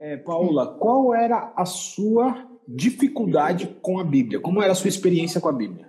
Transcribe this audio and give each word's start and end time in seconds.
É, 0.00 0.16
Paula, 0.16 0.78
qual 0.78 1.12
era 1.12 1.52
a 1.56 1.64
sua 1.64 2.46
dificuldade 2.66 3.76
com 3.82 3.98
a 3.98 4.04
Bíblia? 4.04 4.38
Como 4.38 4.62
era 4.62 4.72
a 4.72 4.74
sua 4.74 4.88
experiência 4.88 5.40
com 5.40 5.48
a 5.48 5.52
Bíblia? 5.52 5.88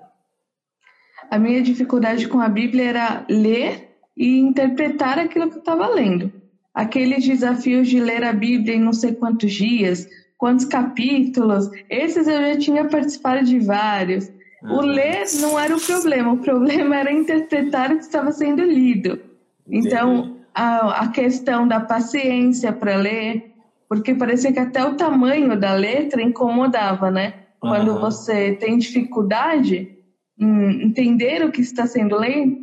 A 1.29 1.37
minha 1.37 1.61
dificuldade 1.61 2.27
com 2.27 2.39
a 2.39 2.49
Bíblia 2.49 2.89
era 2.89 3.25
ler 3.29 3.89
e 4.17 4.39
interpretar 4.39 5.19
aquilo 5.19 5.49
que 5.49 5.57
eu 5.57 5.59
estava 5.59 5.87
lendo. 5.87 6.31
Aqueles 6.73 7.25
desafios 7.25 7.87
de 7.87 7.99
ler 7.99 8.23
a 8.23 8.33
Bíblia 8.33 8.75
em 8.75 8.81
não 8.81 8.93
sei 8.93 9.13
quantos 9.13 9.53
dias, 9.53 10.07
quantos 10.37 10.65
capítulos, 10.65 11.69
esses 11.89 12.27
eu 12.27 12.41
já 12.41 12.57
tinha 12.57 12.85
participado 12.85 13.45
de 13.45 13.59
vários. 13.59 14.31
O 14.63 14.67
uhum. 14.67 14.81
ler 14.81 15.25
não 15.39 15.59
era 15.59 15.75
o 15.75 15.79
problema, 15.79 16.33
o 16.33 16.37
problema 16.37 16.95
era 16.95 17.11
interpretar 17.11 17.91
o 17.91 17.97
que 17.97 18.03
estava 18.03 18.31
sendo 18.31 18.63
lido. 18.63 19.19
Então, 19.67 20.37
a, 20.53 21.03
a 21.03 21.07
questão 21.09 21.67
da 21.67 21.79
paciência 21.79 22.73
para 22.73 22.95
ler, 22.95 23.48
porque 23.89 24.13
parecia 24.13 24.53
que 24.53 24.59
até 24.59 24.85
o 24.85 24.95
tamanho 24.95 25.59
da 25.59 25.73
letra 25.73 26.21
incomodava, 26.21 27.09
né? 27.09 27.33
Quando 27.59 27.93
uhum. 27.93 27.99
você 27.99 28.53
tem 28.53 28.77
dificuldade 28.77 29.97
em 30.39 30.83
entender 30.83 31.43
o 31.43 31.51
que 31.51 31.61
está 31.61 31.87
sendo 31.87 32.17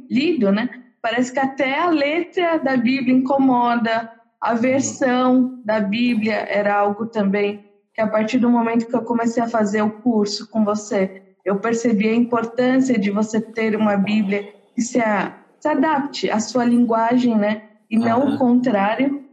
lido, 0.08 0.52
né? 0.52 0.70
Parece 1.02 1.32
que 1.32 1.40
até 1.40 1.78
a 1.78 1.90
letra 1.90 2.58
da 2.58 2.76
Bíblia 2.76 3.14
incomoda, 3.14 4.10
a 4.40 4.54
versão 4.54 5.60
da 5.64 5.80
Bíblia 5.80 6.46
era 6.48 6.74
algo 6.74 7.06
também 7.06 7.66
que 7.92 8.00
a 8.00 8.06
partir 8.06 8.38
do 8.38 8.50
momento 8.50 8.86
que 8.86 8.95
eu 8.95 9.02
comecei 9.02 9.42
a 9.42 9.48
fazer 9.48 9.82
o 9.82 9.90
curso 9.90 10.48
com 10.50 10.64
você, 10.64 11.22
eu 11.42 11.56
percebi 11.56 12.08
a 12.08 12.14
importância 12.14 12.98
de 12.98 13.10
você 13.10 13.40
ter 13.40 13.74
uma 13.74 13.96
Bíblia 13.96 14.52
que 14.74 14.82
se, 14.82 15.00
a, 15.00 15.34
se 15.58 15.66
adapte 15.66 16.30
à 16.30 16.38
sua 16.38 16.64
linguagem, 16.64 17.34
né? 17.34 17.62
E 17.90 17.98
não 17.98 18.20
uhum. 18.20 18.34
o 18.34 18.38
contrário. 18.38 19.25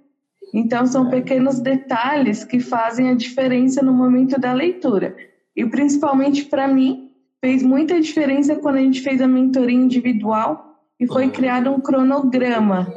Então, 0.53 0.85
são 0.85 1.09
pequenos 1.09 1.59
detalhes 1.59 2.43
que 2.43 2.59
fazem 2.59 3.09
a 3.09 3.15
diferença 3.15 3.81
no 3.81 3.91
momento 3.91 4.39
da 4.39 4.53
leitura. 4.53 5.15
E, 5.55 5.65
principalmente 5.65 6.45
para 6.45 6.67
mim, 6.67 7.09
fez 7.41 7.63
muita 7.63 7.99
diferença 7.99 8.55
quando 8.55 8.75
a 8.75 8.81
gente 8.81 9.01
fez 9.01 9.19
a 9.21 9.27
mentoria 9.27 9.75
individual 9.75 10.77
e 10.99 11.07
foi 11.07 11.29
criado 11.29 11.71
um 11.71 11.79
cronograma 11.79 12.87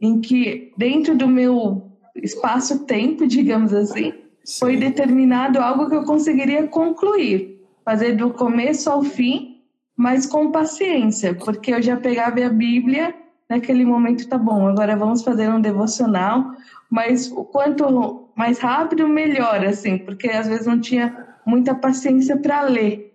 em 0.00 0.20
que, 0.20 0.72
dentro 0.76 1.14
do 1.14 1.28
meu 1.28 1.82
espaço-tempo, 2.16 3.26
digamos 3.26 3.72
assim, 3.72 4.12
Sim. 4.42 4.58
foi 4.58 4.76
determinado 4.76 5.60
algo 5.60 5.88
que 5.88 5.94
eu 5.94 6.04
conseguiria 6.04 6.66
concluir 6.66 7.52
fazer 7.84 8.16
do 8.16 8.30
começo 8.30 8.88
ao 8.90 9.02
fim, 9.02 9.60
mas 9.96 10.26
com 10.26 10.50
paciência, 10.50 11.34
porque 11.34 11.72
eu 11.72 11.82
já 11.82 11.96
pegava 11.96 12.44
a 12.44 12.48
Bíblia 12.48 13.14
naquele 13.52 13.84
momento, 13.84 14.28
tá 14.28 14.36
bom, 14.36 14.66
agora 14.66 14.96
vamos 14.96 15.22
fazer 15.22 15.48
um 15.48 15.60
devocional, 15.60 16.52
mas 16.90 17.30
o 17.30 17.44
quanto 17.44 18.28
mais 18.36 18.58
rápido, 18.58 19.08
melhor, 19.08 19.64
assim, 19.64 19.98
porque 19.98 20.28
às 20.28 20.46
vezes 20.46 20.66
não 20.66 20.80
tinha 20.80 21.26
muita 21.46 21.74
paciência 21.74 22.36
para 22.36 22.62
ler. 22.62 23.14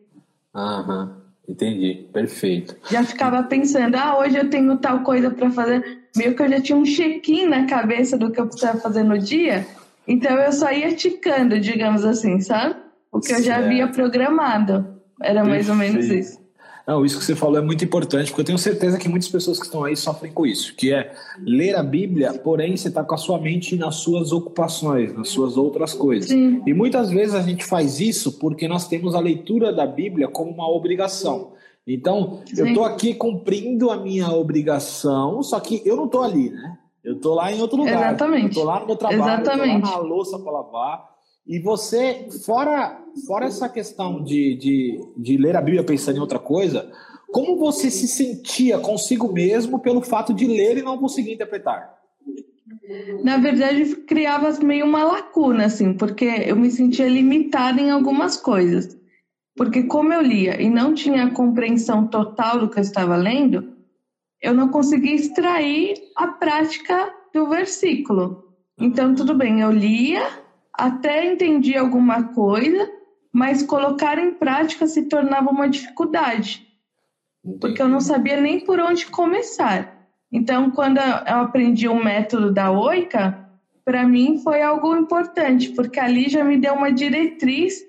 Aham, 0.56 1.18
entendi, 1.48 2.08
perfeito. 2.12 2.76
Já 2.90 3.04
ficava 3.04 3.44
pensando, 3.44 3.96
ah, 3.96 4.18
hoje 4.20 4.38
eu 4.38 4.50
tenho 4.50 4.78
tal 4.78 5.02
coisa 5.02 5.30
para 5.30 5.50
fazer, 5.52 5.84
meio 6.16 6.36
que 6.36 6.42
eu 6.42 6.50
já 6.50 6.62
tinha 6.62 6.78
um 6.78 6.84
check-in 6.84 7.46
na 7.48 7.66
cabeça 7.66 8.18
do 8.18 8.32
que 8.32 8.40
eu 8.40 8.48
precisava 8.48 8.80
fazer 8.80 9.04
no 9.04 9.18
dia, 9.18 9.66
então 10.08 10.38
eu 10.38 10.52
só 10.52 10.72
ia 10.72 10.96
ticando, 10.96 11.60
digamos 11.60 12.06
assim, 12.06 12.40
sabe? 12.40 12.88
o 13.12 13.20
que 13.20 13.34
eu 13.34 13.42
já 13.42 13.58
havia 13.58 13.88
programado. 13.88 14.98
Era 15.22 15.44
Perfeito. 15.44 15.50
mais 15.50 15.70
ou 15.70 15.76
menos 15.76 16.06
isso. 16.06 16.47
Não, 16.88 17.04
isso 17.04 17.20
que 17.20 17.26
você 17.26 17.36
falou 17.36 17.58
é 17.58 17.62
muito 17.62 17.84
importante, 17.84 18.30
porque 18.30 18.42
eu 18.42 18.46
tenho 18.46 18.58
certeza 18.58 18.98
que 18.98 19.10
muitas 19.10 19.28
pessoas 19.28 19.60
que 19.60 19.66
estão 19.66 19.84
aí 19.84 19.94
sofrem 19.94 20.32
com 20.32 20.46
isso, 20.46 20.74
que 20.74 20.94
é 20.94 21.14
ler 21.40 21.76
a 21.76 21.84
Bíblia, 21.84 22.34
porém 22.36 22.78
você 22.78 22.88
está 22.88 23.04
com 23.04 23.14
a 23.14 23.18
sua 23.18 23.38
mente 23.38 23.76
nas 23.76 23.96
suas 23.96 24.32
ocupações, 24.32 25.14
nas 25.14 25.28
suas 25.28 25.58
outras 25.58 25.94
coisas. 25.94 26.30
Sim. 26.30 26.62
E 26.66 26.74
muitas 26.74 27.12
vezes 27.12 27.36
a 27.36 27.42
gente 27.42 27.66
faz 27.66 28.00
isso 28.00 28.40
porque 28.40 28.70
nós 28.70 28.88
temos 28.88 29.16
a 29.16 29.20
leitura 29.20 29.74
da 29.74 29.86
Bíblia 29.86 30.30
como 30.30 30.50
uma 30.50 30.70
obrigação. 30.70 31.52
Então, 31.86 32.42
Sim. 32.46 32.62
eu 32.62 32.68
estou 32.68 32.86
aqui 32.86 33.14
cumprindo 33.14 33.92
a 33.92 33.97
minha 33.97 34.30
obrigação, 34.30 35.44
só 35.44 35.59
que 35.59 35.81
eu 35.86 35.97
não 35.97 36.06
estou 36.06 36.24
ali, 36.24 36.52
né? 36.52 36.78
Eu 37.03 37.16
estou 37.16 37.36
lá 37.36 37.52
em 37.52 37.62
outro 37.62 37.78
lugar. 37.78 37.96
Exatamente. 37.96 38.44
Eu 38.44 38.50
estou 38.50 38.64
lá 38.64 38.80
no 38.80 38.88
meu 38.88 38.96
trabalho, 38.96 39.22
Exatamente. 39.22 39.74
eu 39.74 39.78
estou 39.80 39.92
lá 39.92 39.97
na 39.97 40.08
louça 40.08 40.40
para 40.40 40.52
lavar. 40.52 41.16
E 41.47 41.59
você, 41.59 42.28
fora, 42.46 43.02
fora 43.25 43.46
essa 43.46 43.69
questão 43.69 44.22
de, 44.22 44.56
de, 44.56 45.00
de 45.16 45.38
ler 45.38 45.56
a 45.56 45.62
Bíblia 45.62 45.84
pensando 45.84 46.18
em 46.18 46.19
outra 46.19 46.40
coisa, 46.40 46.91
como 47.31 47.58
você 47.58 47.90
se 47.90 48.08
sentia 48.08 48.78
consigo 48.80 49.31
mesmo 49.31 49.80
pelo 49.80 50.02
fato 50.02 50.34
de 50.34 50.46
ler 50.46 50.78
e 50.78 50.81
não 50.81 50.97
conseguir 50.97 51.34
interpretar? 51.34 51.96
Na 53.24 53.38
verdade, 53.38 53.96
criava 53.96 54.52
meio 54.59 54.85
uma 54.85 55.03
lacuna, 55.03 55.66
assim, 55.66 55.94
porque 55.94 56.25
eu 56.25 56.56
me 56.56 56.69
sentia 56.69 57.08
limitada 57.08 57.79
em 57.79 57.91
algumas 57.91 58.38
coisas. 58.38 58.97
Porque 59.56 59.84
como 59.84 60.14
eu 60.14 60.22
lia 60.22 60.62
e 60.62 60.69
não 60.69 60.94
tinha 60.94 61.24
a 61.24 61.34
compreensão 61.34 62.08
total 62.08 62.59
do 62.59 62.69
que 62.69 62.78
eu 62.78 62.84
estava 62.84 63.16
lendo, 63.16 63.74
eu 64.41 64.53
não 64.53 64.69
conseguia 64.69 65.16
extrair 65.16 65.96
a 66.16 66.28
prática 66.28 67.12
do 67.34 67.47
versículo. 67.50 68.53
Então, 68.79 69.16
tudo 69.16 69.34
bem, 69.34 69.62
eu 69.62 69.72
lia, 69.72 70.22
até 70.78 71.26
entendi 71.26 71.76
alguma 71.76 72.24
coisa, 72.24 72.88
mas 73.34 73.64
colocar 73.64 74.20
em 74.20 74.36
prática 74.36 74.86
se 74.86 75.10
tornava 75.10 75.50
uma 75.50 75.68
dificuldade, 75.68 76.68
porque 77.60 77.82
eu 77.82 77.88
não 77.88 78.00
sabia 78.00 78.40
nem 78.40 78.60
por 78.60 78.80
onde 78.80 79.08
começar. 79.08 79.98
Então, 80.32 80.70
quando 80.70 80.98
eu 80.98 81.36
aprendi 81.38 81.88
o 81.88 82.04
método 82.04 82.54
da 82.54 82.70
Oica, 82.70 83.50
para 83.84 84.08
mim 84.08 84.40
foi 84.44 84.62
algo 84.62 84.96
importante, 84.96 85.70
porque 85.70 86.00
ali 86.00 86.30
já 86.30 86.44
me 86.44 86.58
deu 86.58 86.74
uma 86.74 86.92
diretriz 86.92 87.82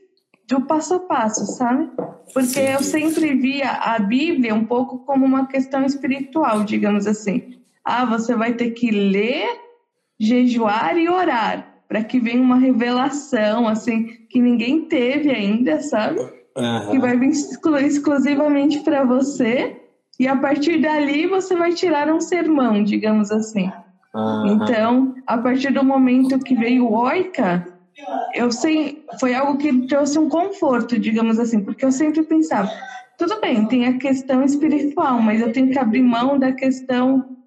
do 0.47 0.63
passo 0.63 0.95
a 0.95 1.01
passo, 1.01 1.45
sabe? 1.45 1.91
Porque 2.33 2.59
eu 2.59 2.83
sempre 2.83 3.35
via 3.35 3.71
a 3.71 3.99
Bíblia 3.99 4.55
um 4.55 4.65
pouco 4.65 5.01
como 5.01 5.27
uma 5.27 5.47
questão 5.47 5.85
espiritual, 5.85 6.65
digamos 6.65 7.07
assim. 7.07 7.59
Ah, 7.85 8.07
você 8.07 8.35
vai 8.35 8.55
ter 8.55 8.71
que 8.71 8.91
ler, 8.91 9.47
jejuar 10.19 10.97
e 10.97 11.09
orar 11.09 11.68
para 11.89 12.05
que 12.05 12.21
venha 12.21 12.43
uma 12.43 12.59
revelação 12.59 13.67
assim 13.67 14.05
que 14.29 14.41
ninguém 14.41 14.83
teve 14.83 15.31
ainda, 15.31 15.81
sabe? 15.81 16.21
Uhum. 16.57 16.91
Que 16.91 16.99
vai 16.99 17.17
vir 17.17 17.31
exclu 17.31 17.79
exclusivamente 17.79 18.81
para 18.81 19.05
você 19.05 19.81
e 20.21 20.29
a 20.29 20.37
partir 20.37 20.81
dali 20.81 21.27
você 21.27 21.57
vai 21.57 21.73
tirar 21.73 22.13
um 22.13 22.21
sermão, 22.21 22.83
digamos 22.83 23.31
assim. 23.31 23.71
Uhum. 24.15 24.47
Então, 24.47 25.15
a 25.27 25.39
partir 25.39 25.73
do 25.73 25.85
momento 25.85 26.39
que 26.41 26.55
veio 26.55 26.87
o 26.87 26.95
Oika, 26.95 27.67
eu 28.35 28.51
sei, 28.51 29.05
foi 29.19 29.35
algo 29.35 29.57
que 29.59 29.87
trouxe 29.87 30.19
um 30.19 30.29
conforto, 30.29 30.99
digamos 30.99 31.39
assim, 31.39 31.61
porque 31.61 31.85
eu 31.85 31.93
sempre 31.93 32.23
pensava, 32.23 32.71
tudo 33.17 33.41
bem, 33.41 33.65
tem 33.67 33.87
a 33.87 33.99
questão 33.99 34.43
espiritual, 34.43 35.21
mas 35.21 35.41
eu 35.41 35.53
tenho 35.53 35.71
que 35.71 35.79
abrir 35.79 36.03
mão 36.03 36.39
da 36.39 36.53
questão 36.53 37.38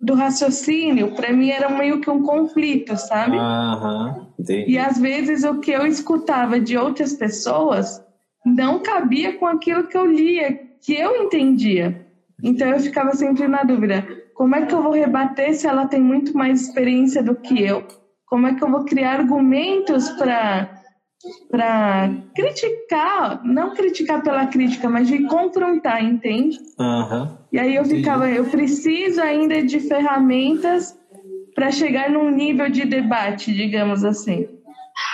do 0.00 0.14
raciocínio, 0.14 1.14
para 1.14 1.32
mim 1.32 1.50
era 1.50 1.68
meio 1.68 2.00
que 2.00 2.08
um 2.08 2.22
conflito, 2.22 2.96
sabe? 2.96 3.36
Uhum, 3.36 4.26
e 4.66 4.78
às 4.78 4.98
vezes 4.98 5.44
o 5.44 5.60
que 5.60 5.70
eu 5.70 5.86
escutava 5.86 6.58
de 6.58 6.76
outras 6.76 7.12
pessoas 7.12 8.02
não 8.44 8.78
cabia 8.80 9.36
com 9.36 9.46
aquilo 9.46 9.86
que 9.86 9.96
eu 9.96 10.06
lia, 10.06 10.58
que 10.80 10.94
eu 10.94 11.16
entendia. 11.22 12.06
Então 12.42 12.68
eu 12.68 12.80
ficava 12.80 13.12
sempre 13.12 13.46
na 13.46 13.62
dúvida: 13.62 14.06
como 14.34 14.54
é 14.56 14.64
que 14.64 14.74
eu 14.74 14.82
vou 14.82 14.92
rebater 14.92 15.54
se 15.54 15.66
ela 15.66 15.86
tem 15.86 16.00
muito 16.00 16.36
mais 16.36 16.62
experiência 16.62 17.22
do 17.22 17.34
que 17.34 17.62
eu? 17.62 17.86
Como 18.24 18.46
é 18.46 18.54
que 18.54 18.64
eu 18.64 18.70
vou 18.70 18.84
criar 18.84 19.18
argumentos 19.18 20.08
para 20.10 20.79
para 21.50 22.10
criticar, 22.34 23.44
não 23.44 23.74
criticar 23.74 24.22
pela 24.22 24.46
crítica, 24.46 24.88
mas 24.88 25.06
de 25.06 25.24
confrontar, 25.24 26.02
entende? 26.02 26.58
Uhum. 26.78 27.28
E 27.52 27.58
aí 27.58 27.74
eu 27.74 27.84
ficava, 27.84 28.28
eu 28.30 28.44
preciso 28.46 29.20
ainda 29.20 29.62
de 29.62 29.80
ferramentas 29.80 30.98
para 31.54 31.70
chegar 31.70 32.10
num 32.10 32.30
nível 32.30 32.70
de 32.70 32.84
debate, 32.84 33.52
digamos 33.52 34.04
assim. 34.04 34.48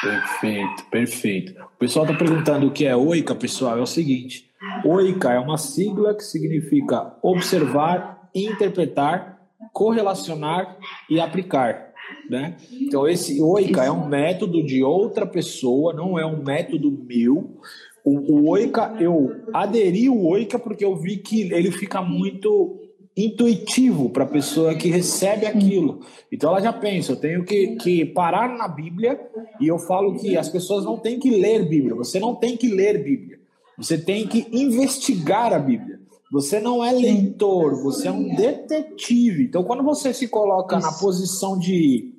Perfeito, 0.00 0.84
perfeito. 0.90 1.62
O 1.62 1.78
pessoal 1.78 2.04
está 2.04 2.16
perguntando 2.16 2.66
o 2.66 2.70
que 2.70 2.86
é 2.86 2.94
OICA, 2.94 3.34
pessoal. 3.34 3.78
É 3.78 3.82
o 3.82 3.86
seguinte: 3.86 4.48
OICA 4.84 5.32
é 5.32 5.38
uma 5.38 5.58
sigla 5.58 6.14
que 6.14 6.22
significa 6.22 7.14
observar, 7.22 8.28
interpretar, 8.34 9.40
correlacionar 9.72 10.76
e 11.08 11.20
aplicar. 11.20 11.85
Né? 12.28 12.56
Então, 12.72 13.08
esse 13.08 13.40
Oica 13.40 13.84
é 13.84 13.90
um 13.90 14.08
método 14.08 14.64
de 14.64 14.82
outra 14.82 15.26
pessoa, 15.26 15.92
não 15.92 16.18
é 16.18 16.26
um 16.26 16.42
método 16.42 16.90
meu. 16.90 17.58
O, 18.04 18.34
o 18.34 18.50
Oica, 18.50 18.96
eu 19.00 19.34
aderi 19.52 20.08
o 20.08 20.26
Oica 20.26 20.58
porque 20.58 20.84
eu 20.84 20.96
vi 20.96 21.18
que 21.18 21.42
ele 21.52 21.70
fica 21.70 22.02
muito 22.02 22.80
intuitivo 23.16 24.10
para 24.10 24.24
a 24.24 24.28
pessoa 24.28 24.74
que 24.74 24.88
recebe 24.88 25.46
aquilo. 25.46 26.00
Então 26.30 26.50
ela 26.50 26.60
já 26.60 26.72
pensa, 26.72 27.12
eu 27.12 27.16
tenho 27.16 27.44
que, 27.44 27.76
que 27.76 28.04
parar 28.04 28.56
na 28.56 28.68
Bíblia 28.68 29.18
e 29.58 29.66
eu 29.66 29.78
falo 29.78 30.18
que 30.18 30.36
as 30.36 30.48
pessoas 30.48 30.84
não 30.84 30.98
têm 30.98 31.18
que 31.18 31.30
ler 31.30 31.66
Bíblia, 31.66 31.94
você 31.94 32.20
não 32.20 32.34
tem 32.34 32.56
que 32.56 32.68
ler 32.68 33.02
Bíblia, 33.02 33.38
você 33.78 33.96
tem 33.96 34.26
que 34.26 34.46
investigar 34.52 35.52
a 35.52 35.58
Bíblia. 35.58 35.96
Você 36.30 36.58
não 36.58 36.84
é 36.84 36.90
leitor, 36.90 37.80
você 37.82 38.08
é 38.08 38.12
um 38.12 38.34
detetive. 38.34 39.44
Então, 39.44 39.62
quando 39.62 39.84
você 39.84 40.12
se 40.12 40.26
coloca 40.26 40.78
na 40.80 40.90
posição 40.92 41.56
de 41.56 42.15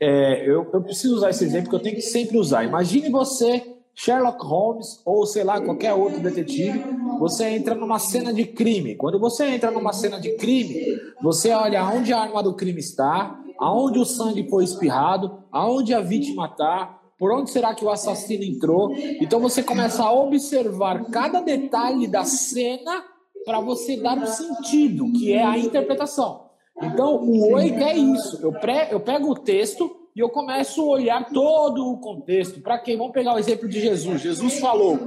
É, 0.00 0.48
eu, 0.48 0.68
eu 0.72 0.82
preciso 0.82 1.16
usar 1.16 1.30
esse 1.30 1.44
exemplo 1.44 1.70
que 1.70 1.76
eu 1.76 1.80
tenho 1.80 1.96
que 1.96 2.02
sempre 2.02 2.38
usar. 2.38 2.64
Imagine 2.64 3.10
você, 3.10 3.62
Sherlock 3.94 4.44
Holmes, 4.44 5.00
ou 5.04 5.26
sei 5.26 5.44
lá, 5.44 5.60
qualquer 5.60 5.92
outro 5.92 6.20
detetive, 6.20 6.82
você 7.18 7.48
entra 7.50 7.74
numa 7.74 7.98
cena 7.98 8.32
de 8.32 8.46
crime. 8.46 8.94
Quando 8.96 9.18
você 9.18 9.46
entra 9.46 9.70
numa 9.70 9.92
cena 9.92 10.18
de 10.20 10.36
crime, 10.36 10.74
você 11.22 11.50
olha 11.50 11.84
onde 11.84 12.12
a 12.12 12.20
arma 12.20 12.42
do 12.42 12.54
crime 12.54 12.80
está, 12.80 13.38
aonde 13.58 13.98
o 13.98 14.06
sangue 14.06 14.48
foi 14.48 14.64
espirrado, 14.64 15.44
aonde 15.52 15.92
a 15.92 16.00
vítima 16.00 16.46
está, 16.46 16.98
por 17.18 17.30
onde 17.30 17.50
será 17.50 17.74
que 17.74 17.84
o 17.84 17.90
assassino 17.90 18.42
entrou. 18.42 18.94
Então 19.20 19.38
você 19.38 19.62
começa 19.62 20.02
a 20.02 20.12
observar 20.12 21.04
cada 21.10 21.42
detalhe 21.42 22.06
da 22.06 22.24
cena 22.24 23.04
para 23.44 23.60
você 23.60 23.98
dar 23.98 24.16
um 24.16 24.26
sentido, 24.26 25.12
que 25.12 25.32
é 25.32 25.44
a 25.44 25.58
interpretação. 25.58 26.49
Então, 26.82 27.16
o 27.16 27.54
oi 27.54 27.70
é 27.70 27.96
isso. 27.96 28.38
Eu, 28.42 28.52
pré, 28.52 28.88
eu 28.90 29.00
pego 29.00 29.30
o 29.30 29.34
texto 29.34 29.90
e 30.14 30.20
eu 30.20 30.28
começo 30.28 30.80
a 30.82 30.84
olhar 30.84 31.28
todo 31.30 31.86
o 31.86 31.98
contexto. 31.98 32.60
Para 32.60 32.78
quem? 32.78 32.96
Vamos 32.96 33.12
pegar 33.12 33.34
o 33.34 33.38
exemplo 33.38 33.68
de 33.68 33.80
Jesus. 33.80 34.20
Jesus 34.20 34.58
falou: 34.58 34.98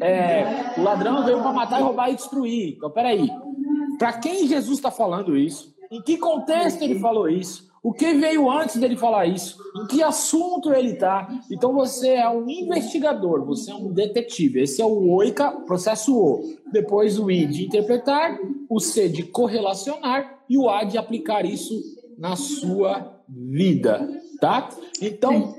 é, 0.00 0.78
o 0.78 0.82
ladrão 0.82 1.24
veio 1.24 1.40
para 1.40 1.52
matar, 1.52 1.82
roubar 1.82 2.10
e 2.10 2.16
destruir. 2.16 2.74
Então, 2.76 2.90
peraí. 2.90 3.30
Para 3.98 4.14
quem 4.14 4.46
Jesus 4.46 4.78
está 4.78 4.90
falando 4.90 5.36
isso? 5.36 5.72
Em 5.90 6.00
que 6.00 6.16
contexto 6.16 6.82
ele 6.82 6.98
falou 6.98 7.28
isso? 7.28 7.70
O 7.82 7.92
que 7.92 8.14
veio 8.14 8.48
antes 8.48 8.76
dele 8.76 8.96
falar 8.96 9.26
isso? 9.26 9.58
Em 9.76 9.86
que 9.88 10.02
assunto 10.02 10.72
ele 10.72 10.92
está? 10.92 11.28
Então 11.50 11.72
você 11.72 12.10
é 12.10 12.28
um 12.30 12.48
investigador, 12.48 13.44
você 13.44 13.72
é 13.72 13.74
um 13.74 13.92
detetive. 13.92 14.60
Esse 14.60 14.80
é 14.80 14.84
o 14.84 15.10
OICA, 15.10 15.50
processo 15.66 16.16
O. 16.16 16.40
Depois 16.70 17.18
o 17.18 17.28
I 17.28 17.44
de 17.44 17.66
interpretar, 17.66 18.38
o 18.68 18.78
C 18.78 19.08
de 19.08 19.24
correlacionar 19.24 20.41
e 20.52 20.58
o 20.58 20.68
A 20.68 20.84
de 20.84 20.98
aplicar 20.98 21.46
isso 21.46 21.80
na 22.18 22.36
sua 22.36 23.22
vida, 23.26 24.06
tá? 24.38 24.68
Então, 25.00 25.54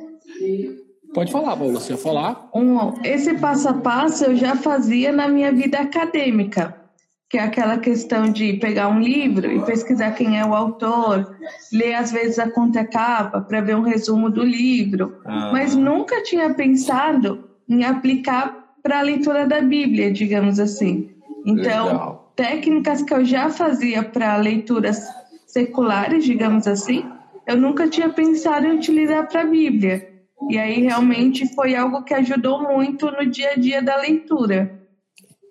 pode 1.15 1.31
falar, 1.31 1.57
Paula, 1.57 1.79
você 1.79 1.93
ia 1.93 1.97
falar? 1.97 2.47
Um, 2.53 2.93
esse 3.03 3.33
passo 3.39 3.69
a 3.69 3.73
passo 3.73 4.25
eu 4.25 4.35
já 4.35 4.55
fazia 4.55 5.11
na 5.11 5.27
minha 5.27 5.51
vida 5.51 5.79
acadêmica 5.79 6.83
que 7.27 7.39
é 7.39 7.41
aquela 7.41 7.79
questão 7.79 8.31
de 8.31 8.53
pegar 8.57 8.89
um 8.89 8.99
livro 8.99 9.51
e 9.51 9.59
pesquisar 9.65 10.11
quem 10.11 10.39
é 10.39 10.45
o 10.45 10.53
autor, 10.53 11.35
ler 11.71 11.95
às 11.95 12.11
vezes 12.11 12.37
a 12.37 12.51
contracapa 12.51 13.41
para 13.41 13.59
ver 13.59 13.75
um 13.75 13.81
resumo 13.81 14.29
do 14.29 14.43
livro, 14.43 15.17
ah. 15.25 15.49
mas 15.51 15.75
nunca 15.75 16.21
tinha 16.21 16.53
pensado 16.53 17.49
em 17.67 17.83
aplicar 17.83 18.75
para 18.83 18.99
a 18.99 19.01
leitura 19.01 19.47
da 19.47 19.61
Bíblia, 19.61 20.13
digamos 20.13 20.59
assim. 20.59 21.09
Então, 21.43 21.87
Legal. 21.87 22.12
Técnicas 22.35 23.01
que 23.01 23.13
eu 23.13 23.23
já 23.23 23.49
fazia 23.49 24.03
para 24.03 24.37
leituras 24.37 25.07
seculares, 25.45 26.23
digamos 26.23 26.67
assim, 26.67 27.05
eu 27.45 27.57
nunca 27.57 27.87
tinha 27.87 28.09
pensado 28.09 28.65
em 28.65 28.77
utilizar 28.77 29.27
para 29.27 29.41
a 29.41 29.45
Bíblia. 29.45 30.09
E 30.49 30.57
aí 30.57 30.81
realmente 30.81 31.53
foi 31.53 31.75
algo 31.75 32.03
que 32.03 32.13
ajudou 32.13 32.61
muito 32.61 33.09
no 33.11 33.25
dia 33.25 33.51
a 33.51 33.55
dia 33.55 33.81
da 33.81 33.97
leitura. 33.97 34.81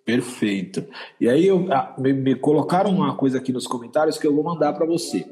Perfeito. 0.04 0.84
E 1.20 1.28
aí 1.28 1.46
eu, 1.46 1.72
ah, 1.72 1.94
me, 1.98 2.12
me, 2.12 2.34
colocaram 2.34 2.90
uma 2.90 3.16
coisa 3.16 3.38
aqui 3.38 3.52
nos 3.52 3.66
comentários 3.66 4.18
que 4.18 4.26
eu 4.26 4.34
vou 4.34 4.42
mandar 4.42 4.72
para 4.72 4.84
você. 4.84 5.24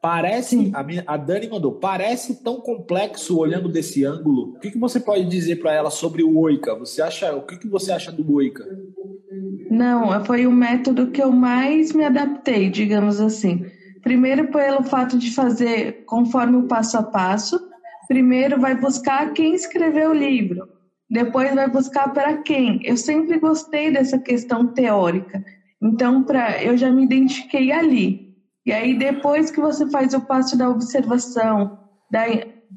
Parece, 0.00 0.70
a, 0.74 0.82
minha, 0.82 1.04
a, 1.06 1.16
Dani 1.16 1.48
mandou, 1.48 1.72
parece 1.72 2.42
tão 2.42 2.60
complexo 2.60 3.38
olhando 3.38 3.68
desse 3.68 4.04
ângulo. 4.04 4.50
O 4.50 4.58
que, 4.58 4.72
que 4.72 4.78
você 4.78 4.98
pode 4.98 5.24
dizer 5.26 5.56
para 5.56 5.72
ela 5.72 5.90
sobre 5.90 6.22
o 6.22 6.38
Oica? 6.38 6.74
Você 6.74 7.00
acha, 7.00 7.34
o 7.34 7.42
que, 7.42 7.56
que 7.56 7.68
você 7.68 7.92
acha 7.92 8.10
do 8.10 8.34
Oica? 8.34 8.64
Não, 9.72 10.24
foi 10.24 10.46
o 10.46 10.52
método 10.52 11.10
que 11.10 11.22
eu 11.22 11.32
mais 11.32 11.92
me 11.92 12.04
adaptei, 12.04 12.70
digamos 12.70 13.20
assim. 13.20 13.64
Primeiro 14.02 14.48
pelo 14.48 14.82
fato 14.82 15.16
de 15.18 15.34
fazer 15.34 16.04
conforme 16.06 16.56
o 16.56 16.66
passo 16.68 16.98
a 16.98 17.02
passo. 17.02 17.60
Primeiro 18.08 18.60
vai 18.60 18.74
buscar 18.74 19.32
quem 19.32 19.54
escreveu 19.54 20.10
o 20.10 20.14
livro 20.14 20.72
depois 21.12 21.54
vai 21.54 21.68
buscar 21.68 22.10
para 22.10 22.38
quem. 22.38 22.80
Eu 22.82 22.96
sempre 22.96 23.38
gostei 23.38 23.92
dessa 23.92 24.18
questão 24.18 24.66
teórica. 24.66 25.44
Então, 25.80 26.22
para 26.22 26.64
eu 26.64 26.74
já 26.74 26.90
me 26.90 27.04
identifiquei 27.04 27.70
ali. 27.70 28.34
E 28.64 28.72
aí 28.72 28.96
depois 28.96 29.50
que 29.50 29.60
você 29.60 29.90
faz 29.90 30.14
o 30.14 30.22
passo 30.22 30.56
da 30.56 30.70
observação, 30.70 31.78
da 32.10 32.24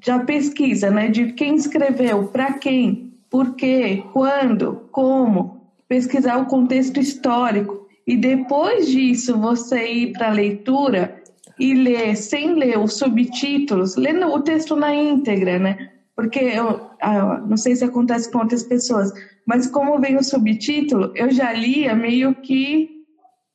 já 0.04 0.20
pesquisa, 0.20 0.92
né, 0.92 1.08
de 1.08 1.32
quem 1.32 1.56
escreveu, 1.56 2.28
para 2.28 2.54
quem, 2.54 3.14
por 3.30 3.56
quê, 3.56 4.04
quando, 4.12 4.90
como, 4.92 5.65
pesquisar 5.88 6.38
o 6.38 6.46
contexto 6.46 7.00
histórico 7.00 7.88
e 8.08 8.18
depois 8.18 8.88
disso 8.88 9.38
você 9.38 9.88
ir 9.88 10.14
para 10.14 10.30
a 10.30 10.34
leitura 10.34 11.24
e 11.60 11.74
ler 11.74 12.16
sem 12.16 12.54
ler 12.54 12.78
os 12.78 12.98
subtítulos, 12.98 13.96
lendo 13.96 14.28
o 14.28 14.42
texto 14.42 14.76
na 14.76 14.94
íntegra, 14.94 15.58
né? 15.58 15.92
porque 16.16 16.40
eu 16.40 16.90
ah, 17.02 17.44
não 17.46 17.58
sei 17.58 17.76
se 17.76 17.84
acontece 17.84 18.32
com 18.32 18.40
outras 18.40 18.64
pessoas, 18.64 19.12
mas 19.46 19.68
como 19.68 20.00
vem 20.00 20.16
o 20.16 20.24
subtítulo, 20.24 21.12
eu 21.14 21.30
já 21.30 21.52
lia 21.52 21.94
meio 21.94 22.34
que 22.36 22.90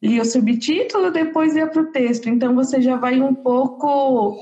lia 0.03 0.23
o 0.23 0.26
subtítulo, 0.26 1.11
depois 1.11 1.56
ia 1.56 1.67
para 1.67 1.83
o 1.83 1.91
texto. 1.91 2.29
Então 2.29 2.55
você 2.55 2.81
já 2.81 2.97
vai 2.97 3.21
um 3.21 3.35
pouco 3.35 4.38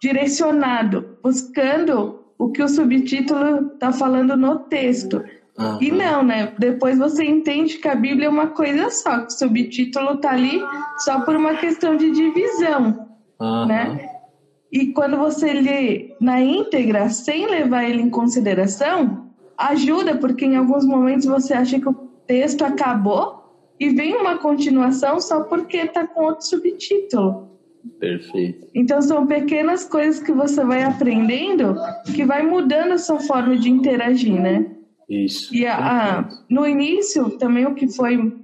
direcionado, 0.00 1.18
buscando 1.22 2.22
o 2.38 2.50
que 2.50 2.62
o 2.62 2.68
subtítulo 2.68 3.72
está 3.72 3.92
falando 3.92 4.36
no 4.36 4.58
texto. 4.60 5.22
Uhum. 5.58 5.78
E 5.80 5.92
não, 5.92 6.22
né? 6.22 6.52
Depois 6.58 6.98
você 6.98 7.24
entende 7.24 7.78
que 7.78 7.86
a 7.86 7.94
Bíblia 7.94 8.26
é 8.26 8.30
uma 8.30 8.48
coisa 8.48 8.90
só, 8.90 9.20
que 9.20 9.32
o 9.32 9.38
subtítulo 9.38 10.14
está 10.14 10.32
ali 10.32 10.60
só 10.98 11.20
por 11.20 11.36
uma 11.36 11.54
questão 11.54 11.96
de 11.96 12.10
divisão, 12.10 13.08
uhum. 13.40 13.66
né? 13.66 14.10
E 14.72 14.88
quando 14.88 15.16
você 15.16 15.52
lê 15.52 16.16
na 16.20 16.40
íntegra, 16.40 17.08
sem 17.08 17.46
levar 17.46 17.84
ele 17.84 18.02
em 18.02 18.10
consideração, 18.10 19.28
ajuda, 19.56 20.16
porque 20.16 20.44
em 20.44 20.56
alguns 20.56 20.84
momentos 20.84 21.26
você 21.26 21.54
acha 21.54 21.78
que 21.78 21.88
o 21.88 21.94
texto 22.26 22.64
acabou 22.64 23.44
e 23.78 23.90
vem 23.90 24.16
uma 24.16 24.38
continuação 24.38 25.20
só 25.20 25.44
porque 25.44 25.76
está 25.76 26.04
com 26.04 26.24
outro 26.24 26.44
subtítulo. 26.46 27.50
Perfeito. 28.00 28.66
Então 28.74 29.00
são 29.00 29.26
pequenas 29.26 29.84
coisas 29.84 30.20
que 30.20 30.32
você 30.32 30.64
vai 30.64 30.82
aprendendo 30.82 31.76
que 32.14 32.24
vai 32.24 32.42
mudando 32.42 32.92
a 32.92 32.98
sua 32.98 33.20
forma 33.20 33.56
de 33.56 33.70
interagir, 33.70 34.40
né? 34.40 34.73
Isso. 35.08 35.54
E 35.54 35.66
a, 35.66 36.18
a, 36.18 36.28
no 36.48 36.66
início 36.66 37.30
também 37.38 37.66
o 37.66 37.74
que 37.74 37.88
foi 37.88 38.36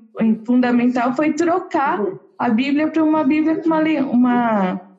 fundamental 0.44 1.14
foi 1.14 1.32
trocar 1.32 2.04
a 2.38 2.48
Bíblia 2.50 2.88
para 2.88 3.02
uma 3.02 3.24
Bíblia 3.24 3.56
com 3.56 3.66
uma, 3.66 3.80
uma 4.10 4.90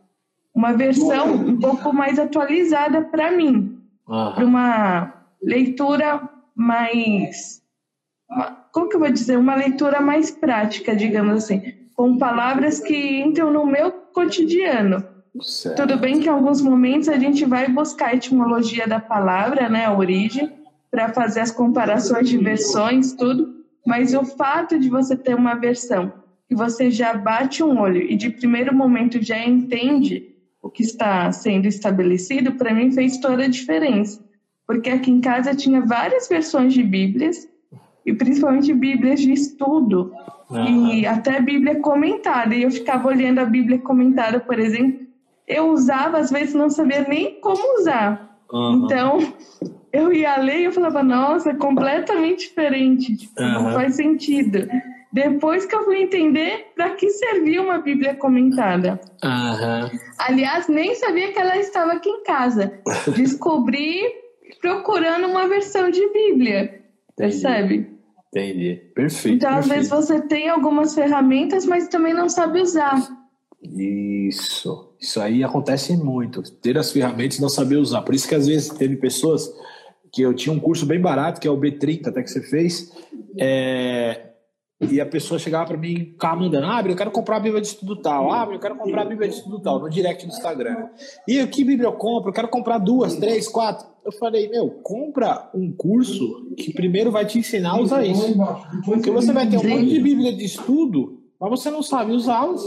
uma 0.53 0.73
versão 0.73 1.33
um 1.33 1.57
pouco 1.57 1.93
mais 1.93 2.19
atualizada 2.19 3.01
para 3.01 3.31
mim, 3.31 3.79
uhum. 4.07 4.33
para 4.33 4.45
uma 4.45 5.13
leitura 5.41 6.29
mais. 6.55 7.61
Como 8.71 8.87
que 8.87 8.95
eu 8.95 8.99
vou 8.99 9.11
dizer? 9.11 9.37
Uma 9.37 9.55
leitura 9.55 9.99
mais 9.99 10.31
prática, 10.31 10.95
digamos 10.95 11.43
assim, 11.43 11.73
com 11.95 12.17
palavras 12.17 12.79
que 12.79 13.21
entram 13.21 13.51
no 13.51 13.65
meu 13.65 13.91
cotidiano. 13.91 15.03
Certo. 15.41 15.77
Tudo 15.77 15.97
bem 15.97 16.19
que 16.19 16.27
em 16.27 16.31
alguns 16.31 16.61
momentos 16.61 17.07
a 17.07 17.17
gente 17.17 17.45
vai 17.45 17.69
buscar 17.69 18.07
a 18.07 18.15
etimologia 18.15 18.85
da 18.85 18.99
palavra, 18.99 19.69
né, 19.69 19.85
a 19.85 19.97
origem, 19.97 20.51
para 20.91 21.13
fazer 21.13 21.39
as 21.39 21.51
comparações 21.51 22.27
de 22.27 22.37
versões, 22.37 23.13
tudo, 23.13 23.55
mas 23.87 24.13
o 24.13 24.25
fato 24.25 24.77
de 24.77 24.89
você 24.89 25.15
ter 25.15 25.33
uma 25.33 25.55
versão 25.55 26.11
que 26.47 26.53
você 26.53 26.91
já 26.91 27.13
bate 27.13 27.63
um 27.63 27.79
olho 27.79 28.01
e 28.01 28.15
de 28.17 28.29
primeiro 28.29 28.75
momento 28.75 29.23
já 29.23 29.39
entende 29.39 30.35
o 30.61 30.69
que 30.69 30.83
está 30.83 31.31
sendo 31.31 31.65
estabelecido, 31.65 32.51
para 32.51 32.73
mim 32.73 32.91
fez 32.91 33.17
toda 33.19 33.45
a 33.45 33.47
diferença. 33.47 34.21
Porque 34.67 34.89
aqui 34.89 35.09
em 35.09 35.21
casa 35.21 35.55
tinha 35.55 35.81
várias 35.81 36.27
versões 36.27 36.73
de 36.73 36.83
Bíblias, 36.83 37.47
e 38.05 38.13
principalmente 38.13 38.73
Bíblias 38.73 39.21
de 39.21 39.31
estudo, 39.31 40.13
uhum. 40.49 40.93
e 40.93 41.05
até 41.05 41.41
Bíblia 41.41 41.79
comentada. 41.79 42.53
E 42.53 42.63
eu 42.63 42.71
ficava 42.71 43.07
olhando 43.07 43.39
a 43.39 43.45
Bíblia 43.45 43.79
comentada, 43.79 44.39
por 44.39 44.59
exemplo, 44.59 44.99
eu 45.47 45.71
usava, 45.71 46.17
às 46.17 46.29
vezes 46.31 46.53
não 46.53 46.69
sabia 46.69 47.05
nem 47.07 47.39
como 47.39 47.79
usar. 47.79 48.39
Uhum. 48.51 48.85
Então, 48.85 49.19
eu 49.93 50.13
ia 50.13 50.37
ler 50.37 50.61
e 50.61 50.63
eu 50.65 50.71
falava, 50.71 51.03
nossa, 51.03 51.51
é 51.51 51.55
completamente 51.55 52.47
diferente, 52.47 53.15
tipo, 53.15 53.41
uhum. 53.41 53.51
não 53.53 53.73
faz 53.73 53.95
sentido. 53.95 54.67
Depois 55.11 55.65
que 55.65 55.75
eu 55.75 55.83
fui 55.83 56.01
entender 56.01 56.71
para 56.73 56.91
que 56.91 57.09
servia 57.09 57.61
uma 57.61 57.79
Bíblia 57.79 58.15
comentada. 58.15 58.99
Uhum. 59.23 59.99
Aliás, 60.17 60.69
nem 60.69 60.95
sabia 60.95 61.33
que 61.33 61.39
ela 61.39 61.57
estava 61.57 61.93
aqui 61.93 62.09
em 62.09 62.23
casa. 62.23 62.79
Descobri 63.15 64.01
procurando 64.61 65.27
uma 65.27 65.47
versão 65.49 65.91
de 65.91 66.01
Bíblia. 66.13 66.61
Entendi. 66.63 66.81
Percebe? 67.17 67.91
Entendi. 68.29 68.81
Perfeito. 68.95 69.35
Então, 69.35 69.53
perfeito. 69.55 69.73
às 69.73 69.89
vezes 69.89 69.89
você 69.89 70.21
tem 70.21 70.47
algumas 70.47 70.95
ferramentas, 70.95 71.65
mas 71.65 71.89
também 71.89 72.13
não 72.13 72.29
sabe 72.29 72.61
usar. 72.61 72.95
Isso. 73.61 74.95
Isso 74.97 75.19
aí 75.19 75.43
acontece 75.43 75.97
muito. 75.97 76.41
Ter 76.41 76.77
as 76.77 76.91
ferramentas 76.91 77.37
e 77.37 77.41
não 77.41 77.49
saber 77.49 77.75
usar. 77.75 78.01
Por 78.03 78.15
isso 78.15 78.29
que 78.29 78.35
às 78.35 78.47
vezes 78.47 78.69
teve 78.69 78.95
pessoas 78.95 79.51
que 80.11 80.21
eu 80.21 80.33
tinha 80.33 80.53
um 80.53 80.59
curso 80.59 80.85
bem 80.85 80.99
barato, 80.99 81.39
que 81.39 81.47
é 81.47 81.51
o 81.51 81.57
B30, 81.57 82.07
até 82.07 82.21
que 82.21 82.29
você 82.29 82.41
fez. 82.41 82.91
É, 83.39 84.31
e 84.89 84.99
a 84.99 85.05
pessoa 85.05 85.39
chegava 85.39 85.67
para 85.67 85.77
mim, 85.77 86.11
ficava 86.11 86.41
mandando, 86.41 86.65
ah, 86.65 86.83
eu 86.83 86.95
quero 86.95 87.11
comprar 87.11 87.37
a 87.37 87.39
Bíblia 87.39 87.61
de 87.61 87.67
estudo 87.67 87.95
tal, 87.97 88.31
ah, 88.31 88.47
eu 88.51 88.59
quero 88.59 88.75
comprar 88.75 89.03
a 89.03 89.05
Bíblia 89.05 89.29
de 89.29 89.35
estudo 89.35 89.59
tal, 89.59 89.79
no 89.79 89.89
direct 89.89 90.25
do 90.25 90.31
Instagram. 90.31 90.87
E 91.27 91.45
que 91.47 91.63
Bíblia 91.63 91.87
eu 91.87 91.93
compro? 91.93 92.29
Eu 92.29 92.33
quero 92.33 92.47
comprar 92.47 92.79
duas, 92.79 93.15
três, 93.15 93.47
quatro. 93.47 93.85
Eu 94.03 94.11
falei, 94.11 94.49
meu, 94.49 94.69
compra 94.81 95.49
um 95.53 95.71
curso 95.71 96.51
que 96.57 96.73
primeiro 96.73 97.11
vai 97.11 97.25
te 97.25 97.37
ensinar 97.37 97.73
a 97.73 97.79
usar 97.79 98.03
isso. 98.03 98.35
Porque 98.83 99.11
você 99.11 99.31
vai 99.31 99.47
ter 99.47 99.57
um 99.57 99.69
monte 99.69 99.89
de 99.89 99.99
Bíblia 99.99 100.33
de 100.33 100.45
estudo, 100.45 101.21
mas 101.39 101.49
você 101.51 101.69
não 101.69 101.83
sabe 101.83 102.11
usá-las, 102.11 102.63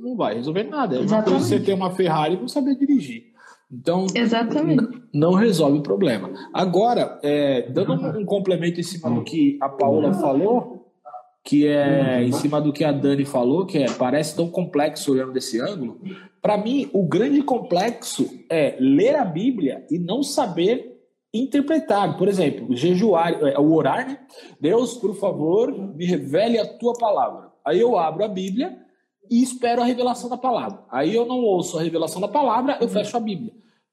não 0.00 0.14
vai 0.16 0.34
resolver 0.34 0.64
nada. 0.64 0.96
É 0.96 1.00
uma 1.00 1.22
coisa 1.22 1.40
você 1.40 1.58
ter 1.58 1.72
uma 1.72 1.90
Ferrari 1.90 2.34
e 2.34 2.40
não 2.40 2.48
saber 2.48 2.76
dirigir. 2.76 3.33
Então, 3.70 4.06
Exatamente. 4.14 5.02
não 5.12 5.32
resolve 5.32 5.78
o 5.78 5.82
problema. 5.82 6.30
Agora, 6.52 7.18
é, 7.22 7.62
dando 7.70 7.92
um, 7.94 8.20
um 8.20 8.24
complemento 8.24 8.78
em 8.78 8.82
cima 8.82 9.10
do 9.10 9.24
que 9.24 9.58
a 9.60 9.68
Paula 9.68 10.12
falou, 10.14 10.84
que 11.44 11.66
é 11.66 12.22
em 12.22 12.32
cima 12.32 12.60
do 12.60 12.72
que 12.72 12.84
a 12.84 12.90
Dani 12.90 13.24
falou, 13.24 13.66
que 13.66 13.78
é 13.78 13.90
parece 13.90 14.34
tão 14.34 14.48
complexo 14.48 15.12
olhando 15.12 15.32
desse 15.32 15.60
ângulo. 15.60 16.00
Para 16.40 16.56
mim, 16.56 16.88
o 16.92 17.02
grande 17.02 17.42
complexo 17.42 18.28
é 18.50 18.76
ler 18.80 19.16
a 19.16 19.24
Bíblia 19.24 19.84
e 19.90 19.98
não 19.98 20.22
saber 20.22 20.94
interpretar. 21.34 22.16
Por 22.16 22.28
exemplo, 22.28 22.74
jejuar, 22.74 23.32
é, 23.42 23.58
o 23.58 23.74
orar, 23.74 24.06
né? 24.06 24.18
Deus, 24.60 24.94
por 24.94 25.14
favor, 25.16 25.72
me 25.94 26.06
revele 26.06 26.58
a 26.58 26.66
tua 26.66 26.94
palavra. 26.94 27.50
Aí 27.64 27.80
eu 27.80 27.98
abro 27.98 28.24
a 28.24 28.28
Bíblia 28.28 28.78
e 29.30 29.42
espero 29.42 29.82
a 29.82 29.84
revelação 29.84 30.28
da 30.28 30.36
palavra. 30.36 30.84
Aí 30.90 31.14
eu 31.14 31.26
não 31.26 31.40
ouço 31.40 31.78
a 31.78 31.82
revelação 31.82 32.20
da 32.20 32.28
palavra, 32.28 32.78
eu 32.80 32.88
fecho 32.88 33.16
a 33.16 33.20
Bíblia. 33.20 33.52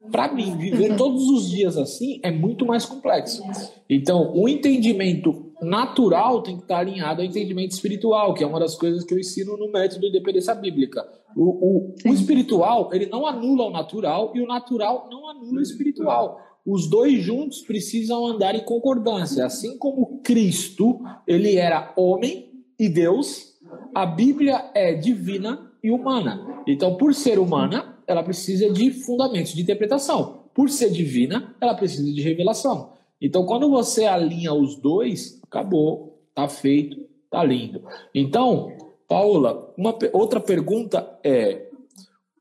Para 0.10 0.34
mim, 0.34 0.58
viver 0.58 0.96
todos 0.98 1.30
os 1.30 1.50
dias 1.50 1.78
assim 1.78 2.20
é 2.24 2.32
muito 2.32 2.66
mais 2.66 2.86
complexo. 2.86 3.44
Então, 3.88 4.34
o 4.36 4.50
entendimento 4.50 5.52
natural 5.62 6.42
tem 6.42 6.58
que 6.58 6.64
estar 6.64 6.80
alinhado 6.80 7.22
ao 7.22 7.28
entendimento 7.28 7.72
espiritual, 7.72 8.34
que 8.34 8.44
é 8.44 8.48
uma 8.48 8.60
das 8.60 8.76
coisas 8.76 9.04
que 9.04 9.14
eu 9.14 9.20
ensino 9.20 9.56
no 9.58 9.72
método 9.72 10.02
de 10.02 10.08
independência 10.08 10.56
bíblica. 10.56 11.08
O, 11.36 11.44
o, 11.44 11.96
o 12.04 12.14
espiritual, 12.14 12.90
ele 12.92 13.06
não 13.06 13.28
anula 13.28 13.66
o 13.66 13.70
natural 13.70 14.32
e 14.34 14.42
o 14.42 14.48
natural 14.48 15.08
não 15.12 15.30
anula 15.30 15.60
o 15.60 15.62
espiritual. 15.62 16.40
Os 16.66 16.90
dois 16.90 17.22
juntos 17.22 17.62
precisam 17.62 18.26
andar 18.26 18.56
em 18.56 18.64
concordância. 18.64 19.46
Assim 19.46 19.78
como 19.78 20.20
Cristo, 20.24 21.00
ele 21.28 21.56
era 21.56 21.94
homem 21.96 22.50
e 22.80 22.90
Deus, 22.90 23.51
a 23.94 24.06
Bíblia 24.06 24.72
é 24.74 24.94
divina 24.94 25.72
e 25.84 25.92
humana. 25.92 26.64
Então, 26.68 26.96
por 26.96 27.14
ser 27.14 27.40
humana, 27.40 27.98
ela 28.08 28.24
precisa 28.24 28.70
de 28.70 28.92
fundamentos 28.92 29.54
de 29.54 29.62
interpretação. 29.62 30.42
Por 30.54 30.70
ser 30.70 30.92
divina, 30.92 31.56
ela 31.60 31.74
precisa 31.74 32.12
de 32.12 32.22
revelação. 32.22 32.94
Então, 33.22 33.46
quando 33.46 33.70
você 33.70 34.06
alinha 34.06 34.54
os 34.54 34.76
dois, 34.76 35.40
acabou, 35.44 36.20
tá 36.34 36.48
feito, 36.48 36.98
tá 37.30 37.44
lindo. 37.44 37.84
Então, 38.14 38.72
Paula, 39.08 39.74
uma 39.78 39.96
outra 40.14 40.40
pergunta 40.40 41.20
é: 41.24 41.68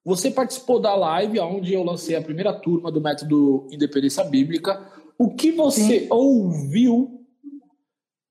você 0.05 0.31
participou 0.31 0.81
da 0.81 0.95
live 0.95 1.39
onde 1.41 1.75
eu 1.75 1.83
lancei 1.83 2.17
a 2.17 2.23
primeira 2.23 2.53
turma 2.53 2.91
do 2.91 3.01
método 3.01 3.67
Independência 3.71 4.25
Bíblica. 4.25 4.81
O 5.19 5.35
que 5.35 5.53
você 5.53 6.01
Sim. 6.01 6.07
ouviu 6.11 7.20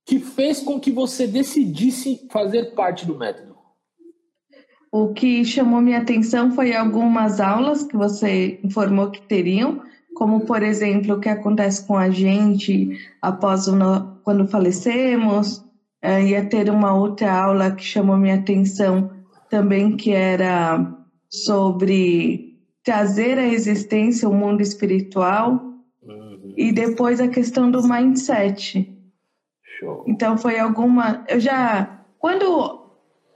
que 0.10 0.18
fez 0.18 0.60
com 0.60 0.80
que 0.80 0.92
você 0.92 1.28
decidisse 1.28 2.28
fazer 2.32 2.74
parte 2.74 3.06
do 3.06 3.16
método? 3.16 3.56
O 4.92 5.14
que 5.14 5.46
chamou 5.46 5.80
minha 5.82 6.00
atenção 6.00 6.52
foi 6.52 6.76
algumas 6.76 7.40
aulas 7.40 7.84
que 7.84 7.96
você 7.96 8.60
informou 8.64 9.12
que 9.12 9.22
teriam, 9.22 9.84
como 10.16 10.48
por 10.48 10.64
exemplo 10.64 11.14
o 11.14 11.20
que 11.20 11.30
acontece 11.30 11.86
com 11.86 11.96
a 11.96 12.10
gente 12.10 12.98
após 13.22 13.68
o 13.68 13.74
quando 14.24 14.48
falecemos. 14.48 15.64
É, 16.02 16.24
ia 16.26 16.44
ter 16.44 16.72
uma 16.72 16.96
outra 16.96 17.32
aula 17.32 17.70
que 17.70 17.84
chamou 17.84 18.18
minha 18.18 18.36
atenção 18.36 19.12
também, 19.48 19.96
que 19.96 20.12
era 20.12 20.92
sobre 21.30 22.58
trazer 22.84 23.38
à 23.38 23.46
existência 23.46 24.28
o 24.28 24.34
mundo 24.34 24.62
espiritual 24.62 25.62
uhum. 26.02 26.54
e 26.58 26.72
depois 26.72 27.22
a 27.22 27.28
questão 27.28 27.70
do 27.70 27.88
mindset. 27.88 28.99
Show. 29.80 30.04
Então 30.06 30.38
foi 30.38 30.60
alguma. 30.60 31.24
Eu 31.28 31.40
já. 31.40 32.02
Quando 32.18 32.88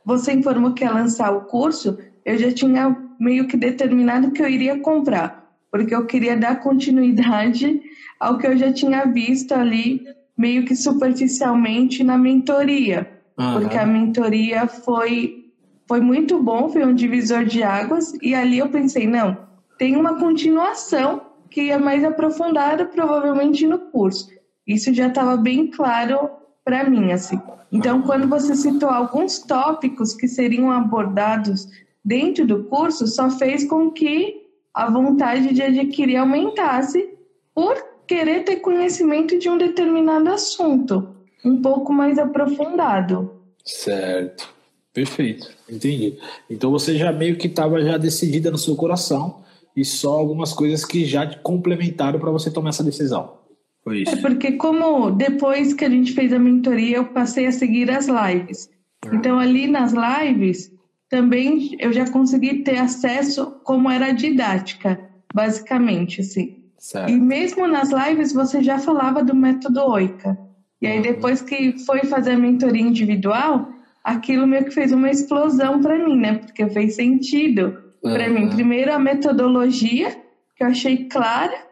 você 0.06 0.34
informou 0.34 0.74
que 0.74 0.84
ia 0.84 0.92
lançar 0.92 1.32
o 1.32 1.46
curso, 1.46 1.98
eu 2.26 2.38
já 2.38 2.52
tinha 2.52 2.96
meio 3.20 3.48
que 3.48 3.56
determinado 3.56 4.32
que 4.32 4.42
eu 4.42 4.50
iria 4.50 4.80
comprar, 4.80 5.56
porque 5.72 5.96
eu 5.96 6.06
queria 6.06 6.36
dar 6.36 6.60
continuidade 6.60 7.82
ao 8.20 8.38
que 8.38 8.46
eu 8.46 8.58
já 8.58 8.74
tinha 8.74 9.06
visto 9.06 9.54
ali, 9.54 10.04
meio 10.38 10.66
que 10.66 10.76
superficialmente 10.76 12.04
na 12.04 12.18
mentoria, 12.18 13.10
uhum. 13.40 13.54
porque 13.54 13.78
a 13.78 13.86
mentoria 13.86 14.68
foi 14.68 15.40
foi 15.88 16.00
muito 16.00 16.42
bom, 16.42 16.70
foi 16.70 16.86
um 16.86 16.96
divisor 16.96 17.46
de 17.46 17.62
águas, 17.62 18.14
e 18.22 18.34
ali 18.34 18.58
eu 18.58 18.70
pensei, 18.70 19.06
não, 19.06 19.38
tem 19.78 19.96
uma 19.96 20.18
continuação 20.18 21.22
que 21.50 21.70
é 21.70 21.78
mais 21.78 22.04
aprofundada 22.04 22.86
provavelmente 22.86 23.68
no 23.68 23.78
curso. 23.78 24.30
Isso 24.68 24.94
já 24.94 25.08
estava 25.08 25.36
bem 25.38 25.68
claro 25.68 26.30
para 26.64 26.90
mim, 26.90 27.12
assim. 27.12 27.40
Então, 27.72 28.02
quando 28.04 28.28
você 28.28 28.56
citou 28.56 28.90
alguns 28.90 29.40
tópicos 29.40 30.14
que 30.14 30.28
seriam 30.28 30.72
abordados 30.72 31.68
dentro 32.04 32.46
do 32.46 32.64
curso, 32.66 33.08
só 33.08 33.30
fez 33.30 33.68
com 33.68 33.92
que 33.92 34.44
a 34.74 34.90
vontade 34.90 35.54
de 35.54 35.62
adquirir 35.62 36.18
aumentasse 36.18 37.10
por 37.54 37.76
querer 38.08 38.44
ter 38.44 38.58
conhecimento 38.58 39.38
de 39.38 39.50
um 39.50 39.58
determinado 39.58 40.30
assunto, 40.30 41.16
um 41.44 41.62
pouco 41.62 41.92
mais 41.92 42.18
aprofundado. 42.18 43.32
Certo. 43.64 44.54
Perfeito, 44.94 45.50
entendi. 45.68 46.20
Então 46.48 46.70
você 46.70 46.96
já 46.96 47.12
meio 47.12 47.36
que 47.36 47.48
estava 47.48 47.82
já 47.82 47.98
decidida 47.98 48.52
no 48.52 48.60
seu 48.60 48.76
coração 48.76 49.44
e 49.76 49.84
só 49.84 50.14
algumas 50.14 50.54
coisas 50.54 50.86
que 50.86 51.04
já 51.04 51.26
te 51.26 51.40
complementaram 51.40 52.20
para 52.20 52.30
você 52.30 52.52
tomar 52.52 52.70
essa 52.70 52.84
decisão. 52.84 53.40
Foi 53.84 54.02
isso. 54.02 54.16
É 54.16 54.22
porque 54.22 54.54
como 54.54 55.12
depois 55.12 55.74
que 55.74 55.86
a 55.86 55.90
gente 55.90 56.14
fez 56.14 56.32
a 56.32 56.40
mentoria, 56.40 56.98
eu 56.98 57.06
passei 57.06 57.46
a 57.46 57.52
seguir 57.52 57.92
as 57.92 58.08
lives. 58.08 58.70
Ah. 59.06 59.16
Então 59.16 59.40
ali 59.40 59.68
nas 59.68 59.94
lives 59.94 60.72
também 61.10 61.76
eu 61.80 61.92
já 61.92 62.10
consegui 62.10 62.64
ter 62.64 62.78
acesso 62.78 63.60
como 63.64 63.90
era 63.90 64.08
a 64.08 64.14
didática, 64.14 65.00
basicamente, 65.34 66.22
assim. 66.22 66.64
Certo. 66.80 67.10
E 67.10 67.16
mesmo 67.16 67.68
nas 67.68 67.92
lives 67.92 68.34
você 68.34 68.62
já 68.62 68.80
falava 68.80 69.24
do 69.24 69.36
método 69.36 69.82
OICA. 69.82 70.38
E 70.82 70.88
aí 70.88 70.98
uhum. 70.98 71.04
depois 71.04 71.42
que 71.42 71.78
foi 71.86 72.02
fazer 72.02 72.32
a 72.32 72.38
mentoria 72.38 72.82
individual, 72.82 73.70
aquilo 74.04 74.46
meio 74.48 74.66
que 74.66 74.72
fez 74.72 74.92
uma 74.92 75.10
explosão 75.10 75.82
para 75.82 75.98
mim, 75.98 76.18
né? 76.18 76.36
Porque 76.36 76.68
fez 76.70 76.96
sentido 76.96 77.78
para 78.02 78.28
uhum. 78.28 78.34
mim. 78.34 78.50
Primeiro 78.50 78.94
a 78.94 79.00
metodologia, 79.00 80.10
que 80.56 80.64
eu 80.64 80.68
achei 80.68 81.06
clara, 81.06 81.63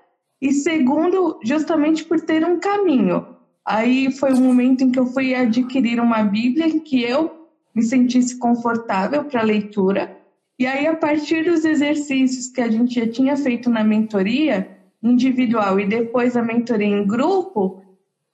e 0.42 0.52
segundo, 0.52 1.40
justamente 1.44 2.04
por 2.04 2.20
ter 2.20 2.44
um 2.44 2.60
caminho. 2.60 3.28
Aí 3.64 4.12
foi 4.12 4.34
o 4.34 4.42
momento 4.42 4.84
em 4.84 4.92
que 4.92 4.98
eu 4.98 5.06
fui 5.06 5.36
adquirir 5.36 6.00
uma 6.00 6.24
Bíblia 6.24 6.80
que 6.80 7.04
eu 7.04 7.48
me 7.76 7.84
sentisse 7.84 8.38
confortável 8.40 9.24
para 9.26 9.44
leitura. 9.44 10.18
E 10.58 10.66
aí, 10.66 10.88
a 10.88 10.96
partir 10.96 11.46
dos 11.46 11.64
exercícios 11.64 12.48
que 12.48 12.62
a 12.62 12.70
gente 12.70 13.00
já 13.00 13.08
tinha 13.08 13.38
feito 13.38 13.70
na 13.70 13.84
mentoria 13.84 14.78
individual 15.02 15.80
e 15.80 15.88
depois 15.88 16.36
a 16.36 16.42
mentoria 16.42 16.88
em 16.88 17.06
grupo, 17.06 17.82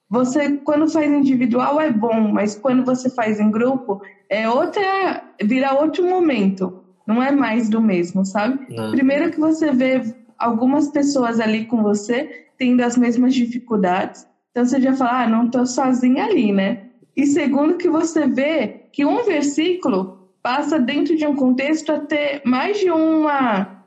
você, 0.10 0.58
quando 0.58 0.90
faz 0.90 1.12
individual 1.12 1.80
é 1.80 1.92
bom, 1.92 2.32
mas 2.32 2.56
quando 2.56 2.86
você 2.86 3.10
faz 3.10 3.40
em 3.40 3.52
grupo, 3.52 4.02
é 4.30 4.50
outra, 4.50 5.24
vira 5.42 5.74
outro 5.74 6.06
momento. 6.06 6.82
Não 7.06 7.22
é 7.22 7.32
mais 7.32 7.70
do 7.70 7.82
mesmo, 7.82 8.26
sabe? 8.26 8.74
Não. 8.74 8.92
Primeiro 8.92 9.32
que 9.32 9.40
você 9.40 9.72
vê 9.72 10.02
algumas 10.38 10.90
pessoas 10.90 11.40
ali 11.40 11.66
com 11.66 11.82
você 11.82 12.48
tendo 12.58 12.82
as 12.82 12.98
mesmas 12.98 13.34
dificuldades. 13.34 14.28
Então 14.52 14.66
você 14.66 14.82
já 14.82 14.94
fala, 14.94 15.24
ah, 15.24 15.30
não 15.30 15.46
estou 15.46 15.66
sozinha 15.66 16.26
ali, 16.26 16.52
né? 16.52 16.88
E 17.16 17.26
segundo 17.26 17.78
que 17.78 17.90
você 17.90 18.28
vê 18.28 18.88
que 18.92 19.06
um 19.06 19.24
versículo 19.24 20.30
passa 20.42 20.80
dentro 20.80 21.16
de 21.16 21.26
um 21.26 21.36
contexto 21.36 21.92
a 21.92 22.00
ter 22.00 22.42
mais 22.46 22.80
de 22.80 22.90
uma 22.90 23.84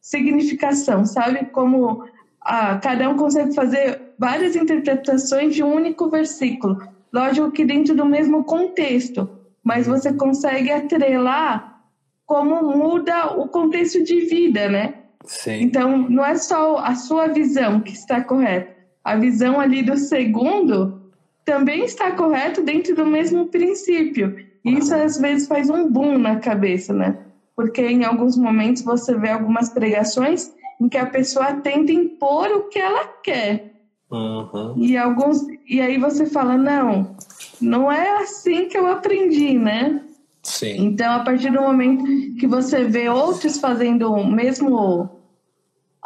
significação, 0.00 1.04
sabe? 1.04 1.46
Como 1.46 2.04
ah, 2.40 2.78
cada 2.78 3.08
um 3.08 3.16
consegue 3.16 3.54
fazer 3.54 4.00
várias 4.18 4.54
interpretações 4.56 5.54
de 5.54 5.62
um 5.62 5.74
único 5.74 6.08
versículo. 6.08 6.78
Lógico 7.12 7.50
que 7.50 7.64
dentro 7.64 7.94
do 7.94 8.04
mesmo 8.04 8.44
contexto, 8.44 9.28
mas 9.62 9.86
você 9.86 10.12
consegue 10.12 10.70
atrelar 10.70 11.82
como 12.26 12.62
muda 12.76 13.38
o 13.38 13.48
contexto 13.48 14.02
de 14.02 14.20
vida, 14.20 14.68
né? 14.68 15.03
Sim. 15.24 15.62
Então, 15.62 16.08
não 16.08 16.24
é 16.24 16.34
só 16.36 16.78
a 16.78 16.94
sua 16.94 17.28
visão 17.28 17.80
que 17.80 17.92
está 17.92 18.22
correta. 18.22 18.74
A 19.02 19.16
visão 19.16 19.60
ali 19.60 19.82
do 19.82 19.96
segundo 19.96 21.02
também 21.44 21.84
está 21.84 22.12
correta 22.12 22.62
dentro 22.62 22.94
do 22.94 23.06
mesmo 23.06 23.46
princípio. 23.46 24.36
E 24.64 24.78
isso 24.78 24.94
às 24.94 25.18
vezes 25.18 25.46
faz 25.46 25.68
um 25.68 25.90
boom 25.90 26.18
na 26.18 26.36
cabeça, 26.36 26.92
né? 26.92 27.18
Porque 27.54 27.82
em 27.82 28.04
alguns 28.04 28.36
momentos 28.36 28.82
você 28.82 29.14
vê 29.14 29.30
algumas 29.30 29.68
pregações 29.68 30.52
em 30.80 30.88
que 30.88 30.96
a 30.96 31.06
pessoa 31.06 31.54
tenta 31.54 31.92
impor 31.92 32.48
o 32.48 32.68
que 32.68 32.78
ela 32.78 33.06
quer. 33.22 33.72
Uhum. 34.10 34.74
E 34.76 34.96
alguns 34.96 35.46
e 35.68 35.80
aí 35.80 35.98
você 35.98 36.26
fala 36.26 36.56
não, 36.56 37.16
não 37.60 37.90
é 37.90 38.22
assim 38.22 38.68
que 38.68 38.76
eu 38.76 38.86
aprendi, 38.86 39.58
né? 39.58 40.00
Sim. 40.42 40.86
Então, 40.86 41.14
a 41.14 41.20
partir 41.20 41.50
do 41.50 41.60
momento 41.60 42.04
que 42.38 42.46
você 42.46 42.84
vê 42.84 43.08
outros 43.08 43.58
fazendo 43.58 44.12
o 44.12 44.26
mesmo 44.26 45.13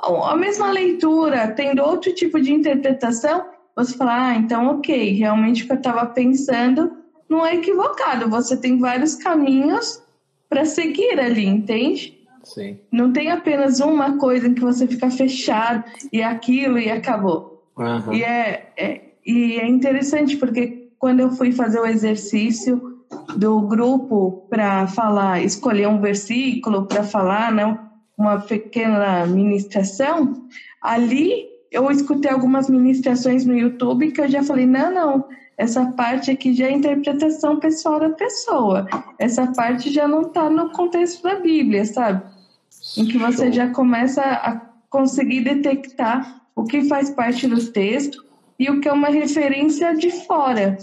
a 0.02 0.36
mesma 0.36 0.70
leitura, 0.70 1.48
tendo 1.48 1.82
outro 1.82 2.14
tipo 2.14 2.40
de 2.40 2.52
interpretação, 2.52 3.46
você 3.74 3.96
fala, 3.96 4.28
ah, 4.28 4.34
então 4.34 4.66
ok, 4.68 5.12
realmente 5.12 5.62
o 5.62 5.66
que 5.66 5.72
eu 5.72 5.76
estava 5.76 6.06
pensando 6.06 6.92
não 7.28 7.44
é 7.44 7.54
equivocado. 7.54 8.28
Você 8.30 8.56
tem 8.56 8.78
vários 8.78 9.14
caminhos 9.14 10.02
para 10.48 10.64
seguir 10.64 11.18
ali, 11.20 11.46
entende? 11.46 12.18
Sim. 12.44 12.78
Não 12.90 13.12
tem 13.12 13.30
apenas 13.30 13.80
uma 13.80 14.16
coisa 14.16 14.48
em 14.48 14.54
que 14.54 14.62
você 14.62 14.86
fica 14.86 15.10
fechado 15.10 15.84
e 16.12 16.22
aquilo 16.22 16.78
e 16.78 16.90
acabou. 16.90 17.68
Uhum. 17.76 18.12
E 18.12 18.24
é, 18.24 18.72
é, 18.76 19.00
e 19.26 19.56
é 19.58 19.66
interessante 19.66 20.36
porque 20.36 20.88
quando 20.98 21.20
eu 21.20 21.30
fui 21.30 21.52
fazer 21.52 21.78
o 21.78 21.86
exercício 21.86 22.98
do 23.36 23.60
grupo 23.60 24.46
para 24.48 24.86
falar, 24.86 25.42
escolher 25.44 25.86
um 25.88 26.00
versículo 26.00 26.86
para 26.86 27.04
falar, 27.04 27.52
né, 27.52 27.78
uma 28.18 28.40
pequena 28.40 29.24
ministração, 29.26 30.48
ali 30.82 31.46
eu 31.70 31.88
escutei 31.90 32.30
algumas 32.30 32.68
ministrações 32.68 33.46
no 33.46 33.56
YouTube 33.56 34.10
que 34.10 34.20
eu 34.20 34.28
já 34.28 34.42
falei, 34.42 34.66
não, 34.66 34.92
não, 34.92 35.24
essa 35.56 35.86
parte 35.92 36.30
aqui 36.30 36.52
já 36.52 36.66
é 36.66 36.72
interpretação 36.72 37.60
pessoal 37.60 38.00
da 38.00 38.10
pessoa. 38.10 38.86
Essa 39.18 39.46
parte 39.52 39.90
já 39.90 40.08
não 40.08 40.22
está 40.22 40.50
no 40.50 40.70
contexto 40.70 41.22
da 41.22 41.36
Bíblia, 41.36 41.84
sabe? 41.84 42.22
Em 42.96 43.06
que 43.06 43.18
você 43.18 43.52
já 43.52 43.70
começa 43.70 44.22
a 44.22 44.56
conseguir 44.90 45.42
detectar 45.42 46.42
o 46.56 46.64
que 46.64 46.84
faz 46.84 47.10
parte 47.10 47.46
do 47.46 47.64
texto 47.70 48.24
e 48.58 48.68
o 48.68 48.80
que 48.80 48.88
é 48.88 48.92
uma 48.92 49.08
referência 49.08 49.94
de 49.94 50.10
fora. 50.26 50.76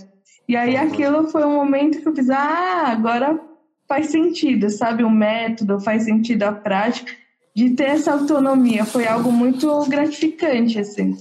E 0.48 0.56
aí 0.56 0.78
aquilo 0.78 1.28
foi 1.30 1.44
um 1.44 1.56
momento 1.56 2.00
que 2.00 2.08
eu 2.08 2.16
fiz, 2.16 2.30
ah, 2.30 2.86
agora 2.88 3.40
faz 3.88 4.08
sentido, 4.08 4.70
sabe? 4.70 5.04
O 5.04 5.10
método, 5.10 5.80
faz 5.80 6.04
sentido 6.04 6.44
a 6.44 6.52
prática 6.52 7.12
de 7.56 7.70
ter 7.70 7.86
essa 7.86 8.12
autonomia. 8.12 8.84
Foi 8.84 9.08
algo 9.08 9.32
muito 9.32 9.86
gratificante, 9.86 10.78
assim. 10.78 11.18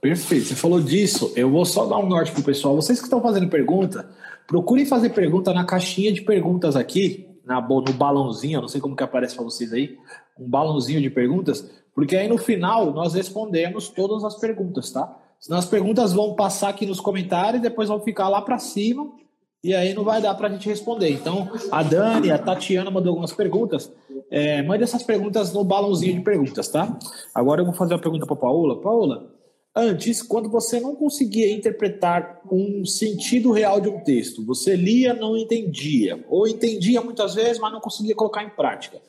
Perfeito. 0.00 0.46
Você 0.46 0.54
falou 0.54 0.80
disso. 0.80 1.32
Eu 1.36 1.50
vou 1.50 1.64
só 1.64 1.84
dar 1.84 1.98
um 1.98 2.08
norte 2.08 2.32
pro 2.32 2.42
pessoal. 2.42 2.74
Vocês 2.74 2.98
que 2.98 3.04
estão 3.04 3.20
fazendo 3.20 3.48
pergunta, 3.48 4.08
procurem 4.46 4.86
fazer 4.86 5.10
pergunta 5.10 5.52
na 5.52 5.64
caixinha 5.64 6.12
de 6.12 6.22
perguntas 6.22 6.74
aqui, 6.74 7.28
na, 7.44 7.60
no 7.60 7.92
balãozinho, 7.92 8.60
não 8.60 8.68
sei 8.68 8.80
como 8.80 8.96
que 8.96 9.02
aparece 9.02 9.34
para 9.34 9.44
vocês 9.44 9.72
aí, 9.72 9.98
um 10.38 10.48
balãozinho 10.48 11.00
de 11.00 11.10
perguntas, 11.10 11.70
porque 11.94 12.16
aí 12.16 12.28
no 12.28 12.38
final 12.38 12.92
nós 12.92 13.14
respondemos 13.14 13.88
todas 13.88 14.24
as 14.24 14.36
perguntas, 14.36 14.90
tá? 14.90 15.18
Senão 15.38 15.58
as 15.58 15.66
perguntas 15.66 16.12
vão 16.12 16.34
passar 16.34 16.68
aqui 16.68 16.86
nos 16.86 17.00
comentários 17.00 17.58
e 17.58 17.62
depois 17.62 17.88
vão 17.88 18.00
ficar 18.00 18.28
lá 18.28 18.40
para 18.40 18.58
cima 18.58 19.10
e 19.62 19.74
aí 19.74 19.94
não 19.94 20.02
vai 20.02 20.20
dar 20.20 20.34
para 20.34 20.48
a 20.48 20.50
gente 20.50 20.68
responder. 20.68 21.10
Então, 21.10 21.50
a 21.70 21.82
Dani, 21.82 22.30
a 22.30 22.38
Tatiana 22.38 22.90
mandou 22.90 23.10
algumas 23.10 23.32
perguntas. 23.32 23.92
É, 24.30 24.62
mande 24.62 24.82
essas 24.82 25.02
perguntas 25.02 25.52
no 25.52 25.62
balãozinho 25.62 26.14
de 26.14 26.24
perguntas, 26.24 26.68
tá? 26.68 26.98
Agora 27.34 27.60
eu 27.60 27.66
vou 27.66 27.74
fazer 27.74 27.94
uma 27.94 28.00
pergunta 28.00 28.26
para 28.26 28.34
Paola. 28.34 28.80
Paola, 28.80 29.30
antes, 29.76 30.20
quando 30.22 30.48
você 30.50 30.80
não 30.80 30.96
conseguia 30.96 31.54
interpretar 31.54 32.40
um 32.50 32.84
sentido 32.84 33.52
real 33.52 33.80
de 33.80 33.88
um 33.88 34.00
texto, 34.00 34.44
você 34.44 34.74
lia, 34.74 35.14
não 35.14 35.36
entendia, 35.36 36.24
ou 36.28 36.48
entendia 36.48 37.00
muitas 37.00 37.34
vezes, 37.34 37.58
mas 37.58 37.72
não 37.72 37.80
conseguia 37.80 38.14
colocar 38.14 38.42
em 38.42 38.50
prática. 38.50 39.00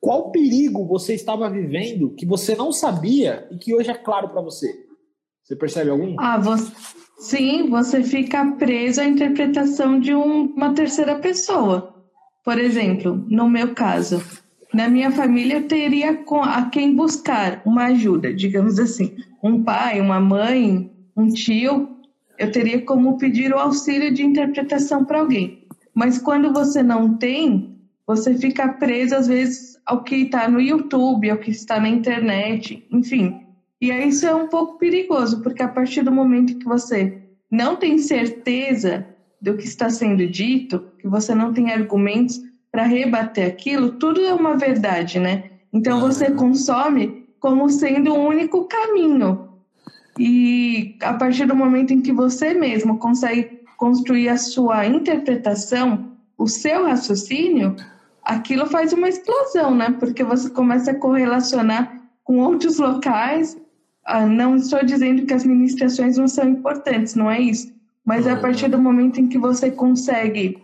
Qual 0.00 0.32
perigo 0.32 0.84
você 0.84 1.14
estava 1.14 1.48
vivendo 1.48 2.10
que 2.10 2.26
você 2.26 2.56
não 2.56 2.72
sabia 2.72 3.46
e 3.52 3.56
que 3.56 3.72
hoje 3.72 3.90
é 3.90 3.94
claro 3.94 4.30
para 4.30 4.40
você? 4.40 4.86
Você 5.44 5.54
percebe 5.54 5.90
algum? 5.90 6.16
Ah, 6.18 6.38
você, 6.38 6.72
sim, 7.22 7.68
você 7.70 8.02
fica 8.02 8.44
preso 8.52 9.00
à 9.00 9.06
interpretação 9.06 9.98
de 9.98 10.14
um, 10.14 10.46
uma 10.54 10.74
terceira 10.74 11.16
pessoa. 11.16 11.94
Por 12.44 12.58
exemplo, 12.58 13.24
no 13.28 13.48
meu 13.48 13.74
caso, 13.74 14.22
na 14.74 14.88
minha 14.88 15.10
família 15.10 15.58
eu 15.58 15.68
teria 15.68 16.20
a 16.42 16.62
quem 16.66 16.94
buscar 16.96 17.62
uma 17.64 17.86
ajuda, 17.86 18.34
digamos 18.34 18.78
assim, 18.78 19.16
um 19.42 19.62
pai, 19.62 20.00
uma 20.00 20.18
mãe, 20.18 20.90
um 21.16 21.28
tio, 21.28 21.96
eu 22.38 22.50
teria 22.50 22.82
como 22.82 23.18
pedir 23.18 23.52
o 23.52 23.58
auxílio 23.58 24.12
de 24.12 24.24
interpretação 24.24 25.04
para 25.04 25.20
alguém. 25.20 25.64
Mas 25.94 26.18
quando 26.18 26.52
você 26.52 26.82
não 26.82 27.16
tem, 27.16 27.78
você 28.06 28.34
fica 28.34 28.68
preso 28.68 29.14
às 29.14 29.28
vezes 29.28 29.78
ao 29.86 30.02
que 30.02 30.16
está 30.16 30.48
no 30.48 30.60
YouTube, 30.60 31.30
ao 31.30 31.38
que 31.38 31.50
está 31.50 31.78
na 31.78 31.88
internet, 31.88 32.84
enfim. 32.90 33.41
E 33.82 33.90
aí 33.90 34.10
isso 34.10 34.24
é 34.24 34.32
um 34.32 34.46
pouco 34.46 34.78
perigoso, 34.78 35.42
porque 35.42 35.60
a 35.60 35.66
partir 35.66 36.02
do 36.02 36.12
momento 36.12 36.56
que 36.56 36.64
você 36.64 37.20
não 37.50 37.74
tem 37.74 37.98
certeza 37.98 39.04
do 39.40 39.56
que 39.56 39.64
está 39.64 39.90
sendo 39.90 40.24
dito, 40.24 40.86
que 41.00 41.08
você 41.08 41.34
não 41.34 41.52
tem 41.52 41.72
argumentos 41.72 42.40
para 42.70 42.84
rebater 42.84 43.44
aquilo, 43.44 43.90
tudo 43.94 44.24
é 44.24 44.32
uma 44.32 44.56
verdade, 44.56 45.18
né? 45.18 45.50
Então 45.72 45.98
você 45.98 46.30
consome 46.30 47.26
como 47.40 47.68
sendo 47.68 48.14
o 48.14 48.24
único 48.24 48.68
caminho. 48.68 49.48
E 50.16 50.96
a 51.02 51.14
partir 51.14 51.46
do 51.46 51.56
momento 51.56 51.92
em 51.92 52.00
que 52.00 52.12
você 52.12 52.54
mesmo 52.54 52.98
consegue 52.98 53.62
construir 53.76 54.28
a 54.28 54.38
sua 54.38 54.86
interpretação, 54.86 56.12
o 56.38 56.46
seu 56.46 56.86
raciocínio, 56.86 57.74
aquilo 58.22 58.66
faz 58.66 58.92
uma 58.92 59.08
explosão, 59.08 59.74
né? 59.74 59.96
Porque 59.98 60.22
você 60.22 60.48
começa 60.50 60.92
a 60.92 60.98
correlacionar 61.00 62.00
com 62.22 62.38
outros 62.38 62.78
locais 62.78 63.60
ah, 64.04 64.26
não 64.26 64.56
estou 64.56 64.84
dizendo 64.84 65.26
que 65.26 65.34
as 65.34 65.44
ministrações 65.44 66.16
não 66.16 66.28
são 66.28 66.48
importantes, 66.48 67.14
não 67.14 67.30
é 67.30 67.40
isso. 67.40 67.72
Mas 68.04 68.26
a 68.26 68.36
partir 68.36 68.68
do 68.68 68.78
momento 68.78 69.20
em 69.20 69.28
que 69.28 69.38
você 69.38 69.70
consegue 69.70 70.62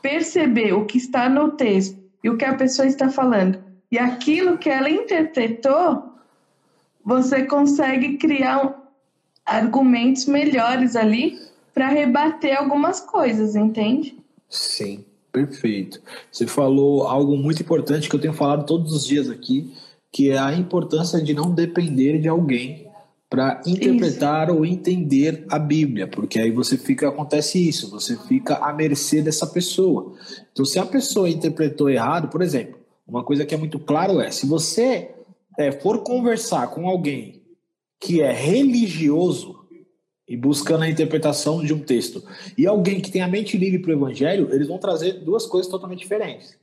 perceber 0.00 0.72
o 0.72 0.86
que 0.86 0.96
está 0.96 1.28
no 1.28 1.50
texto 1.50 1.98
e 2.24 2.30
o 2.30 2.36
que 2.36 2.44
a 2.44 2.54
pessoa 2.54 2.86
está 2.86 3.10
falando 3.10 3.68
e 3.90 3.98
aquilo 3.98 4.58
que 4.58 4.68
ela 4.68 4.90
interpretou, 4.90 6.12
você 7.04 7.44
consegue 7.44 8.18
criar 8.18 8.76
argumentos 9.44 10.26
melhores 10.26 10.94
ali 10.94 11.38
para 11.72 11.88
rebater 11.88 12.58
algumas 12.58 13.00
coisas, 13.00 13.56
entende? 13.56 14.18
Sim, 14.48 15.04
perfeito. 15.32 16.02
Você 16.30 16.46
falou 16.46 17.06
algo 17.06 17.36
muito 17.36 17.62
importante 17.62 18.08
que 18.08 18.14
eu 18.14 18.20
tenho 18.20 18.34
falado 18.34 18.66
todos 18.66 18.92
os 18.92 19.06
dias 19.06 19.30
aqui, 19.30 19.72
que 20.12 20.30
é 20.30 20.38
a 20.38 20.54
importância 20.54 21.22
de 21.22 21.34
não 21.34 21.54
depender 21.54 22.18
de 22.18 22.28
alguém 22.28 22.88
para 23.30 23.60
interpretar 23.66 24.48
isso. 24.48 24.56
ou 24.56 24.64
entender 24.64 25.44
a 25.50 25.58
Bíblia, 25.58 26.08
porque 26.08 26.40
aí 26.40 26.50
você 26.50 26.78
fica 26.78 27.08
acontece 27.08 27.68
isso, 27.68 27.90
você 27.90 28.16
fica 28.16 28.56
à 28.56 28.72
mercê 28.72 29.20
dessa 29.20 29.46
pessoa. 29.46 30.14
Então, 30.50 30.64
se 30.64 30.78
a 30.78 30.86
pessoa 30.86 31.28
interpretou 31.28 31.90
errado, 31.90 32.28
por 32.28 32.40
exemplo, 32.40 32.78
uma 33.06 33.22
coisa 33.22 33.44
que 33.44 33.54
é 33.54 33.58
muito 33.58 33.78
claro 33.78 34.20
é, 34.20 34.30
se 34.30 34.46
você 34.46 35.10
é, 35.58 35.72
for 35.72 36.02
conversar 36.02 36.68
com 36.68 36.88
alguém 36.88 37.42
que 38.00 38.22
é 38.22 38.32
religioso 38.32 39.58
e 40.26 40.36
buscando 40.36 40.84
a 40.84 40.88
interpretação 40.88 41.64
de 41.64 41.72
um 41.72 41.80
texto, 41.80 42.22
e 42.56 42.66
alguém 42.66 43.00
que 43.00 43.10
tem 43.10 43.22
a 43.22 43.28
mente 43.28 43.56
livre 43.56 43.78
para 43.78 43.90
o 43.90 43.94
Evangelho, 43.94 44.48
eles 44.52 44.68
vão 44.68 44.78
trazer 44.78 45.24
duas 45.24 45.46
coisas 45.46 45.70
totalmente 45.70 46.00
diferentes. 46.00 46.56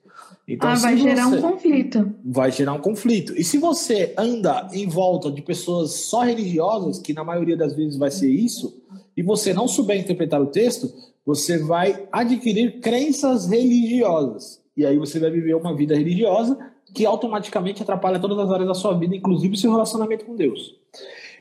Então, 0.48 0.70
ah, 0.70 0.76
vai 0.76 0.96
gerar 0.96 1.28
um 1.28 1.42
conflito. 1.42 2.16
Vai 2.24 2.52
gerar 2.52 2.74
um 2.74 2.80
conflito. 2.80 3.34
E 3.36 3.44
se 3.44 3.58
você 3.58 4.14
anda 4.16 4.68
em 4.72 4.88
volta 4.88 5.32
de 5.32 5.42
pessoas 5.42 6.06
só 6.06 6.22
religiosas, 6.22 7.00
que 7.00 7.14
na 7.14 7.24
maioria 7.24 7.58
das 7.58 7.76
vezes 7.76 7.98
vai 7.98 8.12
ser 8.12 8.30
isso, 8.30 8.80
e 9.18 9.24
você 9.24 9.54
não 9.54 9.68
souber 9.68 10.00
interpretar 10.00 10.40
o 10.40 10.48
texto, 10.48 10.92
você 11.26 11.58
vai 11.58 12.08
adquirir 12.12 12.80
crenças 12.80 13.50
religiosas. 13.50 14.62
E 14.78 14.86
aí 14.86 14.98
você 14.98 15.20
vai 15.20 15.32
viver 15.32 15.56
uma 15.56 15.76
vida 15.76 15.96
religiosa 15.96 16.58
que 16.94 17.06
automaticamente 17.06 17.82
atrapalha 17.82 18.20
todas 18.20 18.38
as 18.38 18.52
áreas 18.52 18.68
da 18.68 18.74
sua 18.74 18.94
vida, 18.98 19.16
inclusive 19.16 19.56
o 19.56 19.58
seu 19.58 19.72
relacionamento 19.72 20.26
com 20.26 20.36
Deus. 20.36 20.76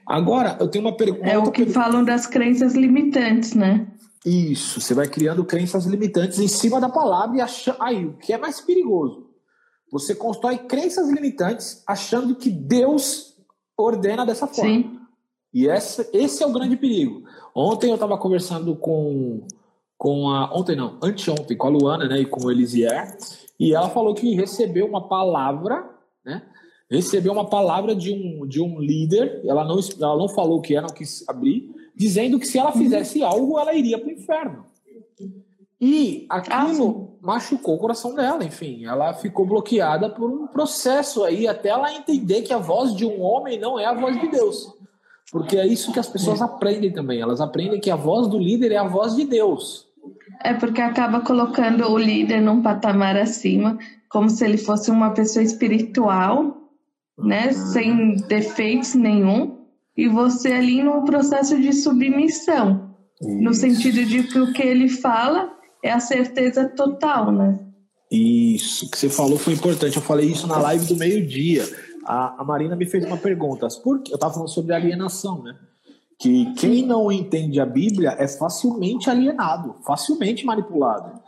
Agora, 0.07 0.57
eu 0.61 0.69
tenho 0.69 0.85
uma 0.85 0.97
pergunta. 0.97 1.27
É 1.27 1.39
o 1.39 1.51
que 1.51 1.67
falam 1.67 2.05
das 2.05 2.27
crenças 2.27 2.75
limitantes, 2.75 3.55
né? 3.55 3.87
Isso, 4.25 4.81
você 4.81 4.95
vai 4.95 5.07
criando 5.07 5.45
crenças 5.45 5.85
limitantes 5.85 6.39
em 6.39 6.49
cima 6.49 6.81
da 6.81 6.89
palavra 6.89 7.37
e 7.37 7.41
achando. 7.41 7.77
Aí, 7.81 8.07
o 8.07 8.15
que 8.15 8.33
é 8.33 8.39
mais 8.39 8.61
perigoso? 8.61 9.29
Você 9.93 10.15
constrói 10.15 10.59
crenças 10.59 11.09
limitantes 11.11 11.83
achando 11.87 12.35
que 12.35 12.51
Deus 12.51 13.37
ordena 13.77 14.25
dessa 14.25 14.47
forma. 14.47 14.73
Sim. 14.73 15.01
E 15.53 15.69
essa, 15.69 16.09
esse 16.13 16.43
é 16.43 16.47
o 16.47 16.53
grande 16.53 16.77
perigo. 16.77 17.23
Ontem 17.55 17.91
eu 17.91 17.95
estava 17.95 18.19
conversando 18.19 18.75
com, 18.75 19.47
com 19.97 20.29
a. 20.31 20.53
Ontem 20.53 20.75
não, 20.75 20.99
anteontem, 21.03 21.57
com 21.57 21.69
a 21.69 21.71
Luana 21.71 22.09
né, 22.09 22.21
e 22.21 22.27
com 22.27 22.45
o 22.45 22.51
Elisier, 22.51 23.17
e 23.59 23.73
ela 23.73 23.89
falou 23.91 24.15
que 24.15 24.35
recebeu 24.35 24.87
uma 24.87 25.07
palavra, 25.07 25.89
né? 26.25 26.43
Recebeu 26.91 27.33
uma 27.33 27.49
palavra 27.49 27.95
de 27.95 28.13
um, 28.13 28.47
de 28.47 28.61
um 28.61 28.81
líder, 28.81 29.43
ela 29.45 29.65
não, 29.65 29.79
ela 30.01 30.17
não 30.17 30.29
falou 30.29 30.59
o 30.59 30.61
que 30.61 30.77
é, 30.77 30.81
não 30.81 30.89
quis 30.89 31.27
abrir, 31.29 31.73
dizendo 31.95 32.39
que 32.39 32.47
se 32.47 32.59
ela 32.59 32.73
fizesse 32.73 33.23
algo, 33.23 33.59
ela 33.59 33.75
iria 33.75 33.99
para 33.99 34.09
o 34.09 34.13
inferno. 34.13 34.67
E 35.81 36.27
aquilo 36.31 37.11
ah, 37.21 37.27
machucou 37.27 37.75
o 37.75 37.79
coração 37.79 38.15
dela, 38.15 38.45
enfim, 38.45 38.87
ela 38.87 39.13
ficou 39.13 39.45
bloqueada 39.45 40.09
por 40.09 40.31
um 40.31 40.47
processo 40.47 41.25
aí 41.25 41.47
até 41.47 41.69
ela 41.69 41.93
entender 41.93 42.43
que 42.43 42.53
a 42.53 42.59
voz 42.59 42.95
de 42.95 43.05
um 43.05 43.21
homem 43.21 43.59
não 43.59 43.79
é 43.79 43.85
a 43.85 43.93
voz 43.93 44.19
de 44.19 44.29
Deus. 44.29 44.73
Porque 45.31 45.57
é 45.57 45.67
isso 45.67 45.93
que 45.93 45.99
as 45.99 46.09
pessoas 46.09 46.41
aprendem 46.41 46.93
também, 46.93 47.21
elas 47.21 47.41
aprendem 47.41 47.81
que 47.81 47.91
a 47.91 47.97
voz 47.97 48.29
do 48.29 48.39
líder 48.39 48.73
é 48.73 48.77
a 48.77 48.89
voz 48.89 49.15
de 49.17 49.25
Deus. 49.25 49.87
É 50.43 50.55
porque 50.55 50.81
acaba 50.81 51.21
colocando 51.21 51.91
o 51.91 51.99
líder 51.99 52.41
num 52.41 52.63
patamar 52.63 53.17
acima, 53.17 53.77
como 54.09 54.31
se 54.31 54.45
ele 54.45 54.57
fosse 54.57 54.91
uma 54.91 55.11
pessoa 55.11 55.43
espiritual, 55.43 56.57
né, 57.19 57.53
sem 57.53 58.17
defeitos 58.29 58.95
nenhum, 58.95 59.64
e 59.97 60.09
você 60.09 60.53
ali 60.53 60.83
num 60.83 61.05
processo 61.05 61.61
de 61.61 61.73
submissão, 61.73 62.91
Isso. 63.21 63.31
no 63.31 63.55
sentido 63.55 64.05
de 64.05 64.25
que 64.25 64.39
o 64.39 64.53
que 64.53 64.63
ele 64.63 64.89
fala 64.89 65.53
é 65.83 65.93
a 65.93 66.01
certeza 66.01 66.69
total, 66.69 67.31
né? 67.31 67.59
Isso, 68.11 68.91
que 68.91 68.99
você 68.99 69.09
falou 69.09 69.39
foi 69.39 69.55
importante. 69.55 69.97
Eu 69.97 70.03
falei 70.03 70.31
isso 70.31 70.47
na 70.47 70.59
live 70.59 70.87
do 70.87 70.97
meio-dia. 70.97 71.65
A, 72.05 72.43
a, 72.43 72.45
Marina 72.45 72.77
me 72.77 72.87
fez 72.87 73.05
uma 73.05 73.17
pergunta. 73.17 73.67
Por, 73.83 74.03
eu 74.09 74.15
estava 74.15 74.33
falando 74.33 74.51
sobre 74.51 74.75
alienação, 74.75 75.43
né? 75.43 75.57
Que 76.19 76.53
quem 76.55 76.87
não 76.87 77.11
entende 77.11 77.61
a 77.61 77.67
Bíblia 77.67 78.15
é 78.19 78.29
facilmente 78.29 79.11
alienado, 79.11 79.75
facilmente 79.85 80.47
manipulado. 80.47 81.21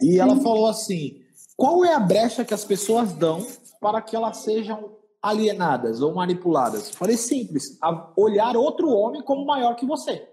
E 0.00 0.18
ela 0.18 0.36
falou 0.36 0.66
assim: 0.66 1.20
qual 1.56 1.84
é 1.84 1.94
a 1.94 2.00
brecha 2.00 2.44
que 2.44 2.54
as 2.54 2.64
pessoas 2.64 3.12
dão 3.12 3.46
para 3.80 4.00
que 4.00 4.16
elas 4.16 4.38
sejam 4.38 4.92
alienadas 5.22 6.00
ou 6.00 6.14
manipuladas? 6.14 6.88
Eu 6.88 6.96
falei 6.96 7.16
simples: 7.16 7.78
olhar 8.16 8.56
outro 8.56 8.90
homem 8.90 9.22
como 9.22 9.44
maior 9.46 9.74
que 9.76 9.86
você 9.86 10.28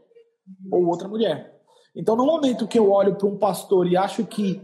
ou 0.71 0.85
outra 0.87 1.07
mulher. 1.07 1.55
Então, 1.95 2.15
no 2.15 2.25
momento 2.25 2.67
que 2.67 2.77
eu 2.77 2.91
olho 2.91 3.15
para 3.15 3.27
um 3.27 3.37
pastor 3.37 3.87
e 3.87 3.97
acho 3.97 4.25
que 4.25 4.61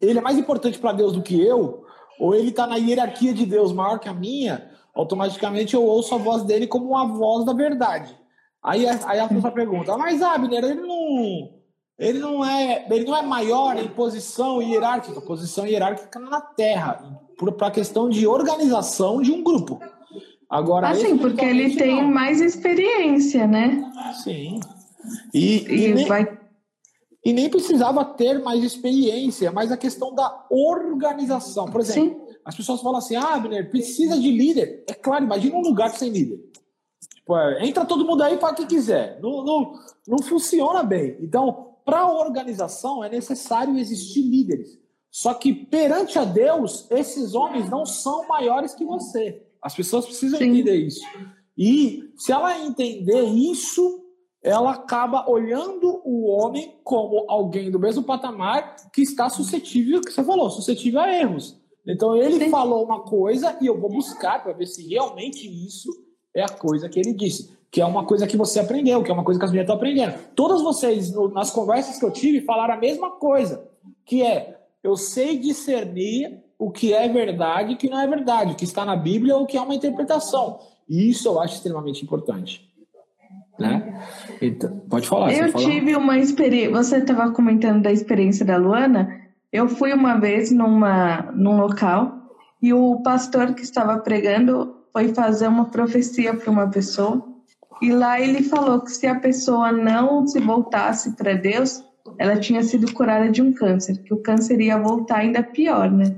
ele 0.00 0.18
é 0.18 0.22
mais 0.22 0.36
importante 0.36 0.78
para 0.78 0.92
Deus 0.92 1.12
do 1.12 1.22
que 1.22 1.40
eu, 1.40 1.84
ou 2.18 2.34
ele 2.34 2.48
está 2.48 2.66
na 2.66 2.76
hierarquia 2.76 3.32
de 3.32 3.46
Deus 3.46 3.72
maior 3.72 3.98
que 3.98 4.08
a 4.08 4.14
minha, 4.14 4.70
automaticamente 4.94 5.74
eu 5.74 5.84
ouço 5.84 6.14
a 6.14 6.18
voz 6.18 6.42
dele 6.42 6.66
como 6.66 6.88
uma 6.88 7.06
voz 7.06 7.44
da 7.44 7.52
verdade. 7.52 8.16
Aí, 8.62 8.86
aí 8.86 9.18
a 9.18 9.28
pessoa 9.28 9.52
pergunta, 9.52 9.96
mas 9.96 10.22
Abner, 10.22 10.64
ele 10.64 10.80
não, 10.80 11.50
ele 11.98 12.18
não 12.18 12.44
é, 12.44 12.86
ele 12.90 13.04
não 13.04 13.16
é 13.16 13.22
maior 13.22 13.76
em 13.76 13.88
posição 13.88 14.60
hierárquica, 14.60 15.20
posição 15.20 15.66
hierárquica 15.66 16.18
na 16.18 16.40
Terra, 16.40 17.20
para 17.50 17.68
a 17.68 17.70
questão 17.70 18.08
de 18.08 18.26
organização 18.26 19.20
de 19.20 19.32
um 19.32 19.42
grupo. 19.42 19.80
Agora, 20.48 20.90
assim, 20.90 21.16
porque 21.16 21.44
ele 21.44 21.74
tem 21.76 22.02
não. 22.02 22.12
mais 22.12 22.40
experiência, 22.40 23.46
né? 23.46 23.90
Sim. 24.22 24.60
E, 25.32 25.64
e, 25.66 25.86
e 25.86 25.94
nem, 25.94 26.06
vai... 26.06 26.38
e 27.24 27.32
nem 27.32 27.48
precisava 27.48 28.04
ter 28.04 28.38
mais 28.40 28.62
experiência, 28.62 29.50
mas 29.50 29.72
a 29.72 29.78
questão 29.78 30.14
da 30.14 30.46
organização. 30.50 31.64
Por 31.64 31.80
exemplo, 31.80 32.20
Sim. 32.28 32.36
as 32.44 32.54
pessoas 32.54 32.82
falam 32.82 32.98
assim: 32.98 33.16
ah, 33.16 33.34
Abner, 33.34 33.70
precisa 33.70 34.18
de 34.20 34.30
líder. 34.30 34.84
É 34.86 34.92
claro, 34.92 35.24
imagina 35.24 35.56
um 35.56 35.62
lugar 35.62 35.90
sem 35.90 36.10
líder. 36.10 36.38
Tipo, 37.14 37.36
é, 37.36 37.66
entra 37.66 37.86
todo 37.86 38.04
mundo 38.04 38.22
aí 38.22 38.36
para 38.36 38.54
quem 38.54 38.66
quiser. 38.66 39.18
Não, 39.22 39.42
não, 39.42 39.72
não 40.06 40.18
funciona 40.18 40.82
bem. 40.82 41.16
Então, 41.20 41.76
para 41.84 42.00
a 42.00 42.12
organização 42.12 43.02
é 43.02 43.08
necessário 43.08 43.78
existir 43.78 44.20
líderes. 44.20 44.81
Só 45.12 45.34
que 45.34 45.52
perante 45.52 46.18
a 46.18 46.24
Deus, 46.24 46.90
esses 46.90 47.34
homens 47.34 47.68
não 47.68 47.84
são 47.84 48.26
maiores 48.26 48.74
que 48.74 48.82
você. 48.82 49.42
As 49.60 49.74
pessoas 49.74 50.06
precisam 50.06 50.38
Sim. 50.38 50.46
entender 50.46 50.74
isso. 50.74 51.04
E 51.56 52.10
se 52.16 52.32
ela 52.32 52.58
entender 52.58 53.22
isso, 53.24 54.02
ela 54.42 54.72
acaba 54.72 55.30
olhando 55.30 56.00
o 56.02 56.26
homem 56.26 56.80
como 56.82 57.26
alguém 57.28 57.70
do 57.70 57.78
mesmo 57.78 58.02
patamar 58.02 58.74
que 58.90 59.02
está 59.02 59.28
suscetível, 59.28 60.00
que 60.00 60.10
você 60.10 60.24
falou, 60.24 60.48
suscetível 60.48 61.00
a 61.00 61.14
erros. 61.14 61.60
Então 61.86 62.16
ele 62.16 62.46
Sim. 62.46 62.50
falou 62.50 62.82
uma 62.82 63.02
coisa 63.02 63.58
e 63.60 63.66
eu 63.66 63.78
vou 63.78 63.90
buscar 63.90 64.42
para 64.42 64.54
ver 64.54 64.66
se 64.66 64.88
realmente 64.88 65.46
isso 65.46 65.90
é 66.34 66.42
a 66.42 66.48
coisa 66.48 66.88
que 66.88 66.98
ele 66.98 67.12
disse 67.12 67.52
que 67.72 67.80
é 67.80 67.86
uma 67.86 68.04
coisa 68.04 68.26
que 68.26 68.36
você 68.36 68.60
aprendeu, 68.60 69.02
que 69.02 69.10
é 69.10 69.14
uma 69.14 69.24
coisa 69.24 69.40
que 69.40 69.46
as 69.46 69.50
mulheres 69.50 69.66
estão 69.66 69.76
aprendendo. 69.76 70.18
Todas 70.34 70.60
vocês, 70.60 71.10
nas 71.32 71.50
conversas 71.50 71.98
que 71.98 72.04
eu 72.04 72.10
tive, 72.10 72.42
falaram 72.42 72.74
a 72.74 72.76
mesma 72.76 73.12
coisa, 73.12 73.66
que 74.04 74.22
é, 74.22 74.61
eu 74.82 74.96
sei 74.96 75.38
discernir 75.38 76.42
o 76.58 76.70
que 76.70 76.92
é 76.92 77.08
verdade 77.08 77.72
e 77.72 77.74
o 77.74 77.78
que 77.78 77.88
não 77.88 78.00
é 78.00 78.06
verdade, 78.06 78.52
o 78.52 78.56
que 78.56 78.64
está 78.64 78.84
na 78.84 78.96
Bíblia 78.96 79.36
ou 79.36 79.42
o 79.42 79.46
que 79.46 79.56
é 79.56 79.60
uma 79.60 79.74
interpretação. 79.74 80.58
E 80.88 81.10
isso 81.10 81.28
eu 81.28 81.40
acho 81.40 81.56
extremamente 81.56 82.04
importante. 82.04 82.70
Né? 83.58 84.02
Então, 84.40 84.80
pode 84.88 85.06
falar. 85.06 85.32
Eu 85.32 85.52
tive 85.52 85.94
uma 85.94 86.18
experiência. 86.18 86.70
Você 86.70 86.98
estava 86.98 87.30
comentando 87.30 87.82
da 87.82 87.92
experiência 87.92 88.44
da 88.44 88.56
Luana. 88.56 89.20
Eu 89.52 89.68
fui 89.68 89.92
uma 89.92 90.18
vez 90.18 90.50
numa, 90.50 91.30
num 91.32 91.60
local 91.60 92.12
e 92.60 92.72
o 92.72 93.00
pastor 93.02 93.54
que 93.54 93.62
estava 93.62 93.98
pregando 93.98 94.76
foi 94.92 95.12
fazer 95.14 95.48
uma 95.48 95.66
profecia 95.66 96.34
para 96.34 96.50
uma 96.50 96.68
pessoa 96.68 97.32
e 97.82 97.92
lá 97.92 98.20
ele 98.20 98.44
falou 98.44 98.80
que 98.80 98.92
se 98.92 99.08
a 99.08 99.18
pessoa 99.18 99.72
não 99.72 100.24
se 100.24 100.38
voltasse 100.38 101.16
para 101.16 101.34
Deus, 101.34 101.82
ela 102.18 102.38
tinha 102.38 102.62
sido 102.62 102.92
curada 102.92 103.30
de 103.30 103.42
um 103.42 103.52
câncer, 103.52 104.02
que 104.02 104.12
o 104.12 104.22
câncer 104.22 104.60
ia 104.60 104.78
voltar 104.78 105.18
ainda 105.18 105.42
pior, 105.42 105.90
né? 105.90 106.14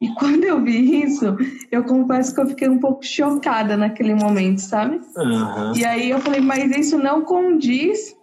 E 0.00 0.08
quando 0.16 0.44
eu 0.44 0.62
vi 0.62 1.02
isso, 1.02 1.36
eu 1.70 1.84
confesso 1.84 2.34
que 2.34 2.40
eu 2.40 2.48
fiquei 2.48 2.68
um 2.68 2.78
pouco 2.78 3.04
chocada 3.04 3.76
naquele 3.76 4.14
momento, 4.14 4.60
sabe? 4.60 5.00
Uhum. 5.16 5.76
E 5.76 5.84
aí 5.84 6.10
eu 6.10 6.18
falei, 6.20 6.40
mas 6.40 6.76
isso 6.76 6.98
não 6.98 7.22
condiz 7.22 8.16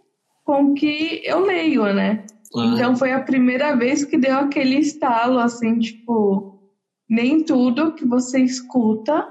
com 0.43 0.71
o 0.71 0.73
que 0.73 1.21
eu 1.23 1.39
leio, 1.45 1.93
né? 1.93 2.25
Uhum. 2.54 2.73
Então 2.73 2.95
foi 2.95 3.12
a 3.12 3.21
primeira 3.21 3.75
vez 3.75 4.04
que 4.04 4.17
deu 4.17 4.38
aquele 4.38 4.78
estalo, 4.78 5.39
assim, 5.39 5.80
tipo, 5.80 6.60
nem 7.10 7.43
tudo 7.43 7.93
que 7.93 8.06
você 8.06 8.39
escuta 8.39 9.28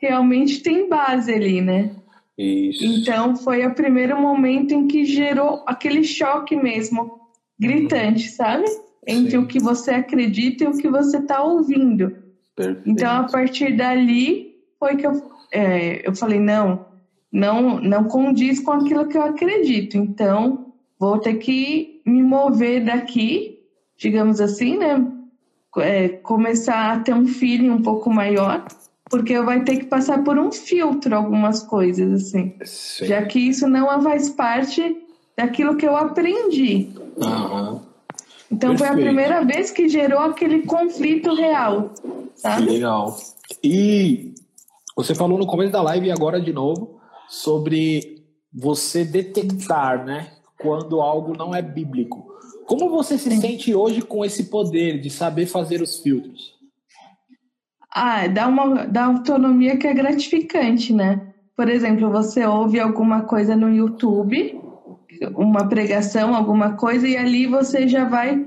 realmente 0.00 0.62
tem 0.62 0.88
base 0.88 1.32
ali, 1.32 1.60
né? 1.60 1.90
Isso. 2.38 2.84
Então 2.84 3.34
foi 3.34 3.66
o 3.66 3.74
primeiro 3.74 4.20
momento 4.20 4.72
em 4.72 4.86
que 4.86 5.04
gerou 5.04 5.64
aquele 5.66 6.04
choque 6.04 6.54
mesmo, 6.54 7.18
gritante, 7.58 8.28
sabe? 8.28 8.64
Entre 9.04 9.32
Sim. 9.32 9.38
o 9.38 9.46
que 9.46 9.58
você 9.58 9.90
acredita 9.90 10.62
e 10.62 10.66
o 10.68 10.76
que 10.76 10.88
você 10.88 11.18
está 11.18 11.42
ouvindo. 11.42 12.16
Perfeito. 12.54 12.88
Então 12.88 13.10
a 13.10 13.24
partir 13.24 13.76
dali 13.76 14.54
foi 14.78 14.96
que 14.96 15.06
eu, 15.06 15.20
é, 15.52 16.06
eu 16.06 16.14
falei 16.14 16.38
não, 16.38 16.86
não, 17.32 17.80
não 17.80 18.04
condiz 18.04 18.60
com 18.60 18.70
aquilo 18.70 19.08
que 19.08 19.18
eu 19.18 19.22
acredito. 19.22 19.96
Então 19.96 20.72
vou 20.96 21.18
ter 21.18 21.34
que 21.34 22.00
me 22.06 22.22
mover 22.22 22.84
daqui, 22.84 23.58
digamos 23.96 24.40
assim, 24.40 24.78
né? 24.78 25.04
É, 25.78 26.08
começar 26.08 26.92
a 26.92 27.00
ter 27.00 27.14
um 27.14 27.26
feeling 27.26 27.70
um 27.70 27.82
pouco 27.82 28.10
maior 28.10 28.64
porque 29.08 29.40
vai 29.40 29.64
ter 29.64 29.76
que 29.78 29.86
passar 29.86 30.22
por 30.22 30.38
um 30.38 30.52
filtro 30.52 31.14
algumas 31.14 31.62
coisas, 31.62 32.12
assim. 32.12 32.54
Sim. 32.64 33.06
Já 33.06 33.22
que 33.24 33.38
isso 33.38 33.66
não 33.66 34.02
faz 34.02 34.30
parte 34.30 34.96
daquilo 35.36 35.76
que 35.76 35.86
eu 35.86 35.96
aprendi. 35.96 36.90
Então 38.50 38.70
Perfeito. 38.70 38.78
foi 38.78 38.88
a 38.88 38.92
primeira 38.94 39.44
vez 39.44 39.70
que 39.70 39.88
gerou 39.88 40.20
aquele 40.20 40.62
conflito 40.62 41.34
real, 41.34 41.92
sabe? 42.34 42.66
Legal. 42.66 43.16
E 43.62 44.34
você 44.96 45.14
falou 45.14 45.38
no 45.38 45.46
começo 45.46 45.72
da 45.72 45.82
live 45.82 46.06
e 46.06 46.10
agora 46.10 46.40
de 46.40 46.52
novo 46.52 46.98
sobre 47.28 48.24
você 48.52 49.04
detectar, 49.04 50.04
né, 50.04 50.32
quando 50.58 51.00
algo 51.00 51.36
não 51.36 51.54
é 51.54 51.60
bíblico. 51.60 52.26
Como 52.66 52.88
você 52.88 53.16
se 53.16 53.30
Sim. 53.30 53.40
sente 53.40 53.74
hoje 53.74 54.02
com 54.02 54.24
esse 54.24 54.44
poder 54.44 55.00
de 55.00 55.08
saber 55.08 55.46
fazer 55.46 55.80
os 55.80 56.00
filtros? 56.00 56.57
Ah, 58.00 58.26
dá 58.28 58.46
uma 58.46 58.86
dá 58.86 59.06
autonomia 59.06 59.76
que 59.76 59.86
é 59.86 59.92
gratificante, 59.92 60.92
né? 60.92 61.20
Por 61.56 61.68
exemplo, 61.68 62.08
você 62.10 62.46
ouve 62.46 62.78
alguma 62.78 63.22
coisa 63.22 63.56
no 63.56 63.68
YouTube, 63.68 64.60
uma 65.34 65.68
pregação, 65.68 66.34
alguma 66.34 66.74
coisa, 66.74 67.08
e 67.08 67.16
ali 67.16 67.46
você 67.46 67.88
já 67.88 68.04
vai 68.04 68.46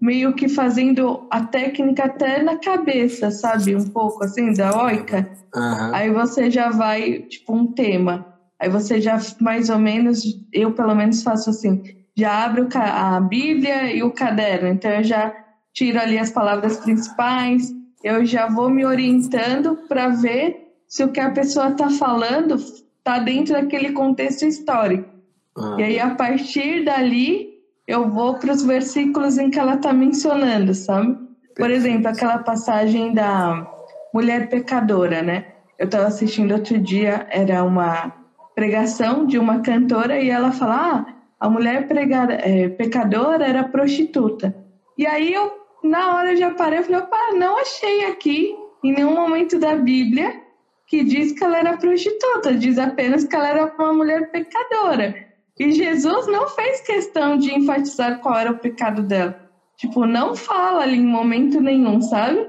meio 0.00 0.32
que 0.32 0.48
fazendo 0.48 1.26
a 1.30 1.44
técnica 1.44 2.06
até 2.06 2.42
na 2.42 2.56
cabeça, 2.56 3.30
sabe? 3.30 3.76
Um 3.76 3.88
pouco 3.88 4.24
assim, 4.24 4.52
da 4.52 4.76
oica. 4.84 5.28
Uhum. 5.54 5.94
Aí 5.94 6.10
você 6.10 6.50
já 6.50 6.70
vai, 6.70 7.20
tipo, 7.20 7.54
um 7.54 7.66
tema. 7.68 8.26
Aí 8.60 8.68
você 8.68 9.00
já 9.00 9.20
mais 9.40 9.70
ou 9.70 9.78
menos, 9.78 10.24
eu 10.52 10.72
pelo 10.72 10.94
menos 10.96 11.22
faço 11.22 11.50
assim, 11.50 11.82
já 12.16 12.44
abro 12.44 12.68
a 12.74 13.20
Bíblia 13.20 13.94
e 13.94 14.02
o 14.02 14.10
caderno. 14.10 14.68
Então 14.68 14.90
eu 14.90 15.04
já 15.04 15.32
tiro 15.72 16.00
ali 16.00 16.18
as 16.18 16.30
palavras 16.30 16.78
principais, 16.78 17.72
eu 18.08 18.24
já 18.24 18.48
vou 18.48 18.70
me 18.70 18.86
orientando 18.86 19.76
para 19.86 20.08
ver 20.08 20.72
se 20.86 21.04
o 21.04 21.12
que 21.12 21.20
a 21.20 21.30
pessoa 21.30 21.68
está 21.68 21.90
falando 21.90 22.54
está 22.54 23.18
dentro 23.18 23.52
daquele 23.52 23.92
contexto 23.92 24.46
histórico. 24.46 25.08
Ah. 25.56 25.76
E 25.78 25.82
aí, 25.82 26.00
a 26.00 26.14
partir 26.14 26.84
dali, 26.84 27.50
eu 27.86 28.08
vou 28.08 28.38
para 28.38 28.52
os 28.52 28.62
versículos 28.62 29.36
em 29.36 29.50
que 29.50 29.58
ela 29.58 29.74
está 29.74 29.92
mencionando, 29.92 30.74
sabe? 30.74 31.18
Por 31.54 31.70
exemplo, 31.70 32.08
aquela 32.08 32.38
passagem 32.38 33.12
da 33.12 33.66
mulher 34.14 34.48
pecadora, 34.48 35.22
né? 35.22 35.44
Eu 35.78 35.84
estava 35.84 36.06
assistindo 36.06 36.52
outro 36.52 36.78
dia, 36.78 37.26
era 37.30 37.62
uma 37.62 38.12
pregação 38.54 39.26
de 39.26 39.38
uma 39.38 39.60
cantora 39.60 40.18
e 40.18 40.30
ela 40.30 40.50
fala: 40.50 40.76
ah, 40.76 41.06
a 41.38 41.50
mulher 41.50 41.86
pregada, 41.86 42.34
é, 42.34 42.68
pecadora 42.70 43.46
era 43.46 43.64
prostituta. 43.64 44.54
E 44.96 45.06
aí 45.06 45.32
eu 45.32 45.57
na 45.82 46.16
hora 46.16 46.34
de 46.34 46.42
aparecer, 46.42 46.78
eu 46.78 46.84
falei, 46.84 47.00
opa, 47.00 47.38
não 47.38 47.58
achei 47.58 48.06
aqui 48.06 48.56
em 48.82 48.92
nenhum 48.92 49.14
momento 49.14 49.58
da 49.58 49.76
Bíblia 49.76 50.42
que 50.86 51.04
diz 51.04 51.32
que 51.32 51.44
ela 51.44 51.58
era 51.58 51.76
prostituta, 51.76 52.54
diz 52.54 52.78
apenas 52.78 53.24
que 53.24 53.36
ela 53.36 53.48
era 53.48 53.74
uma 53.78 53.92
mulher 53.92 54.30
pecadora. 54.30 55.14
E 55.58 55.72
Jesus 55.72 56.26
não 56.28 56.48
fez 56.48 56.80
questão 56.80 57.36
de 57.36 57.52
enfatizar 57.52 58.20
qual 58.20 58.36
era 58.36 58.52
o 58.52 58.58
pecado 58.58 59.02
dela. 59.02 59.38
Tipo, 59.76 60.06
não 60.06 60.34
fala 60.34 60.82
ali 60.82 60.96
em 60.96 61.06
momento 61.06 61.60
nenhum, 61.60 62.00
sabe? 62.00 62.48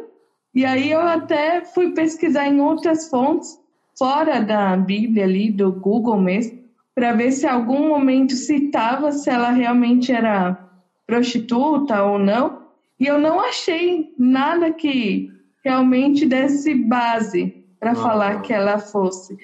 E 0.54 0.66
aí 0.66 0.92
eu 0.92 1.02
até 1.02 1.62
fui 1.62 1.92
pesquisar 1.92 2.48
em 2.48 2.62
outras 2.62 3.10
fontes, 3.10 3.58
fora 3.98 4.40
da 4.40 4.76
Bíblia 4.78 5.26
ali, 5.26 5.52
do 5.52 5.72
Google 5.72 6.20
mesmo, 6.20 6.60
para 6.96 7.14
ver 7.14 7.32
se 7.32 7.46
algum 7.46 7.90
momento 7.90 8.34
citava 8.34 9.12
se 9.12 9.30
ela 9.30 9.52
realmente 9.52 10.12
era 10.12 10.58
prostituta 11.06 12.04
ou 12.04 12.18
não. 12.18 12.59
E 13.00 13.06
eu 13.06 13.18
não 13.18 13.40
achei 13.40 14.14
nada 14.18 14.72
que 14.74 15.30
realmente 15.64 16.26
desse 16.26 16.76
base 16.76 17.64
para 17.80 17.96
falar 17.96 18.42
que 18.42 18.52
ela 18.52 18.78
fosse. 18.78 19.38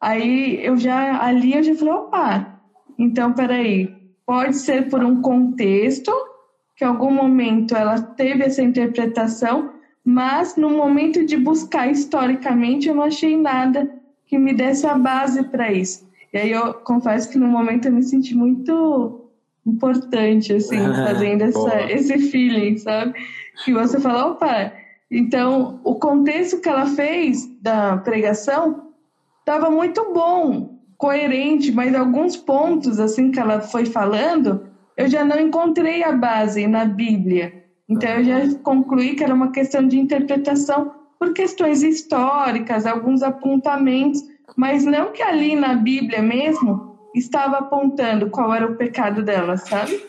Aí 0.00 0.64
eu 0.64 0.76
já 0.76 1.22
ali 1.22 1.54
eu 1.54 1.62
já 1.62 1.74
falei, 1.74 1.94
opa, 1.94 2.60
então 2.98 3.32
peraí, 3.32 3.94
pode 4.26 4.56
ser 4.56 4.88
por 4.88 5.04
um 5.04 5.22
contexto 5.22 6.12
que 6.76 6.84
em 6.84 6.88
algum 6.88 7.10
momento 7.10 7.74
ela 7.74 8.00
teve 8.00 8.42
essa 8.42 8.62
interpretação, 8.62 9.72
mas 10.04 10.56
no 10.56 10.70
momento 10.70 11.24
de 11.24 11.36
buscar 11.36 11.90
historicamente 11.90 12.88
eu 12.88 12.94
não 12.94 13.04
achei 13.04 13.36
nada 13.36 13.90
que 14.26 14.36
me 14.36 14.52
desse 14.52 14.86
a 14.86 14.98
base 14.98 15.42
para 15.44 15.72
isso. 15.72 16.06
E 16.32 16.38
aí 16.38 16.50
eu 16.50 16.74
confesso 16.74 17.30
que 17.30 17.38
no 17.38 17.46
momento 17.46 17.86
eu 17.86 17.92
me 17.92 18.02
senti 18.02 18.34
muito 18.34 19.25
importante, 19.66 20.54
assim, 20.54 20.78
fazendo 20.94 21.42
essa, 21.42 21.92
esse 21.92 22.18
feeling, 22.30 22.78
sabe? 22.78 23.14
Que 23.64 23.72
você 23.72 24.00
fala, 24.00 24.28
opa, 24.28 24.72
então 25.10 25.80
o 25.84 25.96
contexto 25.96 26.60
que 26.60 26.68
ela 26.68 26.86
fez 26.86 27.46
da 27.60 27.96
pregação 27.98 28.92
estava 29.40 29.70
muito 29.70 30.12
bom, 30.12 30.76
coerente, 30.96 31.72
mas 31.72 31.94
alguns 31.94 32.36
pontos, 32.36 32.98
assim, 32.98 33.30
que 33.30 33.38
ela 33.38 33.60
foi 33.60 33.84
falando, 33.84 34.66
eu 34.96 35.08
já 35.08 35.24
não 35.24 35.38
encontrei 35.38 36.02
a 36.02 36.12
base 36.12 36.66
na 36.66 36.84
Bíblia. 36.84 37.64
Então 37.88 38.10
eu 38.10 38.24
já 38.24 38.58
concluí 38.58 39.14
que 39.14 39.22
era 39.22 39.34
uma 39.34 39.52
questão 39.52 39.86
de 39.86 39.98
interpretação 39.98 40.92
por 41.18 41.32
questões 41.32 41.82
históricas, 41.82 42.86
alguns 42.86 43.22
apontamentos, 43.22 44.22
mas 44.56 44.84
não 44.84 45.12
que 45.12 45.22
ali 45.22 45.54
na 45.54 45.74
Bíblia 45.74 46.22
mesmo 46.22 46.85
estava 47.18 47.58
apontando 47.58 48.30
qual 48.30 48.54
era 48.54 48.66
o 48.66 48.76
pecado 48.76 49.22
dela, 49.22 49.56
sabe? 49.56 50.02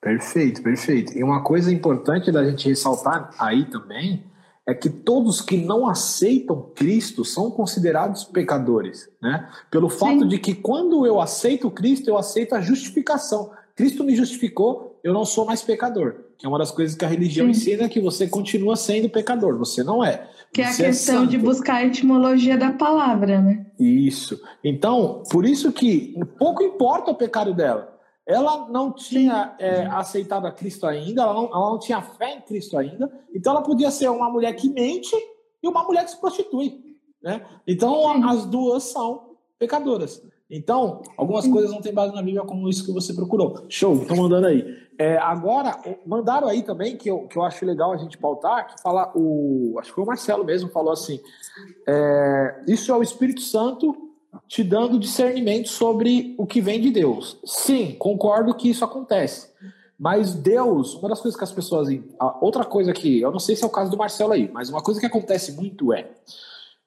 Perfeito, 0.00 0.62
perfeito. 0.62 1.16
E 1.18 1.22
uma 1.22 1.42
coisa 1.42 1.72
importante 1.72 2.30
da 2.30 2.44
gente 2.44 2.68
ressaltar 2.68 3.30
aí 3.38 3.64
também 3.64 4.24
é 4.66 4.74
que 4.74 4.90
todos 4.90 5.40
que 5.40 5.56
não 5.56 5.88
aceitam 5.88 6.70
Cristo 6.74 7.24
são 7.24 7.50
considerados 7.50 8.24
pecadores, 8.24 9.08
né? 9.22 9.48
Pelo 9.70 9.88
fato 9.88 10.20
Sim. 10.20 10.28
de 10.28 10.38
que 10.38 10.54
quando 10.54 11.06
eu 11.06 11.20
aceito 11.20 11.70
Cristo, 11.70 12.08
eu 12.08 12.18
aceito 12.18 12.54
a 12.54 12.60
justificação. 12.60 13.52
Cristo 13.76 14.02
me 14.02 14.16
justificou, 14.16 14.98
eu 15.04 15.12
não 15.12 15.24
sou 15.24 15.44
mais 15.44 15.62
pecador. 15.62 16.16
Que 16.36 16.46
é 16.46 16.48
uma 16.48 16.58
das 16.58 16.70
coisas 16.70 16.96
que 16.96 17.04
a 17.04 17.08
religião 17.08 17.46
Sim. 17.46 17.50
ensina 17.52 17.88
que 17.88 18.00
você 18.00 18.26
continua 18.26 18.74
sendo 18.74 19.08
pecador, 19.08 19.56
você 19.56 19.84
não 19.84 20.04
é. 20.04 20.28
Que 20.56 20.62
é 20.62 20.66
a 20.66 20.70
é 20.70 20.74
questão 20.74 21.24
é 21.24 21.26
de 21.26 21.36
buscar 21.36 21.74
a 21.74 21.84
etimologia 21.84 22.56
da 22.56 22.72
palavra, 22.72 23.42
né? 23.42 23.66
Isso. 23.78 24.40
Então, 24.64 25.22
por 25.30 25.44
isso 25.44 25.70
que 25.70 26.18
pouco 26.38 26.62
importa 26.62 27.10
o 27.10 27.14
pecado 27.14 27.52
dela. 27.52 27.94
Ela 28.26 28.66
não 28.70 28.90
tinha 28.90 29.54
é, 29.58 29.84
aceitado 29.84 30.46
a 30.46 30.50
Cristo 30.50 30.86
ainda, 30.86 31.22
ela 31.22 31.34
não, 31.34 31.44
ela 31.44 31.70
não 31.70 31.78
tinha 31.78 32.00
fé 32.00 32.36
em 32.36 32.40
Cristo 32.40 32.78
ainda, 32.78 33.12
então 33.34 33.52
ela 33.52 33.62
podia 33.62 33.90
ser 33.90 34.08
uma 34.08 34.30
mulher 34.30 34.54
que 34.54 34.70
mente 34.70 35.14
e 35.62 35.68
uma 35.68 35.84
mulher 35.84 36.04
que 36.04 36.12
se 36.12 36.20
prostitui. 36.20 36.82
Né? 37.22 37.44
Então, 37.66 38.26
as 38.26 38.46
duas 38.46 38.84
são 38.84 39.36
pecadoras. 39.58 40.22
Então, 40.50 41.02
algumas 41.16 41.46
coisas 41.46 41.70
não 41.70 41.80
tem 41.80 41.92
base 41.92 42.14
na 42.14 42.22
Bíblia 42.22 42.44
como 42.44 42.68
isso 42.68 42.84
que 42.84 42.92
você 42.92 43.12
procurou. 43.12 43.66
Show, 43.68 44.02
estou 44.02 44.16
mandando 44.16 44.46
aí. 44.46 44.64
É, 44.98 45.18
agora, 45.18 45.76
mandaram 46.06 46.48
aí 46.48 46.62
também, 46.62 46.96
que 46.96 47.10
eu, 47.10 47.26
que 47.26 47.36
eu 47.36 47.42
acho 47.42 47.66
legal 47.66 47.92
a 47.92 47.96
gente 47.96 48.16
pautar, 48.16 48.74
que 48.74 48.80
fala, 48.80 49.12
o, 49.14 49.76
acho 49.78 49.90
que 49.90 49.94
foi 49.94 50.04
o 50.04 50.06
Marcelo 50.06 50.44
mesmo, 50.44 50.70
falou 50.70 50.92
assim, 50.92 51.20
é, 51.86 52.62
isso 52.66 52.92
é 52.92 52.96
o 52.96 53.02
Espírito 53.02 53.40
Santo 53.40 53.94
te 54.46 54.62
dando 54.62 54.98
discernimento 54.98 55.68
sobre 55.68 56.34
o 56.38 56.46
que 56.46 56.60
vem 56.60 56.80
de 56.80 56.90
Deus. 56.90 57.38
Sim, 57.44 57.96
concordo 57.98 58.54
que 58.54 58.70
isso 58.70 58.84
acontece. 58.84 59.50
Mas 59.98 60.34
Deus, 60.34 60.94
uma 60.94 61.08
das 61.08 61.20
coisas 61.20 61.36
que 61.36 61.44
as 61.44 61.52
pessoas. 61.52 61.88
Outra 62.40 62.64
coisa 62.64 62.92
que, 62.92 63.20
eu 63.20 63.30
não 63.30 63.38
sei 63.38 63.56
se 63.56 63.64
é 63.64 63.66
o 63.66 63.70
caso 63.70 63.90
do 63.90 63.96
Marcelo 63.96 64.32
aí, 64.32 64.50
mas 64.52 64.68
uma 64.68 64.82
coisa 64.82 65.00
que 65.00 65.06
acontece 65.06 65.52
muito 65.52 65.92
é 65.92 66.10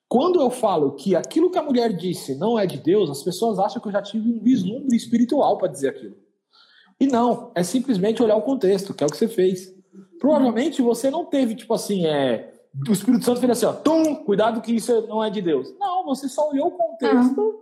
quando 0.09 0.41
eu 0.41 0.49
falo 0.49 0.93
que 0.93 1.15
aquilo 1.15 1.51
que 1.51 1.59
a 1.59 1.63
mulher 1.63 1.93
disse 1.93 2.33
não 2.33 2.57
é 2.57 2.65
de 2.65 2.79
Deus, 2.79 3.11
as 3.11 3.21
pessoas 3.21 3.59
acham 3.59 3.79
que 3.79 3.87
eu 3.87 3.91
já 3.91 4.01
tive 4.01 4.27
um 4.27 4.39
vislumbre 4.39 4.97
espiritual 4.97 5.55
para 5.59 5.67
dizer 5.67 5.89
aquilo. 5.89 6.17
E 6.99 7.05
não, 7.05 7.51
é 7.53 7.61
simplesmente 7.61 8.21
olhar 8.21 8.35
o 8.35 8.41
contexto, 8.41 8.91
que 8.91 9.03
é 9.03 9.07
o 9.07 9.09
que 9.09 9.15
você 9.15 9.27
fez. 9.27 9.71
Provavelmente 10.19 10.81
você 10.81 11.11
não 11.11 11.23
teve, 11.25 11.53
tipo 11.53 11.73
assim, 11.75 12.07
é, 12.07 12.51
o 12.87 12.91
Espírito 12.91 13.23
Santo 13.23 13.39
fez 13.39 13.51
assim, 13.51 13.67
ó, 13.67 13.73
tum, 13.73 14.15
cuidado 14.15 14.61
que 14.61 14.73
isso 14.75 15.05
não 15.07 15.23
é 15.23 15.29
de 15.29 15.43
Deus. 15.43 15.71
Não, 15.79 16.03
você 16.03 16.27
só 16.27 16.49
olhou 16.49 16.69
o 16.69 16.71
contexto 16.71 17.39
uhum. 17.39 17.59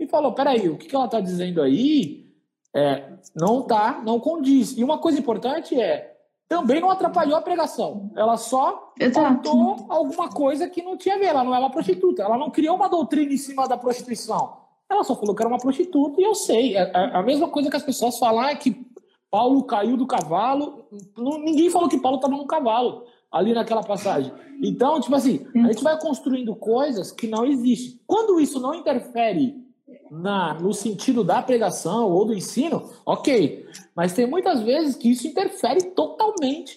e 0.00 0.06
falou, 0.08 0.32
peraí, 0.32 0.68
o 0.68 0.76
que, 0.76 0.88
que 0.88 0.96
ela 0.96 1.04
está 1.04 1.20
dizendo 1.20 1.62
aí 1.62 2.26
é, 2.74 3.04
não 3.36 3.62
tá, 3.62 4.02
não 4.04 4.18
condiz. 4.18 4.76
E 4.76 4.82
uma 4.82 4.98
coisa 4.98 5.18
importante 5.18 5.80
é, 5.80 6.13
também 6.48 6.80
não 6.80 6.90
atrapalhou 6.90 7.36
a 7.36 7.42
pregação. 7.42 8.10
Ela 8.16 8.36
só 8.36 8.92
contou 9.12 9.86
alguma 9.88 10.28
coisa 10.28 10.68
que 10.68 10.82
não 10.82 10.96
tinha 10.96 11.16
a 11.16 11.18
ver. 11.18 11.26
Ela 11.26 11.44
não 11.44 11.54
é 11.54 11.58
uma 11.58 11.70
prostituta. 11.70 12.22
Ela 12.22 12.36
não 12.36 12.50
criou 12.50 12.76
uma 12.76 12.88
doutrina 12.88 13.32
em 13.32 13.38
cima 13.38 13.66
da 13.66 13.76
prostituição. 13.76 14.56
Ela 14.88 15.02
só 15.02 15.16
falou 15.16 15.34
que 15.34 15.42
era 15.42 15.48
uma 15.48 15.58
prostituta 15.58 16.20
e 16.20 16.24
eu 16.24 16.34
sei. 16.34 16.76
É, 16.76 16.82
é 16.82 17.16
a 17.16 17.22
mesma 17.22 17.48
coisa 17.48 17.70
que 17.70 17.76
as 17.76 17.82
pessoas 17.82 18.18
falam 18.18 18.44
é 18.44 18.54
que 18.54 18.86
Paulo 19.30 19.64
caiu 19.64 19.96
do 19.96 20.06
cavalo. 20.06 20.86
ninguém 21.16 21.70
falou 21.70 21.88
que 21.88 21.98
Paulo 21.98 22.18
estava 22.18 22.36
no 22.36 22.46
cavalo 22.46 23.04
ali 23.32 23.52
naquela 23.52 23.82
passagem. 23.82 24.32
Então, 24.62 25.00
tipo 25.00 25.16
assim, 25.16 25.44
a 25.56 25.72
gente 25.72 25.82
vai 25.82 25.98
construindo 25.98 26.54
coisas 26.54 27.10
que 27.10 27.26
não 27.26 27.44
existem. 27.44 28.00
Quando 28.06 28.38
isso 28.38 28.60
não 28.60 28.74
interfere 28.74 29.63
na, 30.14 30.54
no 30.54 30.72
sentido 30.72 31.24
da 31.24 31.42
pregação 31.42 32.10
ou 32.10 32.24
do 32.24 32.34
ensino, 32.34 32.90
ok. 33.04 33.66
Mas 33.94 34.12
tem 34.12 34.26
muitas 34.26 34.60
vezes 34.60 34.96
que 34.96 35.10
isso 35.10 35.26
interfere 35.26 35.90
totalmente 35.90 36.76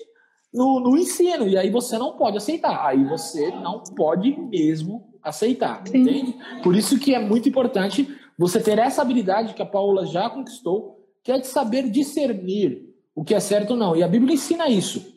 no, 0.54 0.80
no 0.80 0.98
ensino, 0.98 1.48
e 1.48 1.58
aí 1.58 1.70
você 1.70 1.98
não 1.98 2.14
pode 2.14 2.38
aceitar. 2.38 2.86
Aí 2.86 3.04
você 3.04 3.52
não 3.52 3.84
pode 3.84 4.38
mesmo 4.40 5.14
aceitar, 5.22 5.84
Sim. 5.86 6.02
entende? 6.02 6.36
Por 6.64 6.76
isso 6.76 6.98
que 7.00 7.14
é 7.14 7.20
muito 7.20 7.48
importante 7.48 8.08
você 8.38 8.60
ter 8.60 8.80
essa 8.80 9.02
habilidade 9.02 9.54
que 9.54 9.62
a 9.62 9.66
Paula 9.66 10.06
já 10.06 10.30
conquistou, 10.30 11.06
que 11.24 11.32
é 11.32 11.40
de 11.40 11.48
saber 11.48 11.90
discernir 11.90 12.88
o 13.16 13.24
que 13.24 13.36
é 13.36 13.40
certo 13.40 13.72
ou 13.72 13.78
não. 13.78 13.96
E 13.96 14.04
a 14.04 14.08
Bíblia 14.08 14.36
ensina 14.36 14.70
isso. 14.70 15.16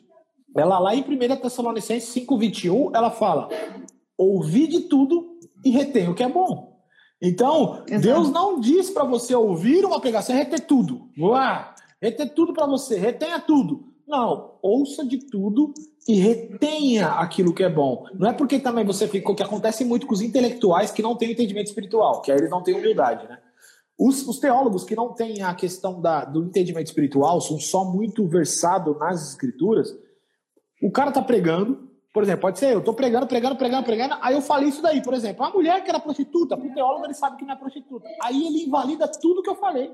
Ela 0.55 0.79
lá 0.79 0.93
em 0.93 1.01
1 1.01 1.37
Tessalonicenses 1.37 2.13
5,21, 2.13 2.91
ela 2.93 3.09
fala: 3.09 3.47
ouvi 4.17 4.67
de 4.67 4.81
tudo 4.81 5.39
e 5.63 5.69
retém 5.69 6.09
o 6.09 6.15
que 6.15 6.23
é 6.23 6.29
bom. 6.29 6.70
Então, 7.21 7.83
Exato. 7.87 8.01
Deus 8.01 8.31
não 8.31 8.59
diz 8.59 8.89
para 8.89 9.03
você 9.03 9.35
ouvir 9.35 9.85
uma 9.85 10.01
pregação 10.01 10.35
e 10.35 10.39
reter 10.39 10.61
tudo. 10.61 11.09
Uá, 11.17 11.75
reter 12.01 12.33
tudo 12.33 12.53
para 12.53 12.65
você, 12.65 12.97
retenha 12.97 13.39
tudo. 13.39 13.91
Não, 14.07 14.55
ouça 14.61 15.05
de 15.05 15.19
tudo 15.19 15.73
e 16.07 16.15
retenha 16.15 17.07
aquilo 17.07 17.53
que 17.53 17.63
é 17.63 17.69
bom. 17.69 18.05
Não 18.13 18.29
é 18.29 18.33
porque 18.33 18.59
também 18.59 18.83
você 18.83 19.07
ficou, 19.07 19.35
que 19.35 19.43
acontece 19.43 19.85
muito 19.85 20.07
com 20.07 20.13
os 20.13 20.21
intelectuais 20.21 20.91
que 20.91 21.03
não 21.03 21.15
têm 21.15 21.31
entendimento 21.31 21.67
espiritual, 21.67 22.21
que 22.21 22.31
aí 22.31 22.37
eles 22.39 22.49
não 22.49 22.63
têm 22.63 22.75
humildade, 22.75 23.27
né? 23.27 23.37
Os, 23.97 24.27
os 24.27 24.39
teólogos 24.39 24.83
que 24.83 24.95
não 24.95 25.13
têm 25.13 25.43
a 25.43 25.53
questão 25.53 26.01
da, 26.01 26.25
do 26.25 26.43
entendimento 26.43 26.87
espiritual, 26.87 27.39
são 27.39 27.59
só 27.59 27.85
muito 27.85 28.27
versados 28.27 28.97
nas 28.97 29.29
escrituras, 29.29 29.95
o 30.81 30.91
cara 30.91 31.11
tá 31.11 31.21
pregando, 31.21 31.90
por 32.13 32.23
exemplo, 32.23 32.41
pode 32.41 32.59
ser 32.59 32.73
eu 32.73 32.83
tô 32.83 32.93
pregando, 32.93 33.25
pregando, 33.25 33.55
pregando, 33.55 33.85
pregando, 33.85 34.17
aí 34.21 34.35
eu 34.35 34.41
falei 34.41 34.69
isso 34.69 34.81
daí, 34.81 35.01
por 35.01 35.13
exemplo, 35.13 35.45
a 35.45 35.49
mulher 35.49 35.83
que 35.83 35.89
era 35.89 35.99
prostituta, 35.99 36.57
pro 36.57 36.73
teólogo 36.73 37.05
ele 37.05 37.13
sabe 37.13 37.37
que 37.37 37.45
não 37.45 37.53
é 37.53 37.57
prostituta. 37.57 38.07
Aí 38.21 38.45
ele 38.45 38.63
invalida 38.65 39.07
tudo 39.07 39.41
que 39.41 39.49
eu 39.49 39.55
falei. 39.55 39.91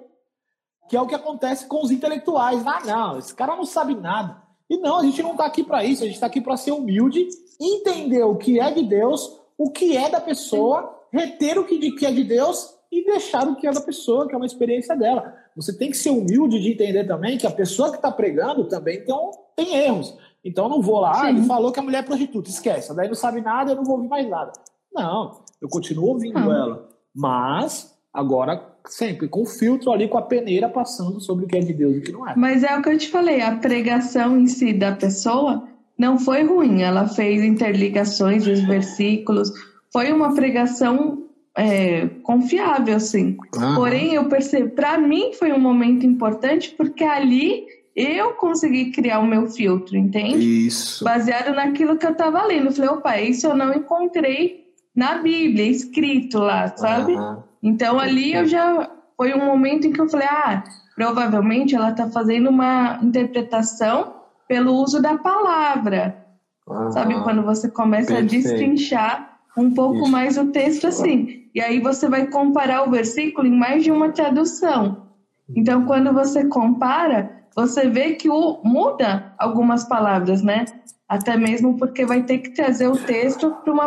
Que 0.89 0.95
é 0.95 1.01
o 1.01 1.05
que 1.05 1.15
acontece 1.15 1.67
com 1.67 1.83
os 1.83 1.91
intelectuais. 1.91 2.65
Ah, 2.65 2.79
não, 2.85 3.19
esse 3.19 3.35
cara 3.35 3.55
não 3.55 3.65
sabe 3.65 3.93
nada. 3.93 4.41
E 4.69 4.77
não, 4.77 4.99
a 4.99 5.03
gente 5.03 5.21
não 5.21 5.31
está 5.31 5.45
aqui 5.45 5.63
para 5.63 5.83
isso, 5.83 6.03
a 6.03 6.05
gente 6.05 6.15
está 6.15 6.27
aqui 6.27 6.41
para 6.41 6.57
ser 6.57 6.71
humilde, 6.71 7.27
entender 7.59 8.23
o 8.23 8.35
que 8.35 8.59
é 8.59 8.71
de 8.71 8.83
Deus, 8.83 9.39
o 9.57 9.69
que 9.71 9.95
é 9.95 10.09
da 10.09 10.19
pessoa, 10.19 10.97
reter 11.11 11.57
o 11.57 11.65
que 11.65 12.05
é 12.05 12.11
de 12.11 12.23
Deus 12.23 12.75
e 12.91 13.03
deixar 13.03 13.47
o 13.47 13.55
que 13.55 13.67
é 13.67 13.71
da 13.71 13.81
pessoa, 13.81 14.27
que 14.27 14.33
é 14.33 14.37
uma 14.37 14.45
experiência 14.45 14.95
dela. 14.95 15.35
Você 15.55 15.75
tem 15.75 15.89
que 15.89 15.97
ser 15.97 16.09
humilde 16.09 16.59
de 16.59 16.71
entender 16.71 17.05
também 17.05 17.37
que 17.37 17.47
a 17.47 17.51
pessoa 17.51 17.89
que 17.89 17.97
está 17.97 18.11
pregando 18.11 18.65
também 18.65 19.03
tem, 19.03 19.15
tem 19.55 19.75
erros. 19.75 20.17
Então 20.47 20.65
eu 20.65 20.69
não 20.69 20.81
vou 20.81 21.01
lá, 21.01 21.29
ele 21.29 21.43
falou 21.43 21.73
que 21.73 21.79
a 21.79 21.83
mulher 21.83 21.99
é 21.99 22.03
prostituta, 22.03 22.49
esquece. 22.49 22.95
Daí 22.95 23.09
não 23.09 23.15
sabe 23.15 23.41
nada, 23.41 23.71
eu 23.71 23.75
não 23.75 23.83
vou 23.83 23.97
ouvir 23.97 24.07
mais 24.07 24.29
nada. 24.29 24.53
Não, 24.93 25.41
eu 25.61 25.67
continuo 25.67 26.05
ouvindo 26.05 26.37
ah. 26.37 26.41
ela. 26.41 26.89
Mas 27.13 27.93
agora 28.13 28.63
sempre 28.85 29.27
com 29.27 29.45
filtro 29.45 29.91
ali, 29.91 30.07
com 30.07 30.17
a 30.17 30.21
peneira 30.21 30.69
passando 30.69 31.19
sobre 31.19 31.43
o 31.43 31.47
que 31.49 31.57
é 31.57 31.59
de 31.59 31.73
Deus 31.73 31.95
e 31.95 31.99
o 31.99 32.01
que 32.01 32.11
não 32.13 32.29
é. 32.29 32.33
Mas 32.37 32.63
é 32.63 32.77
o 32.77 32.81
que 32.81 32.89
eu 32.89 32.97
te 32.97 33.09
falei, 33.09 33.41
a 33.41 33.57
pregação 33.57 34.39
em 34.39 34.47
si 34.47 34.71
da 34.71 34.93
pessoa 34.93 35.67
não 35.97 36.17
foi 36.17 36.43
ruim. 36.43 36.81
Ela 36.81 37.07
fez 37.07 37.43
interligações 37.43 38.45
dos 38.45 38.61
versículos. 38.61 39.51
Foi 39.91 40.13
uma 40.13 40.33
pregação 40.33 41.23
é, 41.57 42.07
confiável, 42.23 42.99
sim. 43.01 43.35
Uhum. 43.53 43.75
Porém, 43.75 44.13
eu 44.13 44.29
percebo, 44.29 44.69
para 44.69 44.97
mim 44.97 45.33
foi 45.33 45.51
um 45.51 45.59
momento 45.59 46.05
importante 46.05 46.73
porque 46.77 47.03
ali 47.03 47.65
eu 47.97 48.33
consegui 48.33 48.91
criar 48.91 49.17
o 49.19 49.25
meu 49.25 49.47
filtro, 49.47 49.97
entende? 49.97 50.67
Isso. 50.67 51.03
Baseado 51.03 51.55
naquilo 51.55 51.97
que 51.97 52.05
eu 52.05 52.11
estava 52.11 52.43
lendo. 52.45 52.67
Eu 52.67 52.71
falei, 52.71 52.89
opa, 52.91 53.17
isso 53.19 53.47
eu 53.47 53.55
não 53.55 53.73
encontrei 53.73 54.67
na 54.95 55.17
Bíblia, 55.17 55.65
escrito 55.65 56.37
lá, 56.37 56.67
sabe? 56.77 57.13
Uhum. 57.13 57.37
Então 57.63 57.99
ali 57.99 58.33
eu 58.33 58.45
já 58.45 58.87
foi 59.15 59.33
um 59.33 59.43
momento 59.43 59.87
em 59.87 59.91
que 59.91 59.99
eu 59.99 60.07
falei, 60.07 60.27
ah, 60.27 60.63
provavelmente 60.95 61.75
ela 61.75 61.89
está 61.89 62.07
fazendo 62.09 62.51
uma 62.51 62.99
interpretação 63.01 64.13
pelo 64.47 64.73
uso 64.73 65.01
da 65.01 65.17
palavra. 65.17 66.23
Uhum. 66.67 66.91
Sabe 66.91 67.19
quando 67.23 67.41
você 67.41 67.67
começa 67.67 68.13
Perfeito. 68.13 68.35
a 68.35 68.37
destrinchar 68.37 69.39
um 69.57 69.73
pouco 69.73 70.03
Isso. 70.03 70.11
mais 70.11 70.37
o 70.37 70.51
texto 70.51 70.85
assim. 70.85 71.45
E 71.55 71.59
aí 71.59 71.79
você 71.79 72.07
vai 72.07 72.27
comparar 72.27 72.87
o 72.87 72.91
versículo 72.91 73.47
em 73.47 73.57
mais 73.57 73.83
de 73.83 73.91
uma 73.91 74.09
tradução. 74.09 75.07
Então, 75.55 75.85
quando 75.85 76.13
você 76.13 76.45
compara, 76.45 77.36
você 77.57 77.89
vê 77.89 78.13
que 78.13 78.29
o, 78.29 78.61
muda 78.63 79.33
algumas 79.35 79.83
palavras, 79.83 80.43
né? 80.43 80.65
Até 81.09 81.35
mesmo 81.35 81.75
porque 81.75 82.05
vai 82.05 82.21
ter 82.21 82.37
que 82.37 82.51
trazer 82.51 82.87
o 82.87 82.95
texto 82.95 83.49
para 83.63 83.73
uma, 83.73 83.85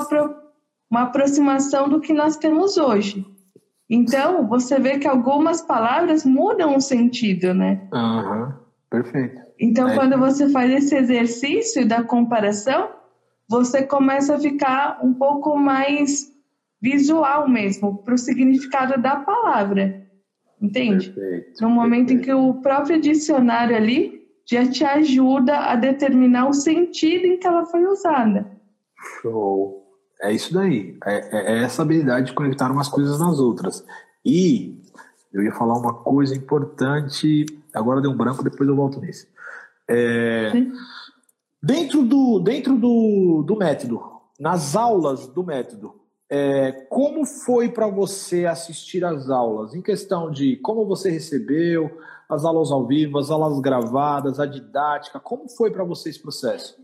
uma 0.91 1.03
aproximação 1.03 1.89
do 1.89 2.01
que 2.01 2.13
nós 2.13 2.37
temos 2.37 2.77
hoje. 2.77 3.25
Então, 3.89 4.49
você 4.49 4.81
vê 4.81 4.99
que 4.99 5.07
algumas 5.07 5.63
palavras 5.63 6.25
mudam 6.25 6.77
o 6.77 6.81
sentido, 6.81 7.55
né? 7.55 7.87
Aham, 7.93 8.59
perfeito. 8.91 9.41
Então, 9.61 9.89
é. 9.89 9.95
quando 9.95 10.19
você 10.19 10.49
faz 10.49 10.73
esse 10.73 10.97
exercício 10.97 11.87
da 11.87 12.03
comparação, 12.03 12.89
você 13.49 13.85
começa 13.85 14.35
a 14.35 14.39
ficar 14.39 14.99
um 15.01 15.15
pouco 15.15 15.57
mais 15.57 16.29
visual 16.83 17.49
mesmo, 17.49 17.99
para 17.99 18.15
o 18.15 18.19
significado 18.19 19.01
da 19.01 19.17
palavra. 19.17 20.10
Entende? 20.61 21.11
Perfeito, 21.11 21.63
no 21.63 21.71
momento 21.71 22.09
perfeito. 22.09 22.23
em 22.23 22.25
que 22.25 22.33
o 22.33 22.55
próprio 22.61 23.01
dicionário 23.01 23.75
ali 23.75 24.21
já 24.45 24.69
te 24.69 24.85
ajuda 24.85 25.57
a 25.57 25.77
determinar 25.77 26.49
o 26.49 26.53
sentido 26.53 27.27
em 27.27 27.39
que 27.39 27.47
ela 27.47 27.65
foi 27.67 27.85
usada. 27.87 28.51
Show. 29.21 29.81
É 30.23 30.33
isso 30.33 30.53
daí. 30.53 30.99
É, 31.05 31.37
é, 31.37 31.53
é 31.55 31.63
essa 31.63 31.83
habilidade 31.83 32.27
de 32.27 32.35
conectar 32.35 32.71
umas 32.71 32.89
coisas 32.89 33.19
nas 33.19 33.39
outras. 33.39 33.85
E 34.25 34.79
eu 35.33 35.43
ia 35.43 35.53
falar 35.53 35.79
uma 35.79 35.95
coisa 35.95 36.37
importante, 36.37 37.47
agora 37.73 38.01
deu 38.01 38.11
um 38.11 38.17
branco, 38.17 38.43
depois 38.43 38.69
eu 38.69 38.77
volto 38.77 39.01
nisso. 39.01 39.27
É, 39.89 40.53
dentro 41.63 42.03
do, 42.03 42.41
dentro 42.41 42.77
do, 42.77 43.43
do 43.47 43.57
método, 43.57 44.03
nas 44.39 44.77
aulas 44.77 45.27
do 45.29 45.45
método, 45.45 46.00
é, 46.31 46.71
como 46.89 47.27
foi 47.27 47.69
para 47.69 47.89
você 47.89 48.47
assistir 48.47 49.05
às 49.05 49.29
aulas? 49.29 49.75
Em 49.75 49.83
questão 49.83 50.31
de 50.31 50.57
como 50.59 50.87
você 50.87 51.11
recebeu, 51.11 51.91
as 52.29 52.45
aulas 52.45 52.71
ao 52.71 52.87
vivo, 52.87 53.19
as 53.19 53.31
aulas 53.31 53.59
gravadas, 53.59 54.39
a 54.39 54.47
didática, 54.47 55.19
como 55.19 55.49
foi 55.49 55.73
para 55.73 55.83
você 55.83 56.11
esse 56.11 56.23
processo? 56.23 56.79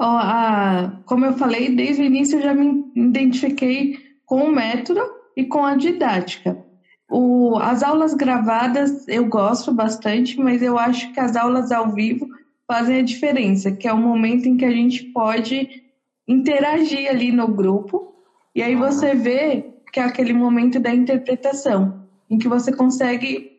Oh, 0.00 0.04
ah, 0.04 1.00
como 1.04 1.26
eu 1.26 1.34
falei, 1.34 1.74
desde 1.74 2.02
o 2.02 2.06
início 2.06 2.38
eu 2.38 2.42
já 2.42 2.54
me 2.54 2.90
identifiquei 2.96 3.98
com 4.24 4.44
o 4.44 4.52
método 4.52 5.00
e 5.36 5.44
com 5.44 5.64
a 5.64 5.76
didática. 5.76 6.64
O, 7.10 7.56
as 7.58 7.82
aulas 7.82 8.14
gravadas 8.14 9.06
eu 9.06 9.26
gosto 9.26 9.72
bastante, 9.72 10.38
mas 10.38 10.62
eu 10.62 10.78
acho 10.78 11.12
que 11.12 11.20
as 11.20 11.36
aulas 11.36 11.70
ao 11.70 11.92
vivo 11.92 12.26
fazem 12.66 13.00
a 13.00 13.02
diferença, 13.02 13.72
que 13.72 13.88
é 13.88 13.92
o 13.92 13.98
momento 13.98 14.46
em 14.46 14.56
que 14.56 14.64
a 14.64 14.70
gente 14.70 15.04
pode 15.04 15.87
interagir 16.28 17.08
ali 17.08 17.32
no 17.32 17.48
grupo, 17.48 18.14
e 18.54 18.62
aí 18.62 18.76
você 18.76 19.14
vê 19.14 19.74
que 19.90 19.98
é 19.98 20.04
aquele 20.04 20.34
momento 20.34 20.78
da 20.78 20.94
interpretação, 20.94 22.06
em 22.28 22.38
que 22.38 22.46
você 22.46 22.70
consegue, 22.70 23.52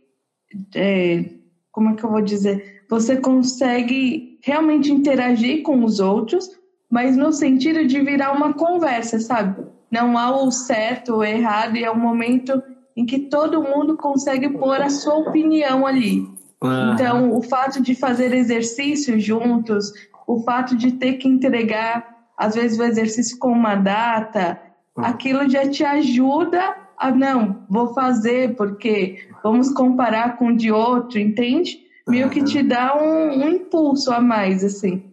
é, 0.75 1.25
como 1.71 1.89
é 1.89 1.95
que 1.95 2.03
eu 2.03 2.11
vou 2.11 2.21
dizer? 2.21 2.83
Você 2.87 3.17
consegue 3.17 4.39
realmente 4.43 4.91
interagir 4.91 5.63
com 5.63 5.83
os 5.83 5.99
outros, 5.99 6.47
mas 6.89 7.17
no 7.17 7.31
sentido 7.31 7.85
de 7.85 7.99
virar 8.01 8.31
uma 8.31 8.53
conversa, 8.53 9.19
sabe? 9.19 9.65
Não 9.91 10.17
há 10.17 10.35
o 10.43 10.51
certo 10.51 11.15
ou 11.15 11.23
errado, 11.23 11.75
e 11.75 11.83
é 11.83 11.91
um 11.91 11.99
momento 11.99 12.61
em 12.95 13.05
que 13.05 13.19
todo 13.19 13.63
mundo 13.63 13.97
consegue 13.97 14.49
pôr 14.49 14.79
a 14.81 14.89
sua 14.89 15.15
opinião 15.15 15.87
ali. 15.87 16.27
Então, 16.93 17.31
o 17.31 17.41
fato 17.41 17.81
de 17.81 17.95
fazer 17.95 18.33
exercícios 18.33 19.23
juntos, 19.23 19.91
o 20.27 20.41
fato 20.43 20.75
de 20.75 20.91
ter 20.91 21.13
que 21.13 21.27
entregar 21.27 22.18
às 22.39 22.55
vezes 22.55 22.79
o 22.79 22.83
exercício 22.83 23.37
com 23.37 23.51
uma 23.51 23.75
data, 23.75 24.59
uhum. 24.97 25.03
aquilo 25.03 25.49
já 25.49 25.69
te 25.69 25.83
ajuda 25.83 26.77
a 26.97 27.11
não, 27.11 27.63
vou 27.69 27.93
fazer 27.93 28.55
porque 28.55 29.27
vamos 29.43 29.71
comparar 29.71 30.37
com 30.37 30.47
o 30.47 30.55
de 30.55 30.71
outro, 30.71 31.19
entende? 31.19 31.81
Meio 32.07 32.25
uhum. 32.25 32.31
que 32.31 32.43
te 32.43 32.63
dá 32.63 32.97
um, 32.97 33.43
um, 33.43 33.49
impulso 33.49 34.11
a 34.11 34.21
mais, 34.21 34.63
assim. 34.63 35.03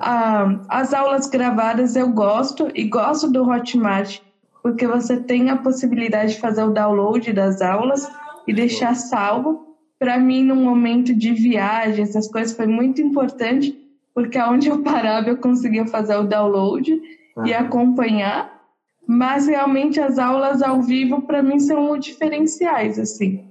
Ah, 0.00 0.60
as 0.68 0.92
aulas 0.92 1.28
gravadas 1.28 1.94
eu 1.94 2.08
gosto 2.08 2.68
e 2.74 2.84
gosto 2.84 3.30
do 3.30 3.48
Hotmart 3.48 4.20
porque 4.62 4.86
você 4.86 5.16
tem 5.16 5.50
a 5.50 5.56
possibilidade 5.56 6.34
de 6.34 6.40
fazer 6.40 6.62
o 6.62 6.70
download 6.70 7.32
das 7.32 7.60
aulas 7.60 8.08
e 8.46 8.54
deixar 8.54 8.94
salvo. 8.94 9.76
Para 9.98 10.18
mim, 10.18 10.44
num 10.44 10.64
momento 10.64 11.14
de 11.14 11.32
viagem, 11.32 12.04
essas 12.04 12.28
coisas 12.28 12.56
foi 12.56 12.66
muito 12.66 13.00
importante 13.00 13.76
porque 14.14 14.38
aonde 14.38 14.68
eu 14.68 14.82
parava 14.82 15.28
eu 15.28 15.36
conseguia 15.36 15.86
fazer 15.86 16.16
o 16.16 16.26
download 16.26 17.00
e 17.44 17.54
acompanhar, 17.54 18.62
mas 19.06 19.46
realmente 19.46 20.00
as 20.00 20.18
aulas 20.18 20.62
ao 20.62 20.82
vivo 20.82 21.22
para 21.22 21.42
mim 21.42 21.58
são 21.58 21.98
diferenciais 21.98 22.98
assim. 22.98 23.48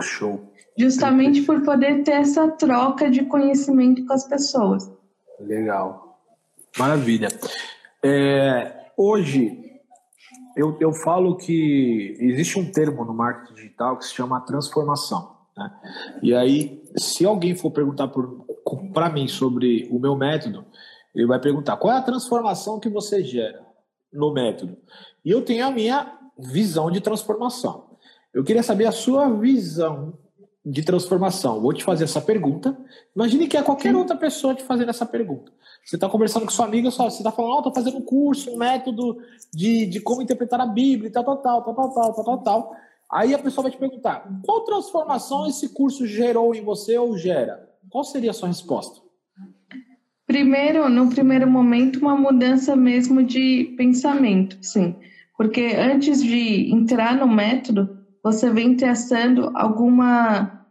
Show. 0.00 0.52
Justamente 0.76 1.42
por 1.42 1.62
poder 1.62 2.02
ter 2.02 2.12
essa 2.12 2.48
troca 2.48 3.08
de 3.08 3.24
conhecimento 3.26 4.04
com 4.04 4.12
as 4.12 4.26
pessoas. 4.26 4.90
Legal. 5.38 6.18
Maravilha. 6.76 7.28
É, 8.02 8.90
hoje 8.96 9.64
eu, 10.56 10.76
eu 10.80 10.92
falo 10.92 11.36
que 11.36 12.16
existe 12.18 12.58
um 12.58 12.70
termo 12.70 13.04
no 13.04 13.14
marketing 13.14 13.54
digital 13.54 13.96
que 13.96 14.04
se 14.04 14.14
chama 14.14 14.40
transformação. 14.40 15.34
Né? 15.56 15.70
E 16.22 16.34
aí, 16.34 16.82
se 16.96 17.24
alguém 17.24 17.56
for 17.56 17.70
perguntar 17.70 18.08
para 18.92 19.10
mim 19.10 19.28
sobre 19.28 19.88
o 19.90 19.98
meu 19.98 20.16
método, 20.16 20.64
ele 21.14 21.26
vai 21.26 21.40
perguntar 21.40 21.76
qual 21.76 21.94
é 21.94 21.98
a 21.98 22.02
transformação 22.02 22.80
que 22.80 22.88
você 22.88 23.22
gera 23.22 23.64
no 24.12 24.32
método. 24.32 24.76
E 25.24 25.30
eu 25.30 25.42
tenho 25.42 25.66
a 25.66 25.70
minha 25.70 26.18
visão 26.38 26.90
de 26.90 27.00
transformação. 27.00 27.96
Eu 28.32 28.42
queria 28.42 28.62
saber 28.62 28.86
a 28.86 28.92
sua 28.92 29.28
visão 29.28 30.14
de 30.64 30.82
transformação. 30.82 31.60
Vou 31.60 31.72
te 31.72 31.84
fazer 31.84 32.04
essa 32.04 32.20
pergunta. 32.20 32.76
Imagine 33.14 33.46
que 33.46 33.56
é 33.56 33.62
qualquer 33.62 33.94
outra 33.94 34.16
pessoa 34.16 34.54
te 34.54 34.62
fazendo 34.62 34.88
essa 34.88 35.04
pergunta. 35.04 35.52
Você 35.84 35.96
está 35.96 36.08
conversando 36.08 36.46
com 36.46 36.50
sua 36.50 36.64
amiga, 36.64 36.90
você 36.90 37.06
está 37.06 37.30
falando, 37.30 37.54
oh, 37.54 37.58
estou 37.58 37.74
fazendo 37.74 37.98
um 37.98 38.02
curso, 38.02 38.50
um 38.50 38.56
método 38.56 39.18
de, 39.52 39.84
de 39.86 40.00
como 40.00 40.22
interpretar 40.22 40.60
a 40.60 40.66
Bíblia, 40.66 41.12
tal, 41.12 41.22
tal, 41.22 41.36
tal, 41.36 41.62
tal, 41.62 41.74
tal, 41.74 41.92
tal, 41.92 42.14
tal, 42.14 42.24
tal, 42.24 42.38
tal. 42.38 42.76
Aí 43.12 43.34
a 43.34 43.38
pessoa 43.38 43.64
vai 43.64 43.70
te 43.70 43.76
perguntar: 43.76 44.26
qual 44.44 44.62
transformação 44.62 45.46
esse 45.46 45.68
curso 45.68 46.06
gerou 46.06 46.54
em 46.54 46.64
você 46.64 46.96
ou 46.96 47.16
gera? 47.18 47.68
Qual 47.94 48.02
seria 48.02 48.32
a 48.32 48.34
sua 48.34 48.48
resposta? 48.48 49.00
Primeiro, 50.26 50.88
no 50.88 51.08
primeiro 51.08 51.48
momento, 51.48 52.00
uma 52.00 52.16
mudança 52.16 52.74
mesmo 52.74 53.22
de 53.22 53.72
pensamento, 53.76 54.58
sim. 54.60 54.96
Porque 55.38 55.76
antes 55.78 56.20
de 56.20 56.74
entrar 56.74 57.16
no 57.16 57.28
método, 57.28 57.88
você 58.20 58.50
vem 58.50 58.74
traçando 58.74 59.52
alguma, 59.54 60.66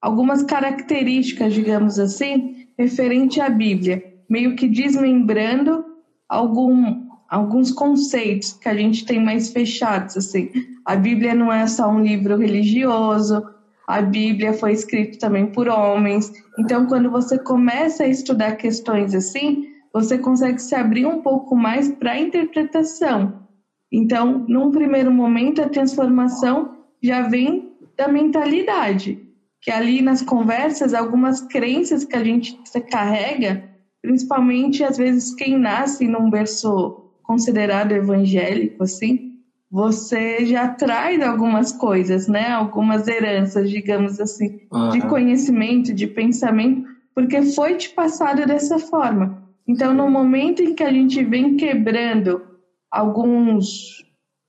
algumas 0.00 0.42
características, 0.42 1.52
digamos 1.52 1.98
assim, 1.98 2.66
referente 2.78 3.42
à 3.42 3.50
Bíblia, 3.50 4.02
meio 4.26 4.56
que 4.56 4.66
desmembrando 4.66 5.84
algum, 6.26 7.08
alguns 7.28 7.72
conceitos 7.72 8.54
que 8.54 8.70
a 8.70 8.74
gente 8.74 9.04
tem 9.04 9.22
mais 9.22 9.52
fechados, 9.52 10.16
assim. 10.16 10.50
A 10.86 10.96
Bíblia 10.96 11.34
não 11.34 11.52
é 11.52 11.66
só 11.66 11.90
um 11.90 12.02
livro 12.02 12.38
religioso, 12.38 13.53
a 13.86 14.00
Bíblia 14.00 14.52
foi 14.54 14.72
escrita 14.72 15.18
também 15.18 15.46
por 15.46 15.68
homens. 15.68 16.32
Então, 16.58 16.86
quando 16.86 17.10
você 17.10 17.38
começa 17.38 18.04
a 18.04 18.08
estudar 18.08 18.56
questões 18.56 19.14
assim, 19.14 19.66
você 19.92 20.18
consegue 20.18 20.60
se 20.60 20.74
abrir 20.74 21.06
um 21.06 21.22
pouco 21.22 21.54
mais 21.54 21.88
para 21.88 22.12
a 22.12 22.20
interpretação. 22.20 23.44
Então, 23.92 24.44
num 24.48 24.70
primeiro 24.70 25.12
momento, 25.12 25.62
a 25.62 25.68
transformação 25.68 26.78
já 27.02 27.22
vem 27.22 27.72
da 27.96 28.08
mentalidade, 28.08 29.20
que 29.62 29.70
ali 29.70 30.02
nas 30.02 30.20
conversas, 30.20 30.94
algumas 30.94 31.40
crenças 31.42 32.04
que 32.04 32.16
a 32.16 32.24
gente 32.24 32.58
carrega, 32.90 33.62
principalmente 34.02 34.82
às 34.82 34.96
vezes 34.96 35.34
quem 35.34 35.56
nasce 35.58 36.08
num 36.08 36.28
berço 36.28 37.12
considerado 37.22 37.92
evangélico, 37.92 38.82
assim, 38.82 39.33
você 39.70 40.44
já 40.46 40.68
traz 40.68 41.20
algumas 41.20 41.72
coisas, 41.72 42.28
né? 42.28 42.50
Algumas 42.50 43.08
heranças, 43.08 43.70
digamos 43.70 44.20
assim, 44.20 44.60
uhum. 44.72 44.90
de 44.90 45.00
conhecimento, 45.02 45.92
de 45.92 46.06
pensamento, 46.06 46.88
porque 47.14 47.42
foi 47.42 47.76
te 47.76 47.90
passado 47.90 48.46
dessa 48.46 48.78
forma. 48.78 49.42
Então, 49.66 49.94
no 49.94 50.10
momento 50.10 50.62
em 50.62 50.74
que 50.74 50.82
a 50.82 50.92
gente 50.92 51.24
vem 51.24 51.56
quebrando 51.56 52.42
alguns 52.90 54.04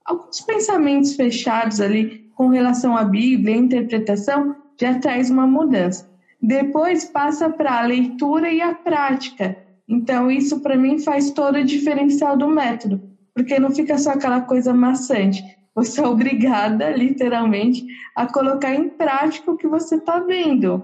alguns 0.06 0.40
pensamentos 0.42 1.16
fechados 1.16 1.82
ali 1.82 2.30
com 2.36 2.48
relação 2.50 2.96
à 2.96 3.04
Bíblia, 3.04 3.56
a 3.56 3.58
interpretação, 3.58 4.56
já 4.80 5.00
traz 5.00 5.32
uma 5.32 5.48
mudança. 5.48 6.08
Depois 6.42 7.06
passa 7.06 7.50
para 7.50 7.80
a 7.80 7.86
leitura 7.86 8.52
e 8.52 8.62
a 8.62 8.74
prática. 8.76 9.58
Então, 9.88 10.30
isso 10.30 10.60
para 10.60 10.76
mim 10.76 11.00
faz 11.00 11.32
todo 11.32 11.58
o 11.58 11.64
diferencial 11.64 12.38
do 12.38 12.48
método, 12.48 13.02
porque 13.36 13.60
não 13.60 13.70
fica 13.70 13.98
só 13.98 14.12
aquela 14.12 14.42
coisa 14.42 14.74
maçante. 14.74 15.44
Você 15.76 16.00
é 16.00 16.08
obrigada, 16.08 16.90
literalmente, 16.92 17.86
a 18.16 18.26
colocar 18.26 18.74
em 18.74 18.88
prática 18.88 19.52
o 19.52 19.58
que 19.58 19.68
você 19.68 19.96
está 19.96 20.20
vendo. 20.20 20.82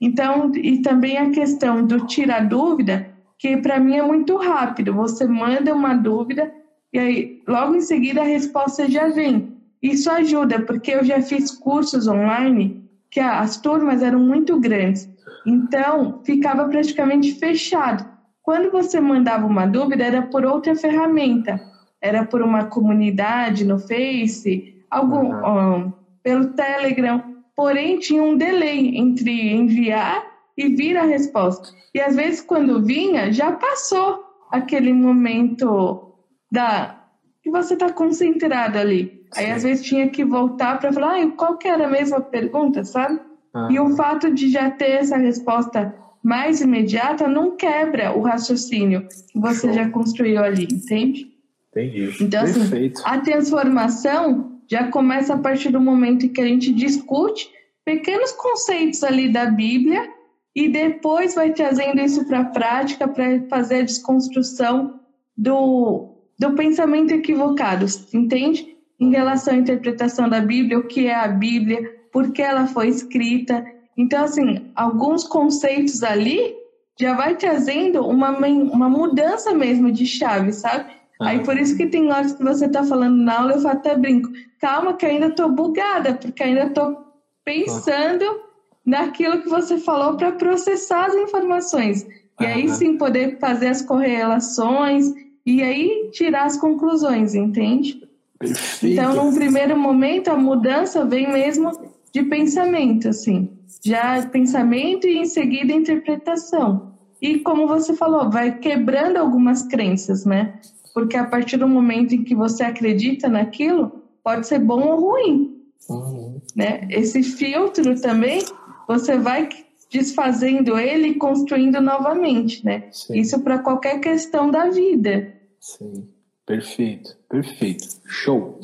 Então, 0.00 0.52
e 0.54 0.80
também 0.80 1.18
a 1.18 1.30
questão 1.30 1.84
do 1.84 2.06
tirar 2.06 2.48
dúvida, 2.48 3.10
que 3.36 3.56
para 3.56 3.80
mim 3.80 3.96
é 3.96 4.02
muito 4.02 4.36
rápido. 4.36 4.94
Você 4.94 5.26
manda 5.26 5.74
uma 5.74 5.94
dúvida 5.94 6.50
e 6.92 6.98
aí 6.98 7.42
logo 7.46 7.74
em 7.74 7.80
seguida 7.80 8.20
a 8.20 8.24
resposta 8.24 8.88
já 8.88 9.08
vem. 9.08 9.56
Isso 9.82 10.08
ajuda, 10.10 10.60
porque 10.60 10.92
eu 10.92 11.04
já 11.04 11.20
fiz 11.20 11.50
cursos 11.50 12.06
online 12.06 12.88
que 13.10 13.18
as 13.18 13.56
turmas 13.56 14.02
eram 14.02 14.20
muito 14.20 14.60
grandes. 14.60 15.08
Então, 15.44 16.20
ficava 16.22 16.68
praticamente 16.68 17.34
fechado. 17.34 18.06
Quando 18.42 18.70
você 18.70 19.00
mandava 19.00 19.46
uma 19.46 19.66
dúvida, 19.66 20.04
era 20.04 20.22
por 20.22 20.44
outra 20.44 20.76
ferramenta. 20.76 21.60
Era 22.00 22.24
por 22.24 22.42
uma 22.42 22.64
comunidade 22.64 23.64
no 23.64 23.78
Face, 23.78 24.82
algum, 24.90 25.32
uhum. 25.32 25.76
um, 25.76 25.92
pelo 26.22 26.52
Telegram. 26.54 27.22
Porém, 27.54 27.98
tinha 27.98 28.22
um 28.22 28.36
delay 28.36 28.96
entre 28.96 29.52
enviar 29.52 30.24
e 30.56 30.68
vir 30.68 30.96
a 30.96 31.04
resposta. 31.04 31.68
E 31.94 32.00
às 32.00 32.16
vezes, 32.16 32.40
quando 32.40 32.82
vinha, 32.82 33.32
já 33.32 33.52
passou 33.52 34.24
aquele 34.50 34.92
momento 34.92 36.14
da 36.50 36.96
que 37.42 37.50
você 37.50 37.74
está 37.74 37.92
concentrado 37.92 38.78
ali. 38.78 39.24
Sim. 39.32 39.40
Aí 39.40 39.50
às 39.50 39.62
vezes 39.62 39.86
tinha 39.86 40.08
que 40.08 40.24
voltar 40.24 40.78
para 40.78 40.92
falar, 40.92 41.20
ah, 41.20 41.30
qual 41.36 41.56
que 41.56 41.68
era 41.68 41.86
a 41.86 41.90
mesma 41.90 42.20
pergunta, 42.20 42.84
sabe? 42.84 43.18
Ah. 43.54 43.68
E 43.70 43.78
o 43.80 43.96
fato 43.96 44.32
de 44.32 44.50
já 44.50 44.70
ter 44.70 44.90
essa 44.90 45.16
resposta 45.16 45.94
mais 46.22 46.60
imediata 46.60 47.26
não 47.26 47.56
quebra 47.56 48.12
o 48.12 48.20
raciocínio 48.20 49.08
que 49.08 49.38
você 49.38 49.68
Show. 49.68 49.72
já 49.72 49.88
construiu 49.88 50.42
ali, 50.42 50.64
entende? 50.64 51.29
Entendi. 51.70 52.16
Então, 52.20 52.42
assim, 52.42 52.60
Perfeito. 52.60 53.00
assim, 53.00 53.08
a 53.08 53.20
transformação 53.20 54.60
já 54.68 54.88
começa 54.88 55.34
a 55.34 55.38
partir 55.38 55.70
do 55.70 55.80
momento 55.80 56.26
em 56.26 56.28
que 56.28 56.40
a 56.40 56.46
gente 56.46 56.72
discute 56.72 57.50
pequenos 57.84 58.32
conceitos 58.32 59.02
ali 59.02 59.32
da 59.32 59.46
Bíblia 59.46 60.08
e 60.54 60.68
depois 60.68 61.34
vai 61.34 61.52
trazendo 61.52 62.00
isso 62.00 62.26
para 62.26 62.40
a 62.40 62.44
prática 62.44 63.06
para 63.06 63.40
fazer 63.48 63.76
a 63.76 63.84
desconstrução 63.84 65.00
do, 65.36 66.16
do 66.38 66.52
pensamento 66.54 67.12
equivocado, 67.12 67.86
entende? 68.12 68.70
em 69.00 69.10
relação 69.10 69.54
à 69.54 69.56
interpretação 69.56 70.28
da 70.28 70.40
Bíblia, 70.40 70.78
o 70.78 70.86
que 70.86 71.06
é 71.06 71.14
a 71.14 71.26
Bíblia, 71.26 71.82
por 72.12 72.32
que 72.32 72.42
ela 72.42 72.66
foi 72.66 72.88
escrita. 72.88 73.64
Então, 73.96 74.22
assim, 74.22 74.70
alguns 74.76 75.24
conceitos 75.24 76.02
ali 76.02 76.54
já 77.00 77.14
vai 77.14 77.34
trazendo 77.34 78.06
uma, 78.06 78.30
uma 78.30 78.90
mudança 78.90 79.54
mesmo 79.54 79.90
de 79.90 80.04
chave, 80.04 80.52
sabe? 80.52 80.92
Aí 81.20 81.44
por 81.44 81.58
isso 81.58 81.76
que 81.76 81.86
tem 81.86 82.10
horas 82.10 82.32
que 82.32 82.42
você 82.42 82.68
tá 82.68 82.82
falando 82.82 83.16
na 83.16 83.40
aula, 83.40 83.52
eu 83.52 83.68
até 83.68 83.96
brinco, 83.96 84.30
calma 84.58 84.94
que 84.94 85.04
ainda 85.04 85.30
tô 85.30 85.48
bugada, 85.48 86.14
porque 86.14 86.42
ainda 86.42 86.70
tô 86.70 86.96
pensando 87.44 88.24
ah. 88.24 88.38
naquilo 88.86 89.42
que 89.42 89.48
você 89.48 89.78
falou 89.78 90.16
para 90.16 90.32
processar 90.32 91.06
as 91.06 91.14
informações. 91.14 92.06
E 92.40 92.46
aí 92.46 92.70
sim 92.70 92.96
poder 92.96 93.38
fazer 93.38 93.68
as 93.68 93.82
correlações 93.82 95.12
e 95.44 95.62
aí 95.62 96.10
tirar 96.12 96.44
as 96.44 96.56
conclusões, 96.56 97.34
entende? 97.34 98.02
Perfeito. 98.38 98.94
Então, 98.94 99.14
num 99.14 99.34
primeiro 99.34 99.76
momento, 99.76 100.28
a 100.28 100.36
mudança 100.36 101.04
vem 101.04 101.30
mesmo 101.30 101.70
de 102.12 102.22
pensamento, 102.22 103.08
assim. 103.08 103.50
Já 103.84 104.26
pensamento 104.26 105.06
e 105.06 105.18
em 105.18 105.26
seguida 105.26 105.72
interpretação. 105.72 106.94
E 107.20 107.38
como 107.40 107.66
você 107.66 107.94
falou, 107.94 108.30
vai 108.30 108.58
quebrando 108.58 109.18
algumas 109.18 109.62
crenças, 109.62 110.24
né? 110.24 110.54
Porque 111.00 111.16
a 111.16 111.24
partir 111.24 111.56
do 111.56 111.66
momento 111.66 112.14
em 112.14 112.22
que 112.22 112.34
você 112.34 112.62
acredita 112.62 113.26
naquilo, 113.26 114.02
pode 114.22 114.46
ser 114.46 114.58
bom 114.58 114.86
ou 114.86 115.00
ruim. 115.00 115.64
Uhum. 115.88 116.42
Né? 116.54 116.86
Esse 116.90 117.22
filtro 117.22 117.98
também, 117.98 118.42
você 118.86 119.16
vai 119.16 119.48
desfazendo 119.90 120.78
ele 120.78 121.08
e 121.08 121.14
construindo 121.14 121.80
novamente, 121.80 122.62
né? 122.62 122.88
Sim. 122.92 123.18
Isso 123.18 123.40
para 123.40 123.60
qualquer 123.60 123.98
questão 123.98 124.50
da 124.50 124.68
vida. 124.68 125.32
Sim. 125.58 126.06
Perfeito, 126.44 127.16
perfeito. 127.26 127.88
Show. 128.04 128.60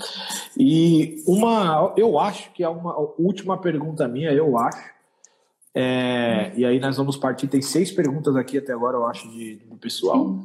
E 0.59 1.23
uma, 1.27 1.95
eu 1.97 2.19
acho 2.19 2.53
que 2.53 2.63
é 2.63 2.69
uma 2.69 2.95
última 3.19 3.57
pergunta 3.59 4.07
minha, 4.07 4.31
eu 4.31 4.59
acho. 4.59 4.91
É, 5.75 6.53
e 6.55 6.67
aí 6.67 6.79
nós 6.79 6.99
vamos 6.99 7.17
partir, 7.17 7.49
tem 7.49 7.63
seis 7.63 7.91
perguntas 7.91 8.37
aqui 8.37 8.59
até 8.59 8.75
agora, 8.75 8.99
eu 8.99 9.07
acho, 9.07 9.27
de, 9.31 9.57
do 9.57 9.77
pessoal. 9.77 10.39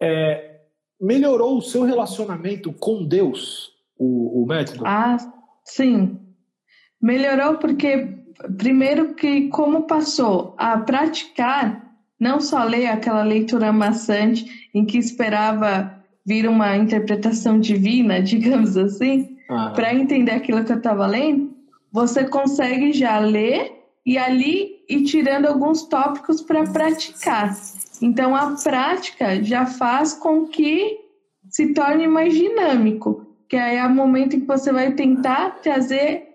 É, 0.00 0.51
melhorou 1.02 1.58
o 1.58 1.62
seu 1.62 1.82
relacionamento 1.82 2.72
com 2.72 3.04
Deus, 3.04 3.72
o, 3.98 4.42
o 4.42 4.46
método? 4.46 4.84
Ah, 4.86 5.16
sim. 5.64 6.20
Melhorou 7.00 7.58
porque, 7.58 8.08
primeiro 8.56 9.14
que 9.14 9.48
como 9.48 9.82
passou 9.82 10.54
a 10.56 10.78
praticar, 10.78 11.92
não 12.18 12.40
só 12.40 12.62
ler 12.62 12.86
aquela 12.86 13.24
leitura 13.24 13.72
maçante 13.72 14.70
em 14.72 14.86
que 14.86 14.96
esperava 14.96 16.00
vira 16.24 16.48
uma 16.48 16.76
interpretação 16.76 17.58
divina, 17.58 18.22
digamos 18.22 18.76
assim, 18.76 19.36
ah. 19.50 19.72
para 19.74 19.92
entender 19.92 20.30
aquilo 20.30 20.64
que 20.64 20.70
eu 20.70 20.76
estava 20.76 21.04
lendo, 21.04 21.52
você 21.90 22.24
consegue 22.24 22.92
já 22.92 23.18
ler 23.18 23.72
e 24.06 24.16
ali 24.16 24.84
ir 24.88 25.02
tirando 25.02 25.46
alguns 25.46 25.82
tópicos 25.82 26.40
para 26.40 26.64
praticar. 26.64 27.56
Então 28.02 28.34
a 28.34 28.56
prática 28.62 29.42
já 29.42 29.64
faz 29.64 30.12
com 30.12 30.46
que 30.46 30.98
se 31.48 31.72
torne 31.72 32.08
mais 32.08 32.34
dinâmico, 32.34 33.26
que 33.48 33.56
aí 33.56 33.76
é 33.76 33.86
o 33.86 33.90
momento 33.90 34.34
em 34.34 34.40
que 34.40 34.46
você 34.46 34.72
vai 34.72 34.92
tentar 34.92 35.60
trazer 35.62 36.28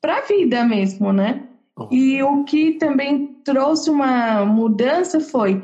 para 0.00 0.18
a 0.18 0.22
vida 0.22 0.64
mesmo, 0.64 1.12
né? 1.12 1.42
E 1.90 2.22
o 2.22 2.44
que 2.44 2.74
também 2.74 3.36
trouxe 3.44 3.90
uma 3.90 4.44
mudança 4.44 5.20
foi 5.20 5.62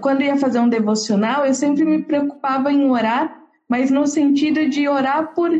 quando 0.00 0.22
ia 0.22 0.36
fazer 0.36 0.60
um 0.60 0.68
devocional, 0.68 1.46
eu 1.46 1.54
sempre 1.54 1.84
me 1.84 2.02
preocupava 2.02 2.70
em 2.70 2.90
orar, 2.90 3.42
mas 3.66 3.90
no 3.90 4.06
sentido 4.06 4.68
de 4.68 4.86
orar 4.86 5.34
por 5.34 5.50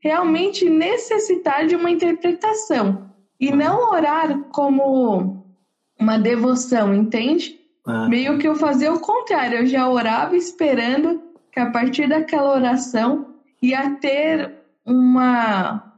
realmente 0.00 0.68
necessitar 0.68 1.66
de 1.66 1.76
uma 1.76 1.90
interpretação 1.90 3.10
e 3.38 3.52
não 3.52 3.92
orar 3.92 4.40
como 4.52 5.44
uma 5.98 6.18
devoção, 6.18 6.92
entende? 6.92 7.59
Ah. 7.86 8.08
Meio 8.08 8.38
que 8.38 8.46
eu 8.46 8.54
fazia 8.54 8.92
o 8.92 9.00
contrário, 9.00 9.58
eu 9.58 9.66
já 9.66 9.88
orava 9.88 10.36
esperando 10.36 11.22
que 11.50 11.58
a 11.58 11.70
partir 11.70 12.08
daquela 12.08 12.54
oração 12.54 13.34
ia 13.60 13.90
ter 13.96 14.52
uma 14.84 15.90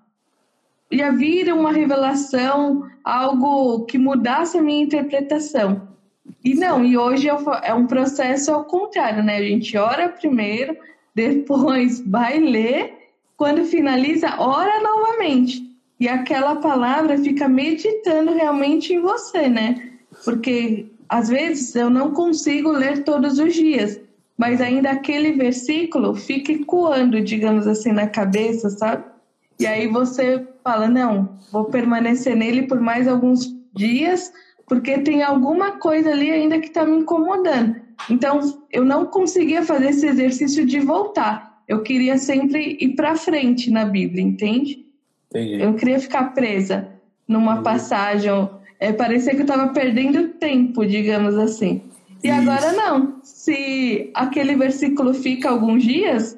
ia 0.90 1.10
vir 1.10 1.52
uma 1.52 1.72
revelação, 1.72 2.86
algo 3.02 3.86
que 3.86 3.96
mudasse 3.96 4.58
a 4.58 4.62
minha 4.62 4.84
interpretação. 4.84 5.88
E 6.44 6.54
não, 6.54 6.84
e 6.84 6.96
hoje 6.98 7.28
é 7.62 7.72
um 7.72 7.86
processo 7.86 8.52
ao 8.52 8.64
contrário, 8.64 9.22
né? 9.22 9.38
A 9.38 9.42
gente 9.42 9.76
ora 9.76 10.08
primeiro, 10.08 10.76
depois 11.14 12.00
vai 12.06 12.38
ler, 12.38 12.94
quando 13.36 13.64
finaliza, 13.64 14.36
ora 14.38 14.80
novamente. 14.82 15.62
E 15.98 16.08
aquela 16.08 16.56
palavra 16.56 17.16
fica 17.18 17.48
meditando 17.48 18.32
realmente 18.32 18.92
em 18.92 19.00
você, 19.00 19.48
né? 19.48 19.92
Porque 20.24 20.86
às 21.08 21.28
vezes 21.28 21.74
eu 21.74 21.90
não 21.90 22.12
consigo 22.12 22.70
ler 22.70 23.04
todos 23.04 23.38
os 23.38 23.54
dias, 23.54 24.00
mas 24.36 24.60
ainda 24.60 24.90
aquele 24.90 25.32
versículo 25.32 26.14
fica 26.14 26.52
ecoando, 26.52 27.20
digamos 27.20 27.66
assim, 27.66 27.92
na 27.92 28.06
cabeça, 28.06 28.70
sabe? 28.70 29.04
E 29.58 29.66
aí 29.66 29.86
você 29.86 30.46
fala: 30.62 30.88
não, 30.88 31.38
vou 31.50 31.66
permanecer 31.66 32.36
nele 32.36 32.62
por 32.62 32.80
mais 32.80 33.06
alguns 33.06 33.54
dias 33.74 34.32
porque 34.72 34.98
tem 34.98 35.22
alguma 35.22 35.72
coisa 35.72 36.10
ali 36.10 36.30
ainda 36.30 36.58
que 36.58 36.68
está 36.68 36.84
me 36.86 36.96
incomodando. 36.96 37.76
Então, 38.08 38.40
eu 38.70 38.84
não 38.84 39.04
conseguia 39.04 39.62
fazer 39.62 39.90
esse 39.90 40.06
exercício 40.06 40.64
de 40.64 40.80
voltar. 40.80 41.62
Eu 41.68 41.82
queria 41.82 42.16
sempre 42.16 42.78
ir 42.80 42.94
para 42.94 43.14
frente 43.14 43.70
na 43.70 43.84
Bíblia, 43.84 44.22
entende? 44.22 44.86
Entendi. 45.28 45.62
Eu 45.62 45.74
queria 45.74 46.00
ficar 46.00 46.32
presa 46.34 46.88
numa 47.28 47.52
Entendi. 47.52 47.64
passagem. 47.64 48.30
É, 48.82 48.92
parecia 48.92 49.30
que 49.32 49.42
eu 49.42 49.44
estava 49.44 49.68
perdendo 49.68 50.30
tempo, 50.30 50.84
digamos 50.84 51.38
assim. 51.38 51.82
E 52.20 52.28
Isso. 52.28 52.36
agora 52.36 52.72
não. 52.72 53.20
Se 53.22 54.10
aquele 54.12 54.56
versículo 54.56 55.14
fica 55.14 55.48
alguns 55.48 55.84
dias, 55.84 56.36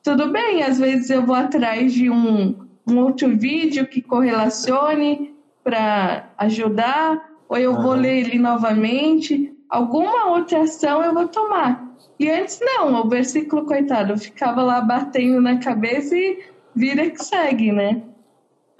tudo 0.00 0.30
bem. 0.30 0.62
Às 0.62 0.78
vezes 0.78 1.10
eu 1.10 1.26
vou 1.26 1.34
atrás 1.34 1.92
de 1.92 2.08
um, 2.08 2.54
um 2.86 2.98
outro 2.98 3.36
vídeo 3.36 3.88
que 3.88 4.00
correlacione 4.00 5.34
para 5.64 6.30
ajudar 6.38 7.28
ou 7.48 7.58
eu 7.58 7.74
vou 7.82 7.94
ler 7.94 8.20
ele 8.20 8.38
novamente, 8.38 9.52
alguma 9.68 10.26
outra 10.30 10.60
ação 10.60 11.02
eu 11.02 11.12
vou 11.12 11.26
tomar. 11.26 11.92
E 12.20 12.30
antes 12.30 12.60
não, 12.62 13.00
o 13.00 13.08
versículo, 13.08 13.66
coitado, 13.66 14.16
ficava 14.16 14.62
lá 14.62 14.80
batendo 14.80 15.40
na 15.40 15.58
cabeça 15.58 16.16
e 16.16 16.38
vira 16.72 17.10
que 17.10 17.24
segue, 17.24 17.72
né? 17.72 18.00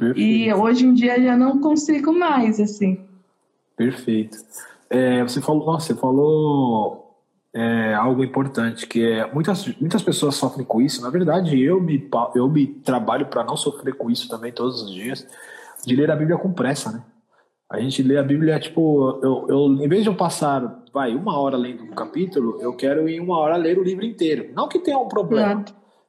Perfeito. 0.00 0.18
E 0.18 0.54
hoje 0.54 0.86
em 0.86 0.94
dia 0.94 1.22
já 1.22 1.36
não 1.36 1.60
consigo 1.60 2.10
mais, 2.10 2.58
assim. 2.58 3.04
Perfeito. 3.76 4.38
É, 4.88 5.22
você 5.22 5.42
falou, 5.42 5.66
nossa, 5.66 5.88
você 5.88 6.00
falou 6.00 7.18
é, 7.54 7.92
algo 7.92 8.24
importante, 8.24 8.86
que 8.86 9.04
é 9.04 9.30
muitas, 9.30 9.66
muitas 9.78 10.02
pessoas 10.02 10.36
sofrem 10.36 10.64
com 10.64 10.80
isso. 10.80 11.02
Na 11.02 11.10
verdade, 11.10 11.62
eu 11.62 11.78
me, 11.82 12.08
eu 12.34 12.48
me 12.48 12.66
trabalho 12.66 13.26
para 13.26 13.44
não 13.44 13.58
sofrer 13.58 13.94
com 13.94 14.10
isso 14.10 14.26
também 14.26 14.50
todos 14.50 14.80
os 14.80 14.90
dias, 14.90 15.26
de 15.84 15.94
ler 15.94 16.10
a 16.10 16.16
Bíblia 16.16 16.38
com 16.38 16.50
pressa, 16.50 16.90
né? 16.92 17.04
A 17.70 17.78
gente 17.78 18.02
lê 18.02 18.16
a 18.16 18.22
Bíblia, 18.22 18.58
tipo, 18.58 19.20
eu, 19.22 19.46
eu, 19.48 19.84
em 19.84 19.86
vez 19.86 20.02
de 20.02 20.08
eu 20.08 20.16
passar, 20.16 20.82
vai, 20.92 21.14
uma 21.14 21.38
hora 21.38 21.58
lendo 21.58 21.84
um 21.84 21.90
capítulo, 21.90 22.58
eu 22.60 22.74
quero 22.74 23.06
em 23.06 23.20
uma 23.20 23.38
hora 23.38 23.56
ler 23.56 23.78
o 23.78 23.84
livro 23.84 24.04
inteiro. 24.04 24.50
Não 24.54 24.66
que 24.66 24.78
tenha 24.78 24.98
um 24.98 25.08
problema. 25.08 25.62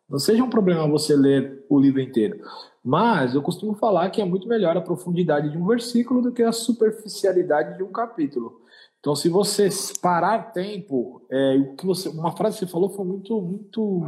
Não 0.09 0.17
seja 0.17 0.43
um 0.43 0.49
problema 0.49 0.87
você 0.87 1.15
ler 1.15 1.65
o 1.69 1.79
livro 1.79 2.01
inteiro. 2.01 2.39
Mas 2.83 3.35
eu 3.35 3.41
costumo 3.41 3.75
falar 3.75 4.09
que 4.09 4.21
é 4.21 4.25
muito 4.25 4.47
melhor 4.47 4.75
a 4.75 4.81
profundidade 4.81 5.49
de 5.49 5.57
um 5.57 5.67
versículo 5.67 6.21
do 6.21 6.31
que 6.31 6.41
a 6.41 6.51
superficialidade 6.51 7.77
de 7.77 7.83
um 7.83 7.91
capítulo. 7.91 8.61
Então, 8.99 9.15
se 9.15 9.29
você 9.29 9.67
parar 9.99 10.51
tempo, 10.51 11.23
é, 11.29 11.55
o 11.57 11.75
que 11.75 11.85
você, 11.85 12.09
uma 12.09 12.31
frase 12.31 12.59
que 12.59 12.65
você 12.65 12.71
falou 12.71 12.89
foi 12.89 13.05
muito, 13.05 13.41
muito 13.41 14.05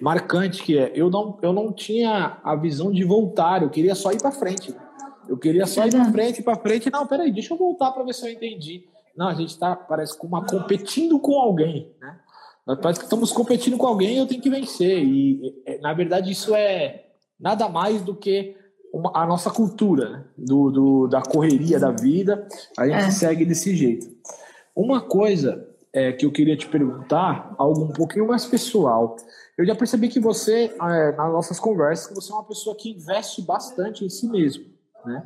marcante, 0.00 0.62
que 0.62 0.78
é 0.78 0.92
eu 0.94 1.10
não, 1.10 1.38
eu 1.42 1.52
não 1.52 1.72
tinha 1.72 2.38
a 2.42 2.54
visão 2.54 2.92
de 2.92 3.02
voltar, 3.04 3.62
eu 3.62 3.70
queria 3.70 3.94
só 3.94 4.12
ir 4.12 4.20
para 4.20 4.30
frente. 4.30 4.74
Eu 5.28 5.36
queria 5.36 5.66
só 5.66 5.84
ir 5.84 5.90
para 5.90 6.12
frente, 6.12 6.42
para 6.42 6.56
frente. 6.56 6.90
Não, 6.90 7.06
peraí, 7.06 7.32
deixa 7.32 7.54
eu 7.54 7.58
voltar 7.58 7.90
para 7.92 8.04
ver 8.04 8.14
se 8.14 8.26
eu 8.26 8.32
entendi. 8.32 8.84
Não, 9.16 9.28
a 9.28 9.34
gente 9.34 9.50
está, 9.50 9.74
parece, 9.74 10.16
com 10.16 10.26
uma 10.26 10.44
competindo 10.44 11.18
com 11.18 11.38
alguém, 11.38 11.92
né? 12.00 12.18
Parece 12.80 13.00
que 13.00 13.06
estamos 13.06 13.32
competindo 13.32 13.76
com 13.76 13.86
alguém 13.86 14.14
e 14.14 14.18
eu 14.18 14.26
tenho 14.26 14.40
que 14.40 14.50
vencer. 14.50 15.02
E, 15.02 15.62
na 15.80 15.92
verdade, 15.92 16.30
isso 16.30 16.54
é 16.54 17.09
nada 17.40 17.68
mais 17.68 18.02
do 18.02 18.14
que 18.14 18.56
uma, 18.92 19.12
a 19.14 19.26
nossa 19.26 19.50
cultura, 19.50 20.10
né? 20.10 20.24
do, 20.36 20.70
do, 20.70 21.06
da 21.06 21.22
correria 21.22 21.78
da 21.78 21.90
vida. 21.90 22.46
A 22.78 22.86
gente 22.86 23.04
é. 23.04 23.10
segue 23.10 23.44
desse 23.44 23.74
jeito. 23.74 24.06
Uma 24.74 25.00
coisa 25.00 25.66
é, 25.92 26.12
que 26.12 26.26
eu 26.26 26.32
queria 26.32 26.56
te 26.56 26.68
perguntar, 26.68 27.54
algo 27.58 27.84
um 27.84 27.92
pouquinho 27.92 28.26
mais 28.26 28.44
pessoal. 28.46 29.16
Eu 29.56 29.66
já 29.66 29.74
percebi 29.74 30.08
que 30.08 30.20
você, 30.20 30.74
é, 30.80 31.12
nas 31.12 31.32
nossas 31.32 31.58
conversas, 31.58 32.06
que 32.06 32.14
você 32.14 32.32
é 32.32 32.34
uma 32.34 32.44
pessoa 32.44 32.76
que 32.76 32.90
investe 32.90 33.42
bastante 33.42 34.04
em 34.04 34.08
si 34.08 34.28
mesmo 34.28 34.64
né? 35.04 35.22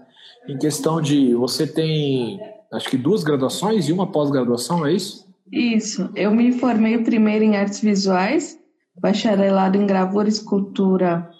Em 0.48 0.58
questão 0.58 1.00
de 1.00 1.34
você 1.34 1.66
tem, 1.66 2.40
acho 2.72 2.88
que 2.88 2.96
duas 2.96 3.24
graduações 3.24 3.88
e 3.88 3.92
uma 3.92 4.10
pós-graduação, 4.10 4.86
é 4.86 4.92
isso? 4.92 5.26
Isso. 5.50 6.10
Eu 6.14 6.30
me 6.30 6.52
formei 6.52 6.98
primeiro 6.98 7.44
em 7.44 7.56
artes 7.56 7.80
visuais, 7.80 8.58
bacharelado 8.96 9.76
em 9.76 9.86
gravura, 9.86 10.28
escultura 10.28 11.30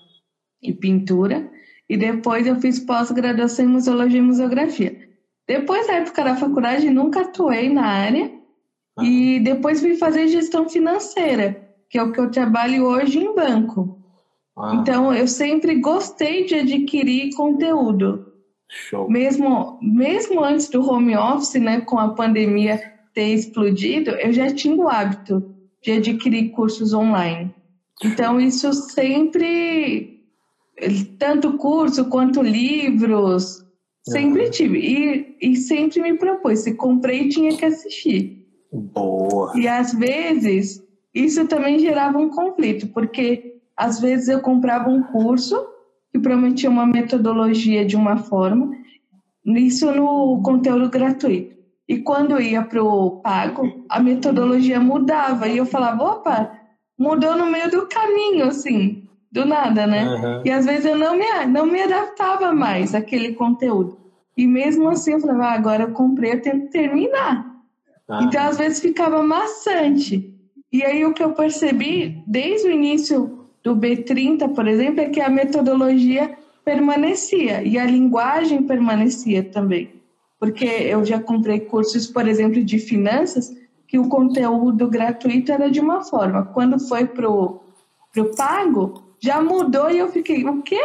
e 0.65 0.73
pintura, 0.73 1.49
e 1.89 1.97
depois 1.97 2.47
eu 2.47 2.57
fiz 2.57 2.81
pós-graduação 2.81 3.65
em 3.65 3.69
museologia 3.69 4.19
e 4.19 4.23
museografia. 4.23 5.09
Depois 5.47 5.87
da 5.87 5.95
época 5.95 6.25
da 6.25 6.37
faculdade, 6.37 6.89
nunca 6.89 7.21
atuei 7.21 7.69
na 7.69 7.85
área, 7.85 8.33
ah. 8.97 9.05
e 9.05 9.41
depois 9.41 9.81
fui 9.81 9.97
fazer 9.97 10.29
gestão 10.29 10.69
financeira, 10.69 11.69
que 11.91 11.99
é 11.99 12.03
o 12.03 12.11
que 12.11 12.21
eu 12.21 12.31
trabalho 12.31 12.85
hoje 12.85 13.19
em 13.19 13.35
banco. 13.35 13.99
Ah. 14.57 14.77
Então, 14.77 15.12
eu 15.12 15.29
sempre 15.29 15.77
gostei 15.77 16.47
de 16.47 16.55
adquirir 16.55 17.35
conteúdo. 17.35 18.33
Show. 18.69 19.09
Mesmo, 19.09 19.79
mesmo 19.83 20.43
antes 20.43 20.69
do 20.69 20.89
home 20.89 21.17
office, 21.17 21.55
né, 21.55 21.83
com 21.83 21.99
a 21.99 22.15
pandemia 22.15 22.81
ter 23.12 23.35
explodido, 23.35 24.11
eu 24.12 24.33
já 24.33 24.53
tinha 24.53 24.75
o 24.75 24.89
hábito 24.89 25.55
de 25.83 25.93
adquirir 25.93 26.51
cursos 26.51 26.95
online. 26.95 27.55
Então, 28.03 28.41
isso 28.41 28.73
sempre, 28.73 30.14
tanto 31.18 31.57
curso 31.57 32.07
quanto 32.07 32.43
livros, 32.43 33.64
sempre 34.03 34.45
uhum. 34.45 34.51
tive. 34.51 34.79
E, 34.79 35.37
e 35.41 35.57
sempre 35.57 36.01
me 36.01 36.14
propus, 36.14 36.61
se 36.61 36.75
comprei, 36.75 37.29
tinha 37.29 37.57
que 37.57 37.64
assistir. 37.64 38.47
Boa. 38.72 39.53
E 39.57 39.68
às 39.68 39.93
vezes, 39.93 40.83
isso 41.14 41.47
também 41.47 41.79
gerava 41.79 42.18
um 42.18 42.29
conflito, 42.29 42.89
porque 42.89 43.61
às 43.77 44.01
vezes 44.01 44.29
eu 44.29 44.41
comprava 44.41 44.91
um 44.91 45.03
curso 45.03 45.57
que 46.12 46.18
prometia 46.18 46.70
uma 46.70 46.87
metodologia 46.87 47.85
de 47.85 47.97
uma 47.97 48.16
forma, 48.16 48.70
isso 49.45 49.91
no 49.93 50.41
conteúdo 50.43 50.89
gratuito. 50.89 51.55
E 51.89 51.99
quando 51.99 52.41
ia 52.41 52.62
para 52.62 52.83
o 52.83 53.20
pago, 53.20 53.85
a 53.91 54.01
metodologia 54.01 54.81
mudava. 54.81 55.47
E 55.49 55.59
eu 55.59 55.66
falava, 55.66 56.03
opa, 56.03 56.59
mudou 56.99 57.37
no 57.37 57.51
meio 57.51 57.70
do 57.70 57.87
caminho, 57.87 58.47
assim, 58.47 59.07
do 59.35 59.45
nada, 59.45 59.85
né? 59.85 60.05
Uhum. 60.05 60.43
E 60.45 60.51
às 60.51 60.64
vezes 60.64 60.85
eu 60.87 60.97
não 60.97 61.18
me, 61.18 61.24
não 61.49 61.66
me 61.66 61.82
adaptava 61.82 62.53
mais 62.53 62.95
àquele 62.95 63.35
conteúdo. 63.35 63.99
E 64.37 64.47
mesmo 64.47 64.89
assim 64.89 65.14
eu 65.14 65.20
falava, 65.20 65.47
ah, 65.47 65.53
agora 65.55 65.82
eu 65.82 65.91
comprei, 65.91 66.35
eu 66.35 66.41
tenho 66.41 66.61
que 66.62 66.68
terminar. 66.68 67.45
Uhum. 68.09 68.22
Então 68.22 68.47
às 68.47 68.57
vezes 68.57 68.78
ficava 68.78 69.20
maçante. 69.24 70.32
E 70.72 70.85
aí 70.85 71.05
o 71.05 71.12
que 71.12 71.22
eu 71.22 71.32
percebi 71.32 72.22
desde 72.28 72.68
o 72.68 72.70
início 72.70 73.47
do 73.61 73.74
B30, 73.74 74.55
por 74.55 74.68
exemplo, 74.68 75.01
é 75.01 75.09
que 75.09 75.20
a 75.20 75.28
metodologia 75.28 76.37
permanecia 76.64 77.61
e 77.64 77.76
a 77.76 77.85
linguagem 77.85 78.62
permanecia 78.62 79.43
também. 79.43 80.01
Porque 80.39 80.64
eu 80.64 81.05
já 81.05 81.18
comprei 81.18 81.59
cursos, 81.59 82.07
por 82.07 82.28
exemplo, 82.28 82.62
de 82.62 82.78
finanças, 82.78 83.53
que 83.89 83.99
o 83.99 84.09
conteúdo 84.09 84.89
gratuito 84.89 85.51
era 85.51 85.68
de 85.68 85.80
uma 85.80 86.05
forma. 86.05 86.45
Quando 86.45 86.78
foi 86.78 87.07
pro, 87.07 87.61
pro 88.12 88.35
pago, 88.37 89.04
já 89.25 89.41
mudou 89.41 89.91
e 89.91 89.99
eu 89.99 90.09
fiquei, 90.09 90.45
o 90.45 90.61
quê? 90.61 90.81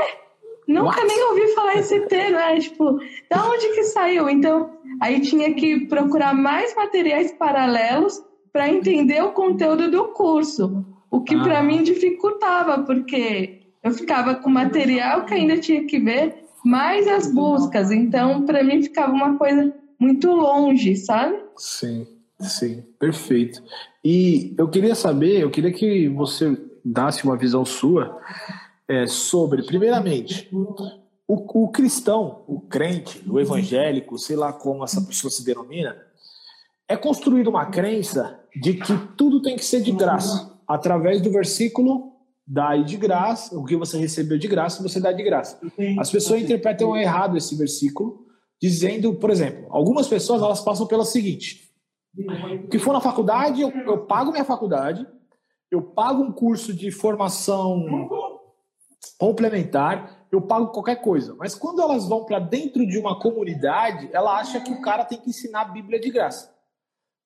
Nunca 0.65 1.01
What? 1.01 1.07
nem 1.07 1.23
ouvi 1.25 1.47
falar 1.53 1.75
esse 1.75 1.99
termo, 2.07 2.37
né? 2.37 2.57
Tipo, 2.57 2.97
da 3.29 3.45
onde 3.45 3.67
que 3.73 3.83
saiu? 3.83 4.29
Então, 4.29 4.69
aí 5.01 5.19
tinha 5.19 5.53
que 5.53 5.87
procurar 5.87 6.33
mais 6.33 6.73
materiais 6.73 7.33
paralelos 7.33 8.23
para 8.53 8.69
entender 8.69 9.21
o 9.21 9.33
conteúdo 9.33 9.91
do 9.91 10.05
curso. 10.09 10.85
O 11.11 11.21
que 11.21 11.35
ah. 11.35 11.43
para 11.43 11.63
mim 11.63 11.83
dificultava, 11.83 12.83
porque 12.83 13.59
eu 13.83 13.91
ficava 13.91 14.35
com 14.35 14.49
material 14.49 15.25
que 15.25 15.33
ainda 15.33 15.57
tinha 15.57 15.83
que 15.83 15.99
ver, 15.99 16.45
mais 16.63 17.07
as 17.09 17.29
buscas. 17.33 17.91
Então, 17.91 18.45
para 18.45 18.63
mim 18.63 18.81
ficava 18.81 19.11
uma 19.11 19.37
coisa 19.37 19.73
muito 19.99 20.31
longe, 20.31 20.95
sabe? 20.95 21.35
Sim, 21.57 22.07
sim, 22.39 22.85
perfeito. 22.97 23.61
E 24.05 24.53
eu 24.57 24.69
queria 24.69 24.95
saber, 24.95 25.41
eu 25.41 25.49
queria 25.49 25.73
que 25.73 26.07
você 26.07 26.68
dasse 26.83 27.23
uma 27.23 27.37
visão 27.37 27.65
sua 27.65 28.19
é, 28.87 29.05
sobre, 29.07 29.63
primeiramente, 29.63 30.49
o, 31.27 31.63
o, 31.63 31.71
cristão, 31.71 32.43
o 32.47 32.59
crente, 32.61 33.23
o 33.29 33.39
evangélico, 33.39 34.17
sei 34.17 34.35
lá 34.35 34.51
como 34.51 34.83
essa 34.83 35.01
pessoa 35.01 35.29
se 35.29 35.45
denomina, 35.45 35.95
é 36.87 36.97
construído 36.97 37.49
uma 37.49 37.67
crença 37.67 38.39
de 38.55 38.73
que 38.73 38.97
tudo 39.15 39.41
tem 39.41 39.55
que 39.55 39.63
ser 39.63 39.81
de 39.81 39.91
graça 39.91 40.59
através 40.67 41.21
do 41.21 41.31
versículo 41.31 42.09
dai 42.49 42.83
de 42.83 42.97
graça, 42.97 43.55
o 43.55 43.63
que 43.63 43.75
você 43.75 43.95
recebeu 43.99 44.39
de 44.39 44.47
graça, 44.47 44.81
você 44.81 44.99
dá 44.99 45.11
de 45.11 45.21
graça. 45.21 45.59
As 45.99 46.09
pessoas 46.09 46.41
interpretam 46.41 46.97
errado 46.97 47.37
esse 47.37 47.55
versículo, 47.55 48.25
dizendo, 48.59 49.13
por 49.13 49.29
exemplo, 49.29 49.67
algumas 49.69 50.07
pessoas 50.07 50.41
elas 50.41 50.61
passam 50.61 50.87
pelo 50.87 51.05
seguinte: 51.05 51.69
que 52.71 52.79
for 52.79 52.91
na 52.91 52.99
faculdade, 52.99 53.61
eu, 53.61 53.69
eu 53.69 53.99
pago 53.99 54.31
minha 54.31 54.43
faculdade, 54.43 55.05
eu 55.71 55.81
pago 55.81 56.23
um 56.23 56.31
curso 56.31 56.73
de 56.73 56.91
formação 56.91 57.85
complementar, 59.17 60.25
eu 60.31 60.41
pago 60.41 60.67
qualquer 60.67 60.97
coisa. 60.97 61.35
Mas 61.37 61.55
quando 61.55 61.81
elas 61.81 62.07
vão 62.07 62.25
para 62.25 62.39
dentro 62.39 62.85
de 62.85 62.97
uma 62.97 63.19
comunidade, 63.19 64.09
ela 64.11 64.37
acha 64.39 64.59
que 64.59 64.71
o 64.71 64.81
cara 64.81 65.05
tem 65.05 65.19
que 65.19 65.29
ensinar 65.29 65.61
a 65.61 65.65
Bíblia 65.65 65.99
de 65.99 66.09
graça 66.09 66.59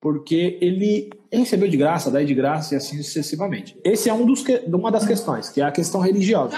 porque 0.04 0.58
ele 0.60 1.10
recebeu 1.32 1.70
de 1.70 1.78
graça, 1.78 2.12
daí 2.12 2.26
de 2.26 2.34
graça 2.34 2.74
e 2.74 2.78
assim 2.78 3.02
sucessivamente. 3.02 3.80
Esse 3.86 4.10
é 4.10 4.14
um 4.14 4.26
dos 4.26 4.44
que, 4.44 4.58
uma 4.68 4.92
das 4.92 5.08
questões, 5.08 5.50
que 5.50 5.62
é 5.62 5.64
a 5.64 5.72
questão 5.72 6.02
religiosa. 6.02 6.58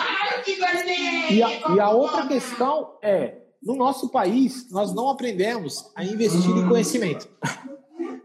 E 1.30 1.44
a, 1.44 1.76
e 1.76 1.80
a 1.80 1.92
outra 1.92 2.26
questão 2.26 2.98
é, 3.04 3.36
no 3.62 3.76
nosso 3.76 4.10
país, 4.10 4.72
nós 4.72 4.96
não 4.96 5.12
aprendemos 5.12 5.92
a 5.96 6.04
investir 6.04 6.58
em 6.58 6.68
conhecimento. 6.68 7.30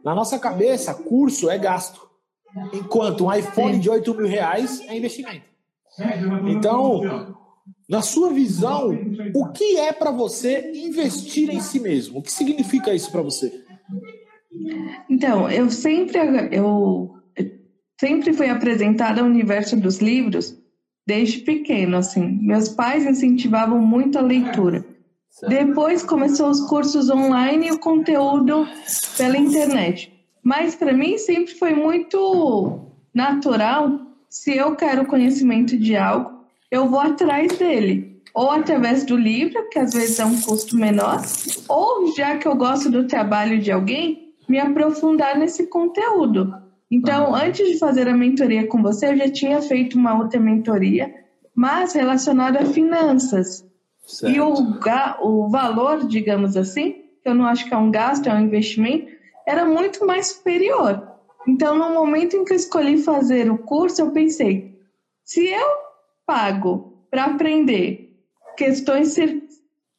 Na 0.03 0.15
nossa 0.15 0.39
cabeça, 0.39 0.95
curso 0.95 1.51
é 1.51 1.59
gasto, 1.59 2.10
enquanto 2.72 3.26
um 3.26 3.34
iPhone 3.34 3.78
de 3.78 3.88
8 3.88 4.14
mil 4.14 4.26
reais 4.26 4.80
é 4.88 4.96
investimento. 4.96 5.44
Então, 6.48 7.36
na 7.88 8.03
sua 8.03 8.30
visão, 8.32 8.96
o 9.34 9.48
que 9.48 9.76
é 9.76 9.92
para 9.92 10.11
você 10.11 10.72
investir 10.74 11.51
em 11.51 11.61
si 11.61 11.80
mesmo? 11.80 12.18
O 12.18 12.22
que 12.22 12.32
significa 12.32 12.94
isso 12.94 13.11
para 13.11 13.22
você? 13.22 13.64
Então, 15.09 15.51
eu 15.51 15.70
sempre, 15.70 16.18
eu 16.53 17.14
sempre 17.98 18.32
fui 18.32 18.48
apresentada 18.48 19.20
ao 19.20 19.26
universo 19.26 19.76
dos 19.76 19.98
livros 19.98 20.57
desde 21.07 21.40
pequeno, 21.40 21.96
assim. 21.96 22.38
Meus 22.40 22.68
pais 22.68 23.05
incentivavam 23.05 23.80
muito 23.80 24.18
a 24.18 24.22
leitura. 24.22 24.84
Depois 25.48 26.03
começou 26.03 26.51
os 26.51 26.61
cursos 26.68 27.09
online 27.09 27.68
e 27.68 27.72
o 27.72 27.78
conteúdo 27.78 28.68
pela 29.16 29.36
internet. 29.36 30.20
Mas 30.43 30.74
para 30.74 30.93
mim 30.93 31.18
sempre 31.18 31.55
foi 31.55 31.74
muito 31.74 32.80
natural, 33.14 34.01
se 34.28 34.57
eu 34.57 34.76
quero 34.76 35.07
conhecimento 35.07 35.76
de 35.76 35.97
algo, 35.97 36.45
eu 36.70 36.88
vou 36.88 37.01
atrás 37.01 37.59
dele. 37.59 38.22
Ou 38.32 38.51
através 38.51 39.05
do 39.05 39.16
livro, 39.16 39.68
que 39.70 39.78
às 39.78 39.93
vezes 39.93 40.20
é 40.20 40.24
um 40.24 40.41
custo 40.41 40.76
menor, 40.76 41.20
ou 41.68 42.14
já 42.14 42.36
que 42.36 42.47
eu 42.47 42.55
gosto 42.55 42.88
do 42.88 43.07
trabalho 43.07 43.61
de 43.61 43.72
alguém, 43.72 44.34
me 44.49 44.59
aprofundar 44.59 45.36
nesse 45.36 45.66
conteúdo. 45.66 46.55
Então, 46.91 47.34
antes 47.34 47.68
de 47.68 47.78
fazer 47.78 48.09
a 48.09 48.16
mentoria 48.16 48.66
com 48.66 48.82
você, 48.82 49.09
eu 49.09 49.16
já 49.16 49.30
tinha 49.30 49.61
feito 49.62 49.99
uma 49.99 50.16
outra 50.16 50.41
mentoria, 50.41 51.12
mas 51.55 51.93
relacionada 51.93 52.61
a 52.61 52.66
finanças. 52.66 53.64
Certo. 54.07 54.34
E 54.34 54.41
o, 54.41 54.55
o 55.22 55.49
valor, 55.49 56.07
digamos 56.07 56.57
assim, 56.57 56.97
que 57.22 57.28
eu 57.28 57.34
não 57.34 57.47
acho 57.47 57.66
que 57.66 57.74
é 57.74 57.76
um 57.76 57.91
gasto, 57.91 58.28
é 58.28 58.34
um 58.34 58.41
investimento, 58.41 59.10
era 59.51 59.64
muito 59.64 60.07
mais 60.07 60.28
superior. 60.28 61.09
Então, 61.48 61.76
no 61.76 61.90
momento 61.90 62.36
em 62.36 62.44
que 62.44 62.53
eu 62.53 62.57
escolhi 62.57 62.98
fazer 62.98 63.51
o 63.51 63.59
curso, 63.59 64.01
eu 64.01 64.12
pensei: 64.12 64.78
se 65.24 65.48
eu 65.48 65.68
pago 66.24 67.05
para 67.11 67.24
aprender 67.24 68.16
questões, 68.57 69.16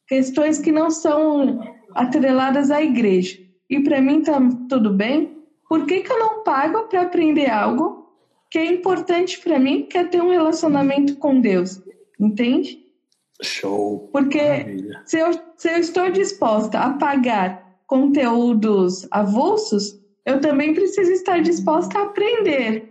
questões 0.08 0.58
que 0.58 0.72
não 0.72 0.90
são 0.90 1.60
atreladas 1.94 2.70
à 2.70 2.80
igreja 2.80 3.38
e 3.68 3.80
para 3.80 4.00
mim 4.00 4.20
está 4.20 4.38
tudo 4.68 4.94
bem, 4.94 5.42
por 5.68 5.84
que, 5.84 6.00
que 6.00 6.10
eu 6.10 6.18
não 6.18 6.42
pago 6.42 6.88
para 6.88 7.02
aprender 7.02 7.50
algo 7.50 8.10
que 8.50 8.58
é 8.58 8.66
importante 8.66 9.38
para 9.40 9.58
mim, 9.58 9.86
que 9.86 9.98
é 9.98 10.04
ter 10.04 10.22
um 10.22 10.30
relacionamento 10.30 11.16
com 11.16 11.40
Deus? 11.40 11.82
Entende? 12.18 12.78
Show. 13.42 14.08
Porque 14.12 14.38
se 15.04 15.18
eu, 15.18 15.32
se 15.56 15.70
eu 15.70 15.78
estou 15.78 16.10
disposta 16.10 16.78
a 16.78 16.92
pagar 16.94 17.61
conteúdos 17.92 19.06
avulsos, 19.10 20.00
eu 20.24 20.40
também 20.40 20.72
preciso 20.72 21.12
estar 21.12 21.42
disposta 21.42 21.98
a 21.98 22.04
aprender 22.04 22.90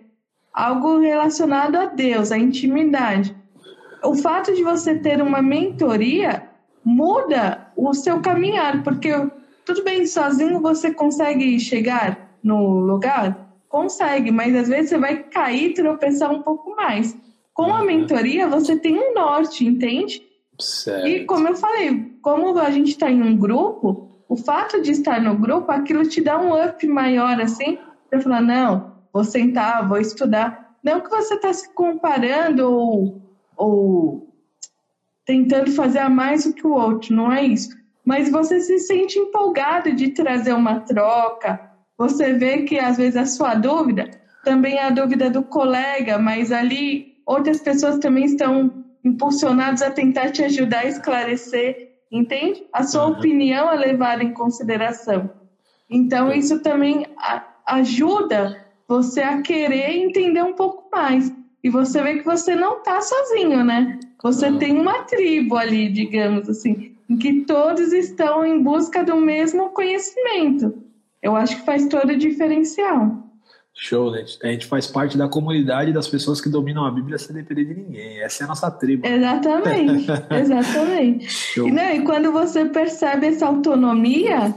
algo 0.54 0.99
relacionado 0.99 1.76
a 1.76 1.86
Deus, 1.86 2.32
a 2.32 2.38
intimidade. 2.38 3.36
O 4.04 4.14
fato 4.14 4.54
de 4.54 4.62
você 4.62 4.93
ter 4.93 5.20
uma 5.20 5.41
mentoria 5.41 6.47
muda 6.86 7.72
o 7.76 7.95
seu 7.95 8.22
caminhar, 8.22 8.84
porque 8.84 9.10
tudo 9.66 9.84
bem, 9.84 10.06
sozinho 10.06 10.62
você 10.62 10.93
consegue 10.93 11.60
chegar 11.60 12.38
no 12.43 12.82
lugar? 12.82 13.56
Consegue, 13.68 14.32
mas 14.32 14.56
às 14.56 14.68
vezes 14.68 14.91
você 14.91 14.99
vai 14.99 15.24
cair 15.24 15.72
e 15.72 15.74
tropeçar 15.74 16.32
um 16.32 16.43
pouco 16.43 16.76
mais. 16.76 17.18
Com 17.56 17.74
a 17.74 17.80
uhum. 17.80 17.88
mentoria, 17.88 18.47
você 18.47 18.78
tem 18.78 18.99
um 18.99 19.16
norte, 19.16 19.66
entende? 19.66 20.22
Certo. 20.60 21.08
E 21.08 21.26
como 21.26 21.47
eu 21.47 21.56
falei, 21.56 22.20
como 22.22 22.56
a 22.60 22.70
gente 22.70 22.89
está 22.89 23.10
em 23.10 23.24
um 23.24 23.36
grupo, 23.36 24.11
o 24.32 24.38
fato 24.38 24.82
de 24.82 24.92
estar 24.92 25.22
no 25.22 25.38
grupo, 25.38 25.70
aquilo 25.74 26.08
te 26.08 26.22
dá 26.22 26.40
um 26.40 26.54
up 26.54 26.88
maior, 26.88 27.42
assim, 27.42 27.78
para 28.10 28.22
falar, 28.22 28.42
não, 28.42 28.94
vou 29.12 29.26
sentar, 29.26 29.86
vou 29.86 29.98
estudar. 29.98 30.74
Não 30.82 31.02
que 31.02 31.10
você 31.10 31.34
está 31.34 31.52
se 31.52 31.74
comparando 31.74 32.66
ou, 32.72 33.22
ou 33.58 34.34
tentando 35.26 35.70
fazer 35.74 36.00
a 36.00 36.10
mais 36.10 36.46
do 36.46 36.54
que 36.54 36.66
o 36.66 36.72
outro, 36.72 37.14
não 37.14 37.30
é 37.30 37.44
isso. 37.44 37.76
Mas 38.06 38.32
você 38.32 38.62
se 38.62 38.80
sente 38.80 39.20
empolgado 39.20 39.92
de 39.92 40.12
trazer 40.12 40.54
uma 40.54 40.80
troca. 40.80 41.60
Você 41.98 42.32
vê 42.32 42.62
que 42.64 42.80
às 42.80 42.96
vezes 42.96 43.18
a 43.18 43.26
sua 43.26 43.54
dúvida 43.56 44.10
também 44.46 44.78
é 44.78 44.86
a 44.86 44.92
dúvida 44.92 45.30
do 45.30 45.44
colega, 45.44 46.18
mas 46.18 46.54
ali 46.54 47.18
outras 47.26 47.60
pessoas 47.60 48.00
também 48.00 48.24
estão 48.24 48.86
impulsionadas 49.04 49.82
a 49.82 49.92
tentar 49.92 50.32
te 50.32 50.42
ajudar 50.42 50.80
a 50.80 50.88
esclarecer, 50.88 51.91
entende? 52.12 52.64
A 52.74 52.84
sua 52.84 53.05
uhum. 53.05 53.14
opinião 53.14 53.72
é 53.72 53.76
levada 53.76 54.24
em 54.24 54.34
consideração. 54.34 55.30
Então 55.89 56.32
isso 56.32 56.59
também 56.62 57.05
ajuda 57.66 58.66
você 58.88 59.22
a 59.22 59.41
querer 59.41 59.91
entender 59.97 60.43
um 60.43 60.53
pouco 60.53 60.89
mais. 60.91 61.32
E 61.64 61.70
você 61.70 62.01
vê 62.01 62.18
que 62.18 62.26
você 62.26 62.55
não 62.55 62.80
está 62.80 62.99
sozinho, 63.01 63.64
né? 63.64 63.99
Você 64.22 64.51
tem 64.57 64.80
uma 64.80 65.03
tribo 65.03 65.55
ali, 65.55 65.89
digamos 65.89 66.49
assim, 66.49 66.95
em 67.09 67.18
que 67.18 67.41
todos 67.41 67.93
estão 67.93 68.45
em 68.45 68.62
busca 68.62 69.03
do 69.03 69.16
mesmo 69.18 69.70
conhecimento. 69.70 70.82
Eu 71.22 71.36
acho 71.36 71.57
que 71.57 71.66
faz 71.66 71.88
todo 71.88 72.12
o 72.12 72.18
diferencial. 72.18 73.31
Show, 73.74 74.12
né? 74.12 74.26
A 74.44 74.48
gente 74.48 74.66
faz 74.66 74.86
parte 74.86 75.18
da 75.18 75.28
comunidade 75.28 75.94
das 75.94 76.08
pessoas 76.08 76.42
que 76.42 76.50
dominam 76.50 76.86
a 76.86 76.92
Bíblia 76.92 77.18
sem 77.18 77.36
depender 77.36 77.66
de 77.66 77.74
ninguém. 77.74 78.22
Essa 78.22 78.44
é 78.44 78.46
a 78.46 78.48
nossa 78.48 78.70
tribo. 78.70 79.08
Exatamente, 79.08 80.08
exatamente. 80.30 81.30
Show. 81.30 81.68
E, 81.68 81.72
né, 81.72 81.96
e 81.96 82.04
quando 82.04 82.32
você 82.32 82.66
percebe 82.66 83.28
essa 83.28 83.48
autonomia, 83.48 84.54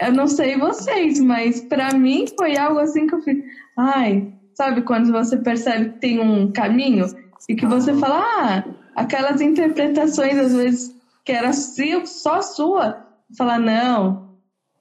eu 0.00 0.12
não 0.12 0.26
sei 0.26 0.58
vocês, 0.58 1.20
mas 1.20 1.60
para 1.60 1.94
mim 1.94 2.26
foi 2.36 2.56
algo 2.56 2.80
assim 2.80 3.06
que 3.06 3.14
eu 3.14 3.22
fiz. 3.22 3.38
Ai, 3.76 4.32
sabe 4.54 4.82
quando 4.82 5.12
você 5.12 5.36
percebe 5.36 5.90
que 5.90 6.00
tem 6.00 6.20
um 6.20 6.50
caminho 6.52 7.06
e 7.48 7.54
que 7.54 7.64
você 7.64 7.94
fala, 7.94 8.20
ah, 8.20 8.64
aquelas 8.94 9.40
interpretações 9.40 10.36
às 10.36 10.54
vezes 10.54 10.94
que 11.24 11.32
era 11.32 11.52
só 11.52 12.42
sua, 12.42 13.06
falar, 13.36 13.58
não, 13.58 14.36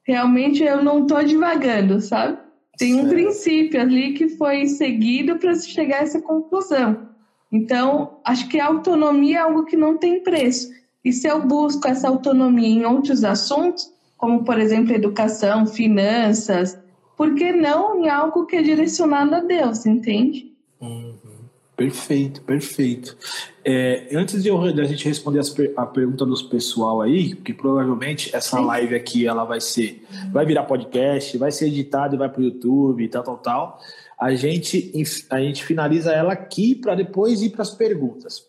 realmente 0.05 0.63
eu 0.63 0.83
não 0.83 1.01
estou 1.01 1.23
divagando, 1.23 1.99
sabe? 1.99 2.37
Tem 2.77 2.93
um 2.93 3.01
certo. 3.01 3.09
princípio 3.09 3.81
ali 3.81 4.13
que 4.13 4.29
foi 4.29 4.67
seguido 4.67 5.37
para 5.37 5.55
se 5.55 5.69
chegar 5.69 5.99
a 5.99 6.03
essa 6.03 6.21
conclusão. 6.21 7.07
Então, 7.51 8.19
acho 8.23 8.47
que 8.47 8.59
a 8.59 8.67
autonomia 8.67 9.37
é 9.37 9.41
algo 9.41 9.65
que 9.65 9.75
não 9.75 9.97
tem 9.97 10.21
preço. 10.21 10.69
E 11.03 11.11
se 11.11 11.27
eu 11.27 11.41
busco 11.41 11.87
essa 11.87 12.07
autonomia 12.07 12.67
em 12.67 12.85
outros 12.85 13.23
assuntos, 13.23 13.91
como 14.17 14.43
por 14.43 14.59
exemplo 14.59 14.93
educação, 14.93 15.65
finanças, 15.65 16.77
por 17.15 17.33
que 17.33 17.51
não 17.51 18.03
em 18.03 18.09
algo 18.09 18.45
que 18.45 18.57
é 18.57 18.61
direcionado 18.61 19.33
a 19.35 19.39
Deus, 19.39 19.85
entende? 19.85 20.53
Uhum. 20.81 21.36
Perfeito, 21.77 22.41
perfeito. 22.41 23.15
É, 23.63 24.07
antes 24.11 24.41
de, 24.41 24.49
eu, 24.49 24.73
de, 24.73 24.81
a 24.81 24.85
gente 24.85 25.07
responder 25.07 25.37
as, 25.37 25.55
a 25.77 25.85
pergunta 25.85 26.25
dos 26.25 26.41
pessoal 26.41 27.01
aí, 27.01 27.35
que 27.35 27.53
provavelmente 27.53 28.35
essa 28.35 28.57
Sim. 28.57 28.65
live 28.65 28.95
aqui 28.95 29.27
ela 29.27 29.45
vai 29.45 29.61
ser, 29.61 30.03
vai 30.33 30.43
virar 30.43 30.63
podcast, 30.63 31.37
vai 31.37 31.51
ser 31.51 31.67
editado 31.67 32.15
e 32.15 32.17
vai 32.17 32.29
para 32.29 32.41
o 32.41 32.45
YouTube 32.45 33.03
e 33.03 33.07
tal, 33.07 33.21
tal, 33.21 33.37
tal. 33.37 33.79
A 34.19 34.33
gente, 34.33 34.91
a 35.29 35.39
gente 35.39 35.63
finaliza 35.63 36.11
ela 36.11 36.33
aqui 36.33 36.73
para 36.73 36.95
depois 36.95 37.43
ir 37.43 37.51
para 37.51 37.61
as 37.61 37.69
perguntas. 37.69 38.47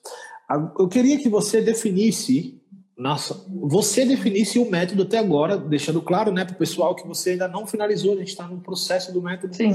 Eu 0.79 0.89
queria 0.89 1.19
que 1.19 1.29
você 1.29 1.61
definisse, 1.61 2.58
nossa, 2.99 3.47
você 3.49 4.05
definisse 4.05 4.59
o 4.59 4.69
método 4.69 5.05
até 5.05 5.19
agora, 5.19 5.57
deixando 5.57 6.03
claro, 6.03 6.33
né, 6.33 6.45
para 6.45 6.55
o 6.55 6.59
pessoal 6.59 6.95
que 6.95 7.07
você 7.07 7.31
ainda 7.31 7.47
não 7.47 7.67
finalizou, 7.67 8.15
a 8.15 8.17
gente 8.17 8.29
está 8.29 8.47
no 8.47 8.61
processo 8.61 9.13
do 9.13 9.23
método. 9.23 9.55
Sim 9.55 9.75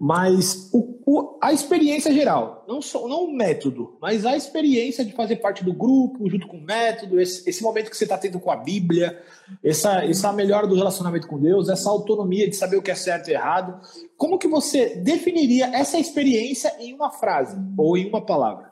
mas 0.00 0.70
o, 0.72 0.98
o, 1.04 1.38
a 1.42 1.52
experiência 1.52 2.10
geral, 2.10 2.64
não, 2.66 2.80
só, 2.80 3.06
não 3.06 3.26
o 3.26 3.36
método, 3.36 3.98
mas 4.00 4.24
a 4.24 4.34
experiência 4.34 5.04
de 5.04 5.12
fazer 5.12 5.36
parte 5.36 5.62
do 5.62 5.74
grupo, 5.74 6.26
junto 6.30 6.48
com 6.48 6.56
o 6.56 6.64
método, 6.64 7.20
esse, 7.20 7.46
esse 7.46 7.62
momento 7.62 7.90
que 7.90 7.96
você 7.98 8.04
está 8.04 8.16
tendo 8.16 8.40
com 8.40 8.50
a 8.50 8.56
Bíblia, 8.56 9.22
essa, 9.62 10.02
essa 10.02 10.32
melhora 10.32 10.66
do 10.66 10.74
relacionamento 10.74 11.28
com 11.28 11.38
Deus, 11.38 11.68
essa 11.68 11.90
autonomia 11.90 12.48
de 12.48 12.56
saber 12.56 12.78
o 12.78 12.82
que 12.82 12.90
é 12.90 12.94
certo 12.94 13.28
e 13.28 13.34
errado. 13.34 13.78
Como 14.16 14.38
que 14.38 14.48
você 14.48 14.94
definiria 14.96 15.66
essa 15.66 15.98
experiência 15.98 16.74
em 16.80 16.94
uma 16.94 17.10
frase 17.10 17.58
ou 17.76 17.94
em 17.94 18.08
uma 18.08 18.24
palavra? 18.24 18.69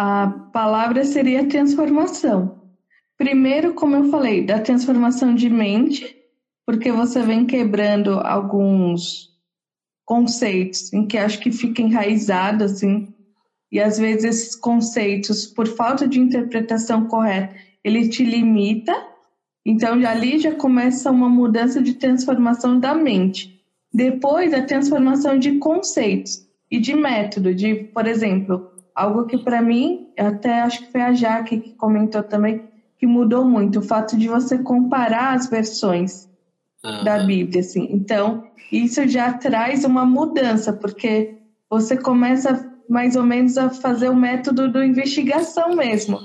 A 0.00 0.28
palavra 0.52 1.04
seria 1.04 1.48
transformação. 1.48 2.60
Primeiro, 3.16 3.74
como 3.74 3.96
eu 3.96 4.10
falei, 4.12 4.46
da 4.46 4.60
transformação 4.60 5.34
de 5.34 5.50
mente, 5.50 6.16
porque 6.64 6.92
você 6.92 7.20
vem 7.20 7.44
quebrando 7.44 8.20
alguns 8.20 9.30
conceitos 10.04 10.92
em 10.92 11.04
que 11.04 11.18
acho 11.18 11.40
que 11.40 11.50
fica 11.50 11.82
enraizado 11.82 12.62
assim. 12.62 13.12
E 13.72 13.80
às 13.80 13.98
vezes 13.98 14.22
esses 14.22 14.54
conceitos 14.54 15.48
por 15.48 15.66
falta 15.66 16.06
de 16.06 16.20
interpretação 16.20 17.08
correta 17.08 17.56
ele 17.82 18.08
te 18.08 18.24
limita. 18.24 18.94
Então 19.66 19.94
ali 20.06 20.38
já 20.38 20.54
começa 20.54 21.10
uma 21.10 21.28
mudança 21.28 21.82
de 21.82 21.94
transformação 21.94 22.78
da 22.78 22.94
mente. 22.94 23.60
Depois 23.92 24.54
a 24.54 24.62
transformação 24.62 25.36
de 25.36 25.58
conceitos 25.58 26.46
e 26.70 26.78
de 26.78 26.94
método 26.94 27.52
de 27.52 27.74
por 27.74 28.06
exemplo 28.06 28.77
algo 28.98 29.24
que 29.26 29.38
para 29.38 29.62
mim 29.62 30.08
até 30.18 30.60
acho 30.60 30.80
que 30.80 30.92
foi 30.92 31.00
a 31.02 31.12
Jaque 31.12 31.60
que 31.60 31.74
comentou 31.74 32.22
também 32.22 32.64
que 32.98 33.06
mudou 33.06 33.44
muito 33.44 33.78
o 33.78 33.82
fato 33.82 34.16
de 34.16 34.28
você 34.28 34.58
comparar 34.58 35.34
as 35.34 35.48
versões 35.48 36.28
uhum. 36.84 37.04
da 37.04 37.20
Bíblia 37.20 37.60
assim 37.60 37.88
então 37.90 38.48
isso 38.70 39.06
já 39.08 39.32
traz 39.32 39.84
uma 39.84 40.04
mudança, 40.04 40.72
porque 40.72 41.36
você 41.70 41.96
começa 41.96 42.70
mais 42.88 43.16
ou 43.16 43.22
menos 43.22 43.56
a 43.56 43.70
fazer 43.70 44.08
o 44.08 44.16
método 44.16 44.70
da 44.70 44.84
investigação 44.84 45.74
mesmo. 45.74 46.18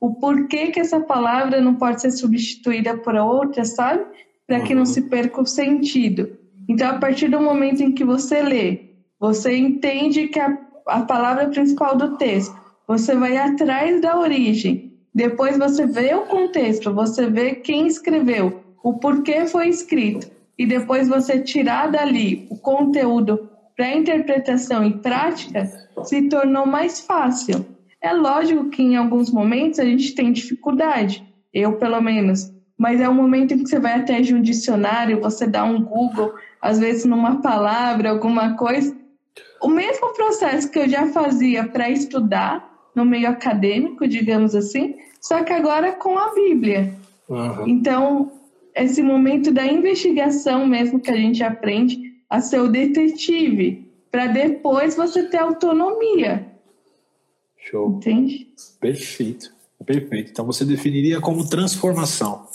O 0.00 0.14
porquê 0.14 0.68
que 0.68 0.80
essa 0.80 1.00
palavra 1.00 1.60
não 1.60 1.74
pode 1.74 2.00
ser 2.00 2.12
substituída 2.12 2.96
por 2.96 3.14
outra, 3.16 3.64
sabe? 3.64 4.04
Para 4.46 4.60
que 4.60 4.74
não 4.74 4.84
se 4.84 5.02
perca 5.02 5.40
o 5.40 5.46
sentido. 5.46 6.36
Então, 6.68 6.90
a 6.90 6.98
partir 6.98 7.28
do 7.28 7.40
momento 7.40 7.82
em 7.82 7.92
que 7.92 8.04
você 8.04 8.42
lê, 8.42 8.90
você 9.18 9.56
entende 9.56 10.28
que 10.28 10.38
a, 10.38 10.56
a 10.88 11.02
palavra 11.02 11.48
principal 11.48 11.96
do 11.96 12.16
texto, 12.16 12.56
você 12.86 13.14
vai 13.14 13.36
atrás 13.36 14.00
da 14.00 14.18
origem. 14.18 14.92
Depois 15.14 15.58
você 15.58 15.86
vê 15.86 16.14
o 16.14 16.22
contexto, 16.22 16.92
você 16.92 17.28
vê 17.28 17.56
quem 17.56 17.86
escreveu, 17.86 18.60
o 18.82 18.94
porquê 18.94 19.46
foi 19.46 19.68
escrito 19.68 20.30
e 20.56 20.66
depois 20.66 21.08
você 21.08 21.40
tirar 21.40 21.90
dali 21.90 22.46
o 22.50 22.56
conteúdo 22.56 23.48
para 23.76 23.94
interpretação 23.94 24.84
e 24.84 24.98
prática 24.98 25.70
se 26.04 26.28
tornou 26.28 26.66
mais 26.66 27.00
fácil. 27.00 27.64
É 28.00 28.12
lógico 28.12 28.70
que 28.70 28.82
em 28.82 28.96
alguns 28.96 29.30
momentos 29.30 29.78
a 29.78 29.84
gente 29.84 30.14
tem 30.14 30.32
dificuldade, 30.32 31.24
eu 31.52 31.76
pelo 31.76 32.00
menos, 32.00 32.52
mas 32.78 33.00
é 33.00 33.08
um 33.08 33.14
momento 33.14 33.54
em 33.54 33.58
que 33.58 33.68
você 33.68 33.78
vai 33.78 33.94
até 33.94 34.18
um 34.32 34.40
dicionário, 34.40 35.20
você 35.20 35.46
dá 35.46 35.64
um 35.64 35.82
Google, 35.82 36.32
às 36.62 36.78
vezes 36.78 37.04
numa 37.04 37.42
palavra, 37.42 38.10
alguma 38.10 38.54
coisa. 38.54 38.96
O 39.60 39.68
mesmo 39.68 40.12
processo 40.14 40.70
que 40.70 40.78
eu 40.78 40.88
já 40.88 41.06
fazia 41.08 41.66
para 41.66 41.90
estudar 41.90 42.90
no 42.94 43.04
meio 43.04 43.28
acadêmico, 43.28 44.06
digamos 44.06 44.54
assim, 44.54 44.96
só 45.20 45.42
que 45.42 45.52
agora 45.52 45.92
com 45.92 46.18
a 46.18 46.34
Bíblia. 46.34 46.94
Uhum. 47.28 47.68
Então, 47.68 48.32
esse 48.74 49.02
momento 49.02 49.52
da 49.52 49.66
investigação 49.66 50.66
mesmo 50.66 51.00
que 51.00 51.10
a 51.10 51.16
gente 51.16 51.42
aprende 51.42 52.14
a 52.30 52.40
ser 52.40 52.60
o 52.60 52.68
detetive, 52.68 53.86
para 54.10 54.26
depois 54.26 54.96
você 54.96 55.24
ter 55.24 55.38
autonomia. 55.38 56.46
Show. 57.56 57.96
Entende? 57.96 58.48
Perfeito. 58.80 59.52
Perfeito. 59.84 60.30
Então 60.30 60.44
você 60.44 60.64
definiria 60.64 61.20
como 61.20 61.48
transformação. 61.48 62.46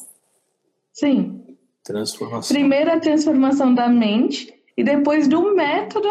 Sim. 0.92 1.42
Transformação. 1.84 2.56
Primeiro 2.56 2.92
a 2.92 3.00
transformação 3.00 3.74
da 3.74 3.88
mente 3.88 4.54
e 4.78 4.84
depois 4.84 5.28
do 5.28 5.56
método 5.56 6.08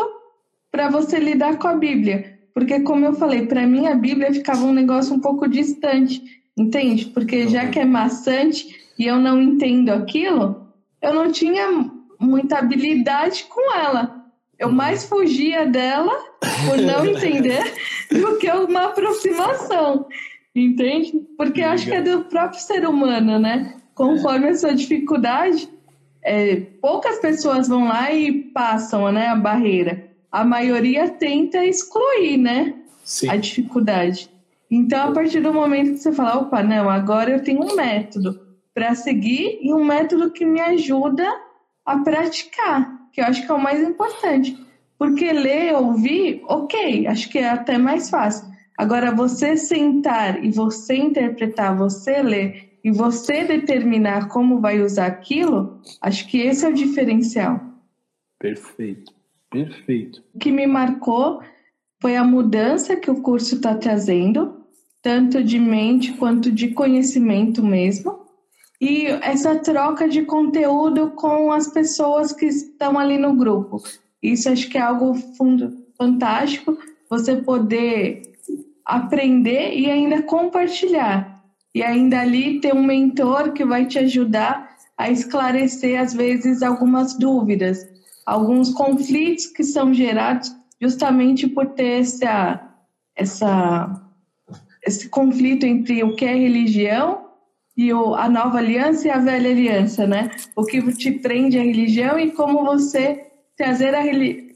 para 0.72 0.88
você 0.88 1.18
lidar 1.18 1.58
com 1.58 1.68
a 1.68 1.76
Bíblia. 1.76 2.38
Porque, 2.54 2.80
como 2.80 3.04
eu 3.04 3.12
falei, 3.12 3.46
para 3.46 3.66
mim 3.66 3.86
a 3.86 3.94
Bíblia 3.94 4.32
ficava 4.32 4.64
um 4.64 4.72
negócio 4.72 5.14
um 5.14 5.20
pouco 5.20 5.46
distante, 5.46 6.22
entende? 6.56 7.06
Porque 7.06 7.46
já 7.46 7.68
que 7.68 7.78
é 7.78 7.84
maçante 7.84 8.74
e 8.98 9.06
eu 9.06 9.18
não 9.18 9.40
entendo 9.40 9.90
aquilo, 9.90 10.66
eu 11.00 11.14
não 11.14 11.30
tinha 11.30 11.90
muita 12.18 12.58
habilidade 12.58 13.44
com 13.44 13.74
ela. 13.74 14.22
Eu 14.58 14.68
uhum. 14.68 14.74
mais 14.74 15.04
fugia 15.04 15.66
dela 15.66 16.12
por 16.66 16.78
não 16.80 17.04
entender 17.04 17.74
do 18.10 18.38
que 18.38 18.50
uma 18.50 18.86
aproximação, 18.86 20.06
entende? 20.54 21.12
Porque 21.36 21.62
acho 21.62 21.86
que 21.86 21.94
é 21.94 22.02
do 22.02 22.24
próprio 22.24 22.60
ser 22.60 22.86
humano, 22.86 23.38
né? 23.38 23.76
Conforme 23.94 24.48
a 24.48 24.54
sua 24.54 24.74
dificuldade, 24.74 25.68
é, 26.22 26.56
poucas 26.80 27.18
pessoas 27.18 27.66
vão 27.66 27.88
lá 27.88 28.12
e 28.12 28.32
passam 28.52 29.10
né, 29.10 29.28
a 29.28 29.36
barreira. 29.36 30.11
A 30.32 30.44
maioria 30.44 31.10
tenta 31.10 31.64
excluir 31.64 32.38
né, 32.38 32.74
Sim. 33.04 33.28
a 33.28 33.36
dificuldade. 33.36 34.30
Então, 34.70 35.10
a 35.10 35.12
partir 35.12 35.40
do 35.40 35.52
momento 35.52 35.92
que 35.92 35.98
você 35.98 36.12
fala, 36.12 36.40
opa, 36.40 36.62
não, 36.62 36.88
agora 36.88 37.30
eu 37.30 37.44
tenho 37.44 37.62
um 37.62 37.76
método 37.76 38.40
para 38.72 38.94
seguir 38.94 39.58
e 39.60 39.72
um 39.72 39.84
método 39.84 40.30
que 40.30 40.46
me 40.46 40.60
ajuda 40.60 41.28
a 41.84 41.98
praticar, 41.98 43.10
que 43.12 43.20
eu 43.20 43.26
acho 43.26 43.44
que 43.44 43.52
é 43.52 43.54
o 43.54 43.62
mais 43.62 43.86
importante. 43.86 44.58
Porque 44.98 45.30
ler, 45.30 45.74
ouvir, 45.74 46.42
ok, 46.46 47.06
acho 47.06 47.28
que 47.28 47.38
é 47.38 47.50
até 47.50 47.76
mais 47.76 48.08
fácil. 48.08 48.50
Agora, 48.78 49.14
você 49.14 49.56
sentar 49.56 50.42
e 50.42 50.50
você 50.50 50.96
interpretar, 50.96 51.76
você 51.76 52.22
ler 52.22 52.78
e 52.82 52.90
você 52.90 53.44
determinar 53.44 54.28
como 54.28 54.60
vai 54.60 54.80
usar 54.80 55.06
aquilo, 55.06 55.80
acho 56.00 56.26
que 56.28 56.40
esse 56.40 56.64
é 56.64 56.68
o 56.68 56.72
diferencial. 56.72 57.60
Perfeito, 58.38 59.12
perfeito. 59.52 60.22
O 60.34 60.38
que 60.38 60.50
me 60.50 60.66
marcou 60.66 61.40
foi 62.00 62.16
a 62.16 62.24
mudança 62.24 62.96
que 62.96 63.10
o 63.10 63.22
curso 63.22 63.54
está 63.54 63.76
trazendo, 63.76 64.64
tanto 65.00 65.44
de 65.44 65.58
mente 65.58 66.12
quanto 66.14 66.50
de 66.50 66.68
conhecimento 66.68 67.62
mesmo. 67.62 68.22
E 68.80 69.06
essa 69.06 69.56
troca 69.60 70.08
de 70.08 70.22
conteúdo 70.22 71.12
com 71.12 71.52
as 71.52 71.68
pessoas 71.68 72.32
que 72.32 72.46
estão 72.46 72.98
ali 72.98 73.16
no 73.18 73.36
grupo. 73.36 73.80
Isso 74.20 74.48
acho 74.48 74.68
que 74.68 74.76
é 74.76 74.80
algo 74.80 75.14
fantástico, 75.96 76.76
você 77.08 77.36
poder 77.36 78.22
aprender 78.84 79.78
e 79.78 79.88
ainda 79.88 80.22
compartilhar 80.22 81.32
e 81.74 81.82
ainda 81.82 82.20
ali 82.20 82.60
ter 82.60 82.74
um 82.74 82.82
mentor 82.82 83.52
que 83.52 83.64
vai 83.64 83.86
te 83.86 83.98
ajudar 83.98 84.76
a 84.96 85.10
esclarecer, 85.10 86.00
às 86.00 86.12
vezes, 86.12 86.62
algumas 86.62 87.18
dúvidas, 87.18 87.78
alguns 88.26 88.70
conflitos 88.70 89.46
que 89.46 89.64
são 89.64 89.92
gerados 89.92 90.54
justamente 90.80 91.46
por 91.48 91.66
ter 91.66 92.00
essa, 92.00 92.74
essa, 93.14 94.02
esse 94.84 95.08
conflito 95.08 95.64
entre 95.64 96.02
o 96.02 96.16
que 96.16 96.24
é 96.24 96.34
religião 96.34 97.26
e 97.76 97.92
o, 97.92 98.14
a 98.14 98.28
nova 98.28 98.58
aliança 98.58 99.08
e 99.08 99.10
a 99.10 99.18
velha 99.18 99.50
aliança, 99.50 100.06
né? 100.06 100.30
O 100.56 100.64
que 100.64 100.80
te 100.94 101.10
prende 101.12 101.58
à 101.58 101.62
religião 101.62 102.18
e 102.18 102.32
como 102.32 102.64
você 102.64 103.26
trazer 103.56 103.94
a, 103.94 104.02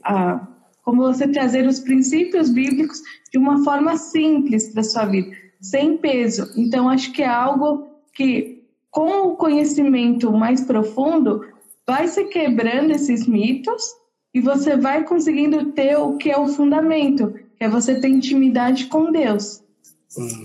a 0.03 0.47
como 0.83 1.01
você 1.01 1.27
trazer 1.27 1.67
os 1.67 1.81
princípios 1.81 2.49
bíblicos 2.49 3.01
de 3.29 3.37
uma 3.37 3.61
forma 3.63 3.97
simples 3.97 4.71
para 4.71 4.83
sua 4.83 5.05
vida 5.05 5.35
sem 5.59 5.97
peso. 5.97 6.51
Então, 6.55 6.89
acho 6.89 7.11
que 7.11 7.21
é 7.21 7.27
algo 7.27 7.87
que, 8.13 8.63
com 8.89 9.27
o 9.27 9.35
conhecimento 9.35 10.31
mais 10.31 10.61
profundo, 10.61 11.45
vai 11.87 12.07
se 12.07 12.25
quebrando 12.25 12.91
esses 12.91 13.25
mitos 13.25 13.81
e 14.33 14.41
você 14.41 14.75
vai 14.75 15.05
conseguindo 15.05 15.71
ter 15.71 15.97
o 15.97 16.17
que 16.17 16.29
é 16.29 16.37
o 16.37 16.49
fundamento, 16.49 17.33
que 17.57 17.63
é 17.63 17.69
você 17.69 17.99
ter 17.99 18.09
intimidade 18.09 18.87
com 18.87 19.11
Deus. 19.11 19.63
Hum, 20.17 20.43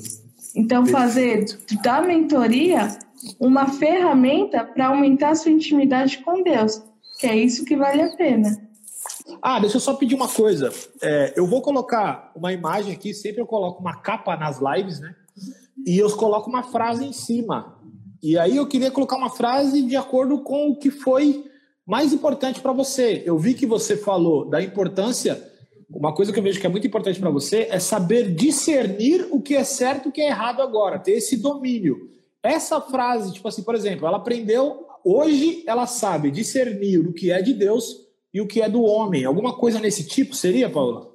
então, 0.55 0.87
fazer 0.87 1.45
da 1.83 2.01
mentoria 2.01 2.97
uma 3.41 3.69
ferramenta 3.69 4.65
para 4.65 4.89
aumentar 4.89 5.31
a 5.31 5.35
sua 5.35 5.51
intimidade 5.51 6.19
com 6.19 6.43
Deus, 6.43 6.83
que 7.19 7.27
é 7.27 7.37
isso 7.37 7.65
que 7.65 7.77
vale 7.77 8.03
a 8.03 8.17
pena. 8.17 8.57
Ah, 9.41 9.59
deixa 9.59 9.77
eu 9.77 9.81
só 9.81 9.95
pedir 9.95 10.15
uma 10.15 10.29
coisa. 10.29 10.73
É, 11.01 11.33
eu 11.37 11.47
vou 11.47 11.63
colocar 11.63 12.31
uma 12.37 12.53
imagem 12.53 12.93
aqui, 12.93 13.13
sempre 13.13 13.41
eu 13.41 13.47
coloco 13.47 13.81
uma 13.81 13.97
capa 13.97 14.37
nas 14.37 14.61
lives, 14.61 15.01
né? 15.01 15.15
E 15.87 15.99
eu 15.99 16.15
coloco 16.17 16.49
uma 16.49 16.63
frase 16.63 17.05
em 17.05 17.13
cima. 17.13 17.77
E 18.23 18.39
aí 18.39 18.57
eu 18.57 18.67
queria 18.67 18.91
colocar 18.91 19.17
uma 19.17 19.31
frase 19.31 19.83
de 19.83 19.97
acordo 19.97 20.39
com 20.39 20.71
o 20.71 20.77
que 20.77 20.91
foi 20.91 21.45
mais 21.85 22.13
importante 22.13 22.61
para 22.61 22.73
você. 22.73 23.23
Eu 23.27 23.37
vi 23.37 23.53
que 23.53 23.67
você 23.67 23.97
falou 23.97 24.49
da 24.49 24.63
importância. 24.63 25.51
Uma 25.91 26.15
coisa 26.15 26.33
que 26.33 26.39
eu 26.39 26.43
vejo 26.43 26.61
que 26.61 26.67
é 26.67 26.71
muito 26.71 26.87
importante 26.87 27.19
para 27.19 27.31
você 27.31 27.67
é 27.69 27.81
saber 27.81 28.33
discernir 28.33 29.27
o 29.31 29.41
que 29.41 29.57
é 29.57 29.65
certo 29.65 30.07
e 30.07 30.09
o 30.09 30.13
que 30.13 30.21
é 30.21 30.29
errado 30.29 30.63
agora, 30.63 31.01
ter 31.01 31.13
esse 31.13 31.37
domínio. 31.37 32.11
Essa 32.41 32.81
frase, 32.81 33.33
tipo 33.33 33.49
assim, 33.49 33.63
por 33.65 33.75
exemplo, 33.75 34.07
ela 34.07 34.19
aprendeu, 34.19 34.87
hoje 35.05 35.65
ela 35.67 35.87
sabe 35.87 36.31
discernir 36.31 36.99
o 36.99 37.13
que 37.13 37.33
é 37.33 37.43
de 37.43 37.53
Deus 37.53 38.07
e 38.33 38.41
o 38.41 38.47
que 38.47 38.63
é 38.63 38.69
do 38.69 38.83
homem. 38.83 39.25
Alguma 39.25 39.57
coisa 39.57 39.81
nesse 39.81 40.07
tipo 40.07 40.35
seria, 40.35 40.71
Paula? 40.71 41.11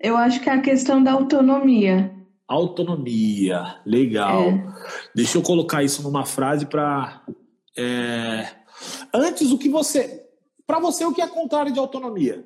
Eu 0.00 0.16
acho 0.16 0.40
que 0.40 0.48
é 0.48 0.52
a 0.52 0.62
questão 0.62 1.02
da 1.02 1.12
autonomia. 1.12 2.19
Autonomia, 2.50 3.76
legal. 3.86 4.48
É. 4.48 4.66
Deixa 5.14 5.38
eu 5.38 5.42
colocar 5.42 5.84
isso 5.84 6.02
numa 6.02 6.26
frase 6.26 6.66
para. 6.66 7.22
É... 7.78 8.44
Antes, 9.14 9.52
o 9.52 9.58
que 9.58 9.68
você. 9.68 10.26
Para 10.66 10.80
você, 10.80 11.04
o 11.04 11.14
que 11.14 11.22
é 11.22 11.28
contrário 11.28 11.72
de 11.72 11.78
autonomia? 11.78 12.44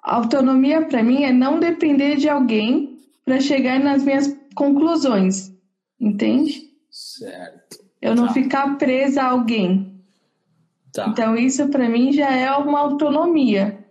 Autonomia, 0.00 0.86
para 0.86 1.02
mim, 1.02 1.24
é 1.24 1.32
não 1.32 1.58
depender 1.58 2.14
de 2.18 2.28
alguém 2.28 3.00
para 3.24 3.40
chegar 3.40 3.80
nas 3.80 4.04
minhas 4.04 4.32
conclusões. 4.54 5.52
Entende? 5.98 6.70
Certo. 6.88 7.84
Eu 8.00 8.14
não 8.14 8.28
tá. 8.28 8.32
ficar 8.32 8.78
presa 8.78 9.22
a 9.22 9.30
alguém. 9.30 10.00
Tá. 10.92 11.08
Então, 11.08 11.34
isso 11.34 11.68
para 11.68 11.88
mim 11.88 12.12
já 12.12 12.30
é 12.30 12.48
uma 12.52 12.78
autonomia. 12.78 13.84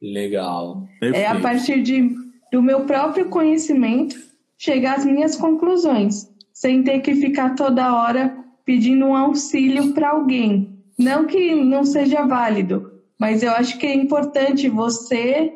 Legal. 0.00 0.86
Perfeito. 1.00 1.24
É 1.24 1.26
a 1.26 1.40
partir 1.40 1.82
de, 1.82 2.14
do 2.54 2.62
meu 2.62 2.82
próprio 2.82 3.28
conhecimento 3.30 4.14
chegar 4.56 4.98
às 4.98 5.04
minhas 5.04 5.34
conclusões, 5.34 6.30
sem 6.52 6.84
ter 6.84 7.00
que 7.00 7.16
ficar 7.16 7.56
toda 7.56 7.92
hora 7.96 8.32
pedindo 8.64 9.06
um 9.06 9.16
auxílio 9.16 9.92
para 9.92 10.10
alguém. 10.10 10.78
Não 10.96 11.26
que 11.26 11.52
não 11.52 11.82
seja 11.82 12.24
válido, 12.24 12.92
mas 13.18 13.42
eu 13.42 13.50
acho 13.50 13.76
que 13.76 13.86
é 13.86 13.92
importante 13.92 14.68
você 14.68 15.52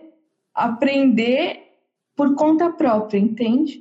aprender 0.53 1.69
por 2.17 2.35
conta 2.35 2.69
própria, 2.69 3.21
entende? 3.21 3.81